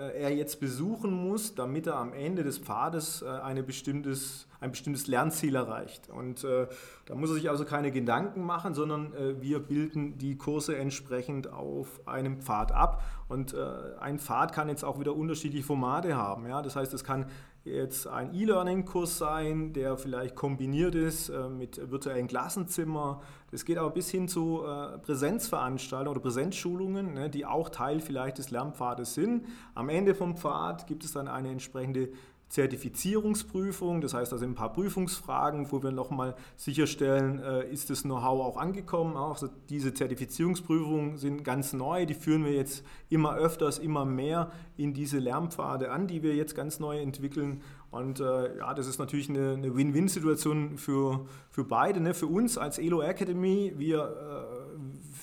er 0.00 0.34
jetzt 0.34 0.60
besuchen 0.60 1.12
muss, 1.12 1.54
damit 1.54 1.86
er 1.86 1.96
am 1.96 2.12
Ende 2.12 2.42
des 2.42 2.58
Pfades 2.58 3.22
äh, 3.22 3.28
eine 3.28 3.62
bestimmtes, 3.62 4.46
ein 4.60 4.70
bestimmtes 4.70 5.06
Lernziel 5.06 5.54
erreicht. 5.54 6.10
Und 6.10 6.44
äh, 6.44 6.68
da 7.06 7.14
muss 7.14 7.30
er 7.30 7.34
sich 7.34 7.48
also 7.48 7.64
keine 7.64 7.90
Gedanken 7.90 8.44
machen, 8.44 8.74
sondern 8.74 9.14
äh, 9.14 9.40
wir 9.40 9.58
bilden 9.58 10.18
die 10.18 10.36
Kurse 10.36 10.76
entsprechend 10.76 11.50
auf 11.50 12.06
einem 12.06 12.40
Pfad 12.40 12.72
ab. 12.72 13.02
Und 13.28 13.54
äh, 13.54 13.58
ein 14.00 14.18
Pfad 14.18 14.52
kann 14.52 14.68
jetzt 14.68 14.84
auch 14.84 15.00
wieder 15.00 15.16
unterschiedliche 15.16 15.64
Formate 15.64 16.16
haben. 16.16 16.46
Ja? 16.46 16.62
Das 16.62 16.76
heißt, 16.76 16.92
es 16.92 17.04
kann 17.04 17.26
jetzt 17.64 18.06
ein 18.06 18.34
E-Learning-Kurs 18.34 19.18
sein, 19.18 19.72
der 19.72 19.96
vielleicht 19.96 20.34
kombiniert 20.34 20.94
ist 20.94 21.28
äh, 21.28 21.48
mit 21.48 21.90
virtuellen 21.90 22.26
Klassenzimmer. 22.26 23.20
Das 23.50 23.64
geht 23.64 23.78
aber 23.78 23.90
bis 23.90 24.10
hin 24.10 24.28
zu 24.28 24.62
äh, 24.64 24.98
Präsenzveranstaltungen 24.98 26.16
oder 26.16 26.20
Präsenzschulungen, 26.20 27.14
ne, 27.14 27.30
die 27.30 27.44
auch 27.44 27.68
Teil 27.68 28.00
vielleicht 28.00 28.38
des 28.38 28.50
Lernpfades 28.50 29.14
sind. 29.14 29.46
Am 29.74 29.88
Ende 29.88 30.14
vom 30.14 30.36
Pfad 30.36 30.86
gibt 30.86 31.04
es 31.04 31.12
dann 31.12 31.28
eine 31.28 31.50
entsprechende 31.50 32.10
Zertifizierungsprüfung. 32.50 34.00
Das 34.00 34.12
heißt, 34.12 34.30
sind 34.30 34.50
ein 34.50 34.54
paar 34.56 34.72
Prüfungsfragen, 34.72 35.70
wo 35.70 35.82
wir 35.84 35.92
nochmal 35.92 36.34
sicherstellen, 36.56 37.38
äh, 37.38 37.70
ist 37.70 37.90
das 37.90 38.02
Know-how 38.02 38.44
auch 38.44 38.56
angekommen. 38.56 39.16
Auch 39.16 39.38
diese 39.68 39.94
Zertifizierungsprüfungen 39.94 41.16
sind 41.16 41.44
ganz 41.44 41.72
neu. 41.72 42.06
Die 42.06 42.14
führen 42.14 42.44
wir 42.44 42.52
jetzt 42.52 42.84
immer 43.08 43.36
öfters, 43.36 43.78
immer 43.78 44.04
mehr 44.04 44.50
in 44.76 44.92
diese 44.92 45.20
Lernpfade 45.20 45.92
an, 45.92 46.08
die 46.08 46.24
wir 46.24 46.34
jetzt 46.34 46.56
ganz 46.56 46.80
neu 46.80 46.98
entwickeln. 46.98 47.62
Und 47.92 48.18
äh, 48.18 48.58
ja, 48.58 48.74
das 48.74 48.88
ist 48.88 48.98
natürlich 48.98 49.28
eine, 49.28 49.52
eine 49.52 49.76
Win-Win-Situation 49.76 50.76
für, 50.76 51.26
für 51.50 51.64
beide. 51.64 52.00
Ne? 52.00 52.14
Für 52.14 52.26
uns 52.26 52.58
als 52.58 52.78
Elo 52.78 53.00
Academy, 53.00 53.74
wir, 53.76 54.48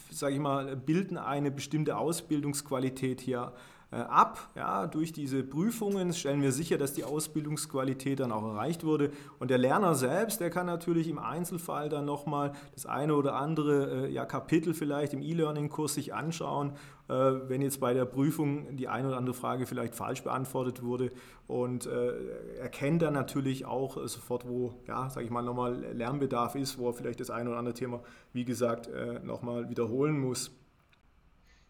äh, 0.09 0.13
sage 0.13 0.35
ich 0.35 0.39
mal, 0.39 0.77
bilden 0.77 1.17
eine 1.17 1.51
bestimmte 1.51 1.97
Ausbildungsqualität 1.97 3.19
hier 3.19 3.51
ab. 3.91 4.49
Ja, 4.55 4.87
durch 4.87 5.13
diese 5.13 5.43
Prüfungen 5.43 6.13
stellen 6.13 6.41
wir 6.41 6.51
sicher, 6.51 6.77
dass 6.77 6.93
die 6.93 7.03
Ausbildungsqualität 7.03 8.19
dann 8.19 8.31
auch 8.31 8.43
erreicht 8.43 8.83
wurde. 8.83 9.11
Und 9.39 9.49
der 9.49 9.57
Lerner 9.57 9.95
selbst, 9.95 10.41
der 10.41 10.49
kann 10.49 10.65
natürlich 10.65 11.07
im 11.07 11.19
Einzelfall 11.19 11.87
dann 11.89 12.05
nochmal 12.05 12.51
das 12.73 12.85
eine 12.85 13.15
oder 13.15 13.35
andere 13.35 14.07
äh, 14.07 14.11
ja, 14.11 14.25
Kapitel 14.25 14.73
vielleicht 14.73 15.13
im 15.13 15.21
E-Learning-Kurs 15.21 15.93
sich 15.93 16.13
anschauen, 16.13 16.73
äh, 17.07 17.13
wenn 17.13 17.61
jetzt 17.61 17.79
bei 17.79 17.93
der 17.93 18.05
Prüfung 18.05 18.75
die 18.75 18.89
eine 18.89 19.07
oder 19.07 19.17
andere 19.17 19.33
Frage 19.35 19.65
vielleicht 19.65 19.95
falsch 19.95 20.23
beantwortet 20.23 20.83
wurde. 20.83 21.11
Und 21.47 21.85
äh, 21.85 22.57
erkennt 22.59 23.01
dann 23.01 23.13
natürlich 23.13 23.65
auch 23.65 24.05
sofort, 24.07 24.45
wo, 24.47 24.73
ja, 24.85 25.09
sage 25.09 25.25
ich 25.25 25.31
mal, 25.31 25.43
nochmal 25.43 25.75
Lernbedarf 25.93 26.55
ist, 26.55 26.77
wo 26.77 26.89
er 26.89 26.93
vielleicht 26.93 27.21
das 27.21 27.29
eine 27.29 27.49
oder 27.49 27.59
andere 27.59 27.73
Thema, 27.73 28.01
wie 28.33 28.43
gesagt, 28.43 28.87
äh, 28.87 29.19
nochmal 29.23 29.69
wiederholen 29.69 30.19
muss. 30.19 30.51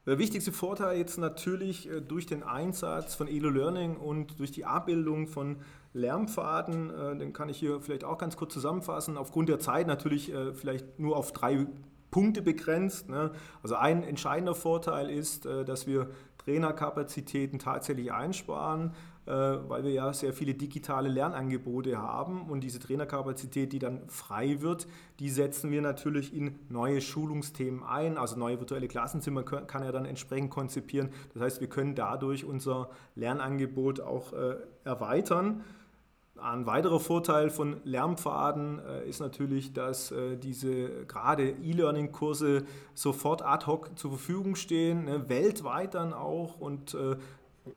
Der 0.07 0.17
wichtigste 0.19 0.53
Vorteil 0.53 0.97
jetzt 0.97 1.17
natürlich 1.17 1.89
äh, 1.89 1.99
durch 1.99 2.25
den 2.25 2.41
Einsatz 2.41 3.13
von 3.13 3.27
Elo 3.27 3.49
Learning 3.49 3.97
und 3.97 4.39
durch 4.39 4.51
die 4.51 4.63
Abbildung 4.63 5.27
von 5.27 5.57
Lernpfaden, 5.93 6.89
äh, 6.89 7.17
den 7.17 7.33
kann 7.33 7.49
ich 7.49 7.57
hier 7.57 7.81
vielleicht 7.81 8.05
auch 8.05 8.17
ganz 8.17 8.37
kurz 8.37 8.53
zusammenfassen, 8.53 9.17
aufgrund 9.17 9.49
der 9.49 9.59
Zeit 9.59 9.85
natürlich 9.85 10.31
äh, 10.31 10.53
vielleicht 10.53 10.97
nur 10.97 11.17
auf 11.17 11.33
drei 11.33 11.67
Punkte 12.09 12.41
begrenzt. 12.41 13.09
Ne? 13.09 13.31
Also 13.61 13.75
ein 13.75 14.01
entscheidender 14.01 14.55
Vorteil 14.55 15.09
ist, 15.09 15.43
dass 15.43 15.87
wir 15.87 16.09
Trainerkapazitäten 16.37 17.59
tatsächlich 17.59 18.13
einsparen. 18.13 18.93
Äh, 19.27 19.69
weil 19.69 19.83
wir 19.83 19.91
ja 19.91 20.13
sehr 20.13 20.31
viele 20.31 20.53
digitale 20.53 21.09
Lernangebote 21.09 21.97
haben 21.97 22.43
und 22.49 22.61
diese 22.61 22.79
Trainerkapazität, 22.79 23.73
die 23.73 23.79
dann 23.79 24.07
frei 24.07 24.61
wird, 24.61 24.87
die 25.19 25.29
setzen 25.29 25.69
wir 25.69 25.81
natürlich 25.81 26.33
in 26.33 26.55
neue 26.69 27.01
Schulungsthemen 27.01 27.83
ein. 27.83 28.17
Also 28.17 28.37
neue 28.37 28.57
virtuelle 28.59 28.87
Klassenzimmer 28.87 29.43
kann 29.43 29.83
er 29.83 29.91
dann 29.91 30.05
entsprechend 30.05 30.49
konzipieren. 30.49 31.09
Das 31.33 31.43
heißt, 31.43 31.59
wir 31.59 31.67
können 31.67 31.93
dadurch 31.93 32.45
unser 32.45 32.89
Lernangebot 33.15 33.99
auch 33.99 34.31
äh, 34.31 34.55
erweitern. 34.85 35.61
Ein 36.37 36.65
weiterer 36.65 37.01
Vorteil 37.01 37.49
von 37.49 37.81
Lernpfaden 37.83 38.79
äh, 38.79 39.09
ist 39.09 39.19
natürlich, 39.19 39.73
dass 39.73 40.13
diese 40.41 41.05
gerade 41.05 41.49
E-Learning-Kurse 41.49 42.63
sofort 42.93 43.41
ad 43.41 43.65
hoc 43.65 43.97
zur 43.99 44.11
Verfügung 44.11 44.55
stehen, 44.55 45.03
ne, 45.03 45.27
weltweit 45.27 45.95
dann 45.95 46.13
auch 46.13 46.61
und 46.61 46.95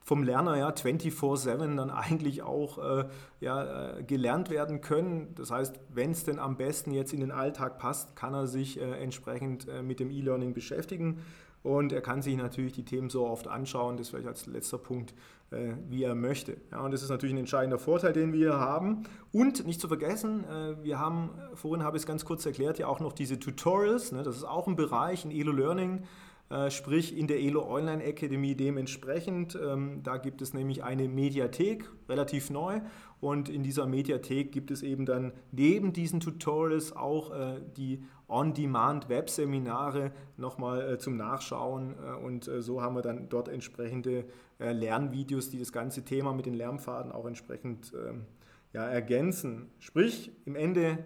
vom 0.02 0.22
Lerner 0.22 0.56
ja 0.56 0.70
24-7 0.70 1.76
dann 1.76 1.90
eigentlich 1.90 2.42
auch 2.42 2.78
äh, 2.78 3.04
ja, 3.40 3.98
äh, 3.98 4.02
gelernt 4.02 4.50
werden 4.50 4.80
können. 4.80 5.34
Das 5.34 5.50
heißt, 5.50 5.78
wenn 5.92 6.10
es 6.12 6.24
denn 6.24 6.38
am 6.38 6.56
besten 6.56 6.92
jetzt 6.92 7.12
in 7.12 7.20
den 7.20 7.30
Alltag 7.30 7.78
passt, 7.78 8.16
kann 8.16 8.34
er 8.34 8.46
sich 8.46 8.80
äh, 8.80 9.02
entsprechend 9.02 9.68
äh, 9.68 9.82
mit 9.82 10.00
dem 10.00 10.10
E-Learning 10.10 10.54
beschäftigen. 10.54 11.18
Und 11.62 11.92
er 11.92 12.00
kann 12.00 12.22
sich 12.22 12.36
natürlich 12.36 12.72
die 12.72 12.84
Themen 12.84 13.10
so 13.10 13.26
oft 13.26 13.46
anschauen, 13.46 13.98
das 13.98 14.08
vielleicht 14.08 14.28
als 14.28 14.46
letzter 14.46 14.78
Punkt, 14.78 15.12
äh, 15.50 15.74
wie 15.88 16.04
er 16.04 16.14
möchte. 16.14 16.56
Ja, 16.70 16.80
und 16.80 16.92
das 16.92 17.02
ist 17.02 17.10
natürlich 17.10 17.34
ein 17.34 17.38
entscheidender 17.38 17.78
Vorteil, 17.78 18.14
den 18.14 18.32
wir 18.32 18.58
haben. 18.58 19.02
Und 19.32 19.66
nicht 19.66 19.80
zu 19.80 19.88
vergessen, 19.88 20.44
wir 20.82 20.98
haben, 20.98 21.30
vorhin 21.54 21.84
habe 21.84 21.96
ich 21.96 22.02
es 22.02 22.06
ganz 22.06 22.24
kurz 22.24 22.44
erklärt, 22.46 22.78
ja 22.78 22.86
auch 22.86 22.98
noch 22.98 23.12
diese 23.12 23.38
Tutorials. 23.38 24.10
Ne, 24.10 24.22
das 24.22 24.36
ist 24.36 24.44
auch 24.44 24.66
ein 24.66 24.74
Bereich 24.74 25.24
in 25.24 25.30
Elo 25.30 25.52
Learning, 25.52 25.98
äh, 25.98 26.02
sprich 26.68 27.16
in 27.16 27.28
der 27.28 27.40
ELO 27.40 27.62
Online 27.62 28.02
Academy 28.02 28.56
dementsprechend. 28.56 29.56
Ähm, 29.60 30.02
da 30.02 30.16
gibt 30.16 30.42
es 30.42 30.52
nämlich 30.52 30.82
eine 30.82 31.08
Mediathek, 31.08 31.88
relativ 32.08 32.50
neu. 32.50 32.80
Und 33.20 33.48
in 33.48 33.62
dieser 33.62 33.86
Mediathek 33.86 34.50
gibt 34.50 34.70
es 34.70 34.82
eben 34.82 35.06
dann 35.06 35.32
neben 35.52 35.92
diesen 35.92 36.18
Tutorials 36.18 36.96
auch 36.96 37.32
äh, 37.32 37.60
die 37.76 38.02
On-Demand-Webseminare 38.26 40.12
nochmal 40.36 40.94
äh, 40.94 40.98
zum 40.98 41.16
Nachschauen. 41.16 41.94
und 42.24 42.50
so 42.58 42.82
haben 42.82 42.94
wir 42.94 43.02
dann 43.02 43.28
dort 43.28 43.48
entsprechende 43.48 44.24
Lernvideos, 44.58 45.50
die 45.50 45.58
das 45.58 45.72
ganze 45.72 46.04
Thema 46.04 46.32
mit 46.32 46.46
den 46.46 46.54
Lernpfaden 46.54 47.12
auch 47.12 47.26
entsprechend 47.26 47.92
ähm, 47.94 48.26
ja, 48.72 48.84
ergänzen. 48.84 49.70
Sprich, 49.78 50.30
im 50.44 50.54
Ende 50.54 51.04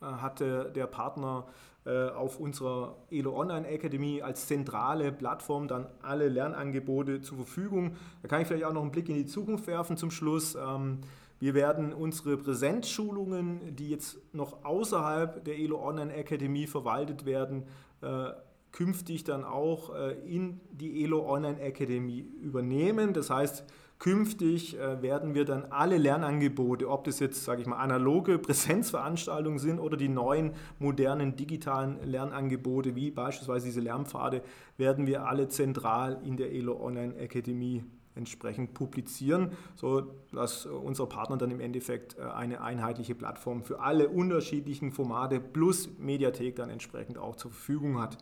hatte 0.00 0.72
der 0.74 0.86
Partner 0.86 1.46
äh, 1.46 1.52
auf 1.86 2.40
unserer 2.40 2.96
Elo 3.10 3.38
Online 3.38 3.66
Academy 3.68 4.20
als 4.22 4.46
zentrale 4.46 5.12
Plattform 5.12 5.68
dann 5.68 5.86
alle 6.02 6.28
Lernangebote 6.28 7.20
zur 7.20 7.36
Verfügung. 7.36 7.96
Da 8.22 8.28
kann 8.28 8.42
ich 8.42 8.48
vielleicht 8.48 8.64
auch 8.64 8.72
noch 8.72 8.82
einen 8.82 8.90
Blick 8.90 9.08
in 9.08 9.14
die 9.14 9.26
Zukunft 9.26 9.66
werfen 9.66 9.96
zum 9.96 10.10
Schluss. 10.10 10.56
Ähm, 10.56 10.98
wir 11.38 11.54
werden 11.54 11.92
unsere 11.92 12.36
Präsenzschulungen, 12.38 13.76
die 13.76 13.90
jetzt 13.90 14.18
noch 14.34 14.64
außerhalb 14.64 15.44
der 15.44 15.58
Elo 15.58 15.86
Online 15.86 16.12
Academy 16.14 16.66
verwaltet 16.66 17.26
werden, 17.26 17.64
äh, 18.00 18.30
künftig 18.72 19.24
dann 19.24 19.44
auch 19.44 19.94
äh, 19.94 20.12
in 20.26 20.60
die 20.70 21.04
Elo 21.04 21.30
Online 21.30 21.60
Academy 21.60 22.20
übernehmen. 22.20 23.12
Das 23.12 23.30
heißt, 23.30 23.64
Künftig 23.98 24.78
äh, 24.78 25.00
werden 25.00 25.34
wir 25.34 25.46
dann 25.46 25.64
alle 25.70 25.96
Lernangebote, 25.96 26.90
ob 26.90 27.04
das 27.04 27.18
jetzt, 27.18 27.44
sage 27.44 27.62
ich 27.62 27.66
mal, 27.66 27.78
analoge 27.78 28.38
Präsenzveranstaltungen 28.38 29.58
sind 29.58 29.78
oder 29.78 29.96
die 29.96 30.10
neuen 30.10 30.52
modernen 30.78 31.36
digitalen 31.36 31.98
Lernangebote, 32.04 32.94
wie 32.94 33.10
beispielsweise 33.10 33.66
diese 33.66 33.80
Lernpfade, 33.80 34.42
werden 34.76 35.06
wir 35.06 35.26
alle 35.26 35.48
zentral 35.48 36.20
in 36.24 36.36
der 36.36 36.52
ELO 36.52 36.78
Online 36.78 37.16
Academy 37.16 37.84
entsprechend 38.14 38.74
publizieren, 38.74 39.52
sodass 39.74 40.66
unser 40.66 41.06
Partner 41.06 41.36
dann 41.36 41.50
im 41.50 41.60
Endeffekt 41.60 42.18
äh, 42.18 42.22
eine 42.22 42.60
einheitliche 42.60 43.14
Plattform 43.14 43.62
für 43.62 43.80
alle 43.80 44.08
unterschiedlichen 44.08 44.92
Formate 44.92 45.40
plus 45.40 45.88
Mediathek 45.98 46.56
dann 46.56 46.70
entsprechend 46.70 47.18
auch 47.18 47.36
zur 47.36 47.50
Verfügung 47.50 48.00
hat. 48.00 48.18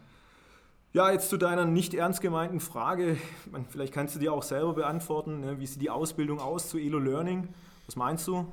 Ja, 0.94 1.10
jetzt 1.10 1.28
zu 1.28 1.36
deiner 1.36 1.64
nicht 1.64 1.92
ernst 1.92 2.20
gemeinten 2.20 2.60
Frage. 2.60 3.16
Vielleicht 3.68 3.92
kannst 3.92 4.14
du 4.14 4.20
dir 4.20 4.32
auch 4.32 4.44
selber 4.44 4.74
beantworten. 4.74 5.40
Ne? 5.40 5.58
Wie 5.58 5.66
sieht 5.66 5.82
die 5.82 5.90
Ausbildung 5.90 6.38
aus 6.38 6.68
zu 6.68 6.78
Elo 6.78 7.00
Learning? 7.00 7.48
Was 7.86 7.96
meinst 7.96 8.28
du? 8.28 8.46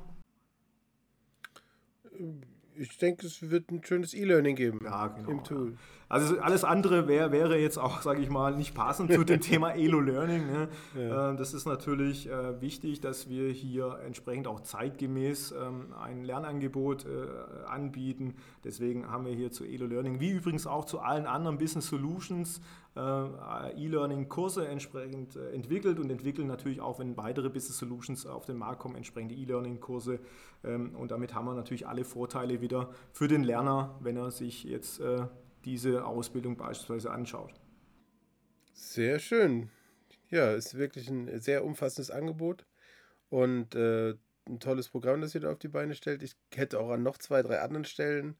Ich 2.74 2.98
denke, 2.98 3.28
es 3.28 3.48
wird 3.48 3.70
ein 3.70 3.84
schönes 3.84 4.12
E-Learning 4.12 4.56
geben 4.56 4.80
ja, 4.82 5.06
genau, 5.06 5.30
im 5.30 5.44
Tool. 5.44 5.70
Ja. 5.70 5.78
Also 6.12 6.38
alles 6.40 6.62
andere 6.62 7.08
wär, 7.08 7.32
wäre 7.32 7.56
jetzt 7.56 7.78
auch, 7.78 8.02
sage 8.02 8.20
ich 8.20 8.28
mal, 8.28 8.54
nicht 8.54 8.74
passend 8.74 9.10
zu 9.10 9.24
dem 9.24 9.40
Thema 9.40 9.70
Elo-Learning. 9.70 10.46
Ne? 10.46 10.68
Ja. 10.94 11.30
Ähm, 11.30 11.38
das 11.38 11.54
ist 11.54 11.64
natürlich 11.64 12.28
äh, 12.28 12.60
wichtig, 12.60 13.00
dass 13.00 13.30
wir 13.30 13.50
hier 13.50 13.98
entsprechend 14.04 14.46
auch 14.46 14.60
zeitgemäß 14.60 15.52
ähm, 15.52 15.86
ein 15.98 16.22
Lernangebot 16.22 17.06
äh, 17.06 17.64
anbieten. 17.66 18.34
Deswegen 18.62 19.10
haben 19.10 19.24
wir 19.24 19.32
hier 19.32 19.52
zu 19.52 19.64
Elo-Learning, 19.64 20.20
wie 20.20 20.32
übrigens 20.32 20.66
auch 20.66 20.84
zu 20.84 21.00
allen 21.00 21.24
anderen 21.24 21.56
Business 21.56 21.88
Solutions, 21.88 22.60
äh, 22.94 23.00
E-Learning-Kurse 23.00 24.68
entsprechend 24.68 25.36
entwickelt 25.54 25.98
und 25.98 26.10
entwickeln 26.10 26.46
natürlich 26.46 26.82
auch, 26.82 26.98
wenn 26.98 27.16
weitere 27.16 27.48
Business 27.48 27.78
Solutions 27.78 28.26
auf 28.26 28.44
den 28.44 28.58
Markt 28.58 28.80
kommen, 28.80 28.96
entsprechende 28.96 29.34
E-Learning-Kurse. 29.34 30.20
Ähm, 30.62 30.94
und 30.94 31.10
damit 31.10 31.34
haben 31.34 31.46
wir 31.46 31.54
natürlich 31.54 31.88
alle 31.88 32.04
Vorteile 32.04 32.60
wieder 32.60 32.90
für 33.12 33.28
den 33.28 33.44
Lerner, 33.44 33.94
wenn 34.00 34.18
er 34.18 34.30
sich 34.30 34.64
jetzt 34.64 35.00
diese 35.64 36.04
Ausbildung 36.04 36.56
beispielsweise 36.56 37.10
anschaut. 37.10 37.52
Sehr 38.72 39.18
schön. 39.18 39.70
Ja, 40.30 40.52
ist 40.54 40.76
wirklich 40.76 41.08
ein 41.08 41.40
sehr 41.40 41.64
umfassendes 41.64 42.10
Angebot 42.10 42.64
und 43.28 43.74
äh, 43.74 44.14
ein 44.46 44.60
tolles 44.60 44.88
Programm, 44.88 45.20
das 45.20 45.34
ihr 45.34 45.42
da 45.42 45.52
auf 45.52 45.58
die 45.58 45.68
Beine 45.68 45.94
stellt. 45.94 46.22
Ich 46.22 46.36
hätte 46.54 46.80
auch 46.80 46.90
an 46.90 47.02
noch 47.02 47.18
zwei, 47.18 47.42
drei 47.42 47.60
anderen 47.60 47.84
Stellen 47.84 48.36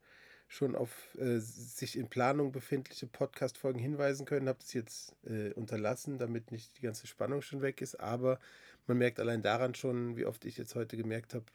schon 0.49 0.77
auf 0.77 1.15
äh, 1.19 1.39
sich 1.39 1.97
in 1.97 2.09
Planung 2.09 2.53
befindliche 2.53 3.07
Podcast-Folgen 3.07 3.79
hinweisen 3.79 4.27
können. 4.27 4.49
Habe 4.49 4.59
das 4.61 4.75
jetzt 4.75 5.15
äh, 5.25 5.53
unterlassen, 5.53 6.19
damit 6.19 6.51
nicht 6.51 6.77
die 6.77 6.83
ganze 6.83 7.07
Spannung 7.07 7.41
schon 7.41 7.63
weg 7.63 7.81
ist. 7.81 8.01
Aber 8.01 8.39
man 8.87 8.99
merkt 8.99 9.19
allein 9.21 9.43
daran 9.43 9.75
schon, 9.75 10.17
wie 10.17 10.27
oft 10.27 10.45
ich 10.45 10.59
jetzt 10.59 10.75
heute 10.75 10.97
gemerkt 10.97 11.35
habe, 11.35 11.47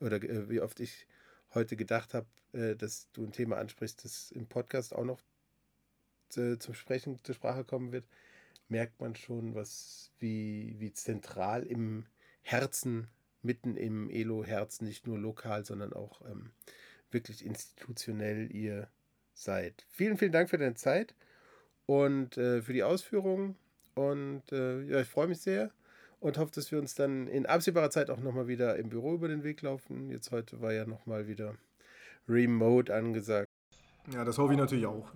oder 0.00 0.22
äh, 0.22 0.48
wie 0.48 0.60
oft 0.60 0.78
ich 0.80 1.06
heute 1.54 1.76
gedacht 1.76 2.14
habe, 2.14 2.26
äh, 2.52 2.74
dass 2.76 3.10
du 3.12 3.24
ein 3.24 3.32
Thema 3.32 3.56
ansprichst, 3.56 4.04
das 4.04 4.30
im 4.32 4.46
Podcast 4.46 4.94
auch 4.94 5.04
noch 5.04 5.20
zu, 6.28 6.58
zum 6.58 6.74
Sprechen 6.74 7.22
zur 7.22 7.34
Sprache 7.34 7.64
kommen 7.64 7.92
wird, 7.92 8.06
merkt 8.68 9.00
man 9.00 9.14
schon, 9.14 9.54
was 9.54 10.10
wie, 10.18 10.74
wie 10.78 10.92
zentral 10.92 11.62
im 11.62 12.06
Herzen, 12.42 13.08
mitten 13.42 13.76
im 13.76 14.10
Elo-Herz, 14.10 14.80
nicht 14.80 15.06
nur 15.06 15.18
lokal, 15.18 15.64
sondern 15.64 15.92
auch 15.92 16.20
ähm, 16.22 16.50
wirklich 17.10 17.44
institutionell 17.44 18.54
ihr 18.54 18.88
seid. 19.34 19.86
Vielen, 19.88 20.16
vielen 20.16 20.32
Dank 20.32 20.50
für 20.50 20.58
deine 20.58 20.74
Zeit 20.74 21.14
und 21.86 22.36
äh, 22.36 22.62
für 22.62 22.72
die 22.72 22.82
Ausführungen. 22.82 23.56
Und 23.94 24.50
äh, 24.52 24.82
ja, 24.82 25.00
ich 25.00 25.08
freue 25.08 25.28
mich 25.28 25.40
sehr. 25.40 25.70
Und 26.20 26.38
hoffe, 26.38 26.52
dass 26.54 26.72
wir 26.72 26.78
uns 26.78 26.94
dann 26.94 27.26
in 27.26 27.46
absehbarer 27.46 27.90
Zeit 27.90 28.10
auch 28.10 28.20
nochmal 28.20 28.48
wieder 28.48 28.76
im 28.76 28.88
Büro 28.88 29.14
über 29.14 29.28
den 29.28 29.44
Weg 29.44 29.62
laufen. 29.62 30.10
Jetzt 30.10 30.30
heute 30.30 30.60
war 30.60 30.72
ja 30.72 30.86
nochmal 30.86 31.28
wieder 31.28 31.54
Remote 32.28 32.94
angesagt. 32.94 33.48
Ja, 34.12 34.24
das 34.24 34.38
hoffe 34.38 34.52
ich 34.52 34.58
natürlich 34.58 34.86
auch. 34.86 35.12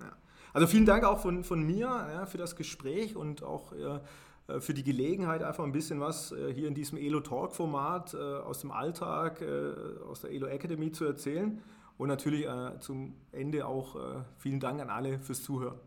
Ja. 0.00 0.16
Also 0.52 0.66
vielen 0.66 0.86
Dank 0.86 1.04
auch 1.04 1.20
von, 1.20 1.44
von 1.44 1.62
mir 1.62 1.86
ja, 1.86 2.26
für 2.26 2.38
das 2.38 2.56
Gespräch 2.56 3.16
und 3.16 3.42
auch 3.42 3.72
äh, 3.72 4.60
für 4.60 4.74
die 4.74 4.84
Gelegenheit, 4.84 5.42
einfach 5.42 5.64
ein 5.64 5.72
bisschen 5.72 6.00
was 6.00 6.32
äh, 6.32 6.52
hier 6.52 6.68
in 6.68 6.74
diesem 6.74 6.98
Elo 6.98 7.20
Talk 7.20 7.52
Format 7.52 8.14
äh, 8.14 8.16
aus 8.16 8.60
dem 8.60 8.70
Alltag, 8.70 9.42
äh, 9.42 9.72
aus 10.08 10.20
der 10.20 10.30
Elo 10.30 10.46
Academy 10.46 10.92
zu 10.92 11.04
erzählen. 11.04 11.60
Und 11.98 12.08
natürlich 12.08 12.46
äh, 12.46 12.78
zum 12.78 13.14
Ende 13.32 13.66
auch 13.66 13.96
äh, 13.96 14.22
vielen 14.38 14.60
Dank 14.60 14.80
an 14.80 14.90
alle 14.90 15.18
fürs 15.18 15.42
Zuhören. 15.42 15.78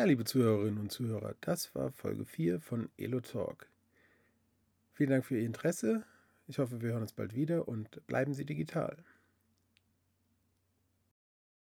Ja, 0.00 0.06
liebe 0.06 0.24
Zuhörerinnen 0.24 0.78
und 0.78 0.90
Zuhörer, 0.90 1.34
das 1.42 1.74
war 1.74 1.92
Folge 1.92 2.24
4 2.24 2.62
von 2.62 2.88
Elo 2.96 3.20
Talk. 3.20 3.68
Vielen 4.94 5.10
Dank 5.10 5.26
für 5.26 5.36
Ihr 5.36 5.44
Interesse. 5.44 6.06
Ich 6.46 6.58
hoffe, 6.58 6.80
wir 6.80 6.92
hören 6.92 7.02
uns 7.02 7.12
bald 7.12 7.34
wieder 7.34 7.68
und 7.68 8.06
bleiben 8.06 8.32
Sie 8.32 8.46
digital. 8.46 8.96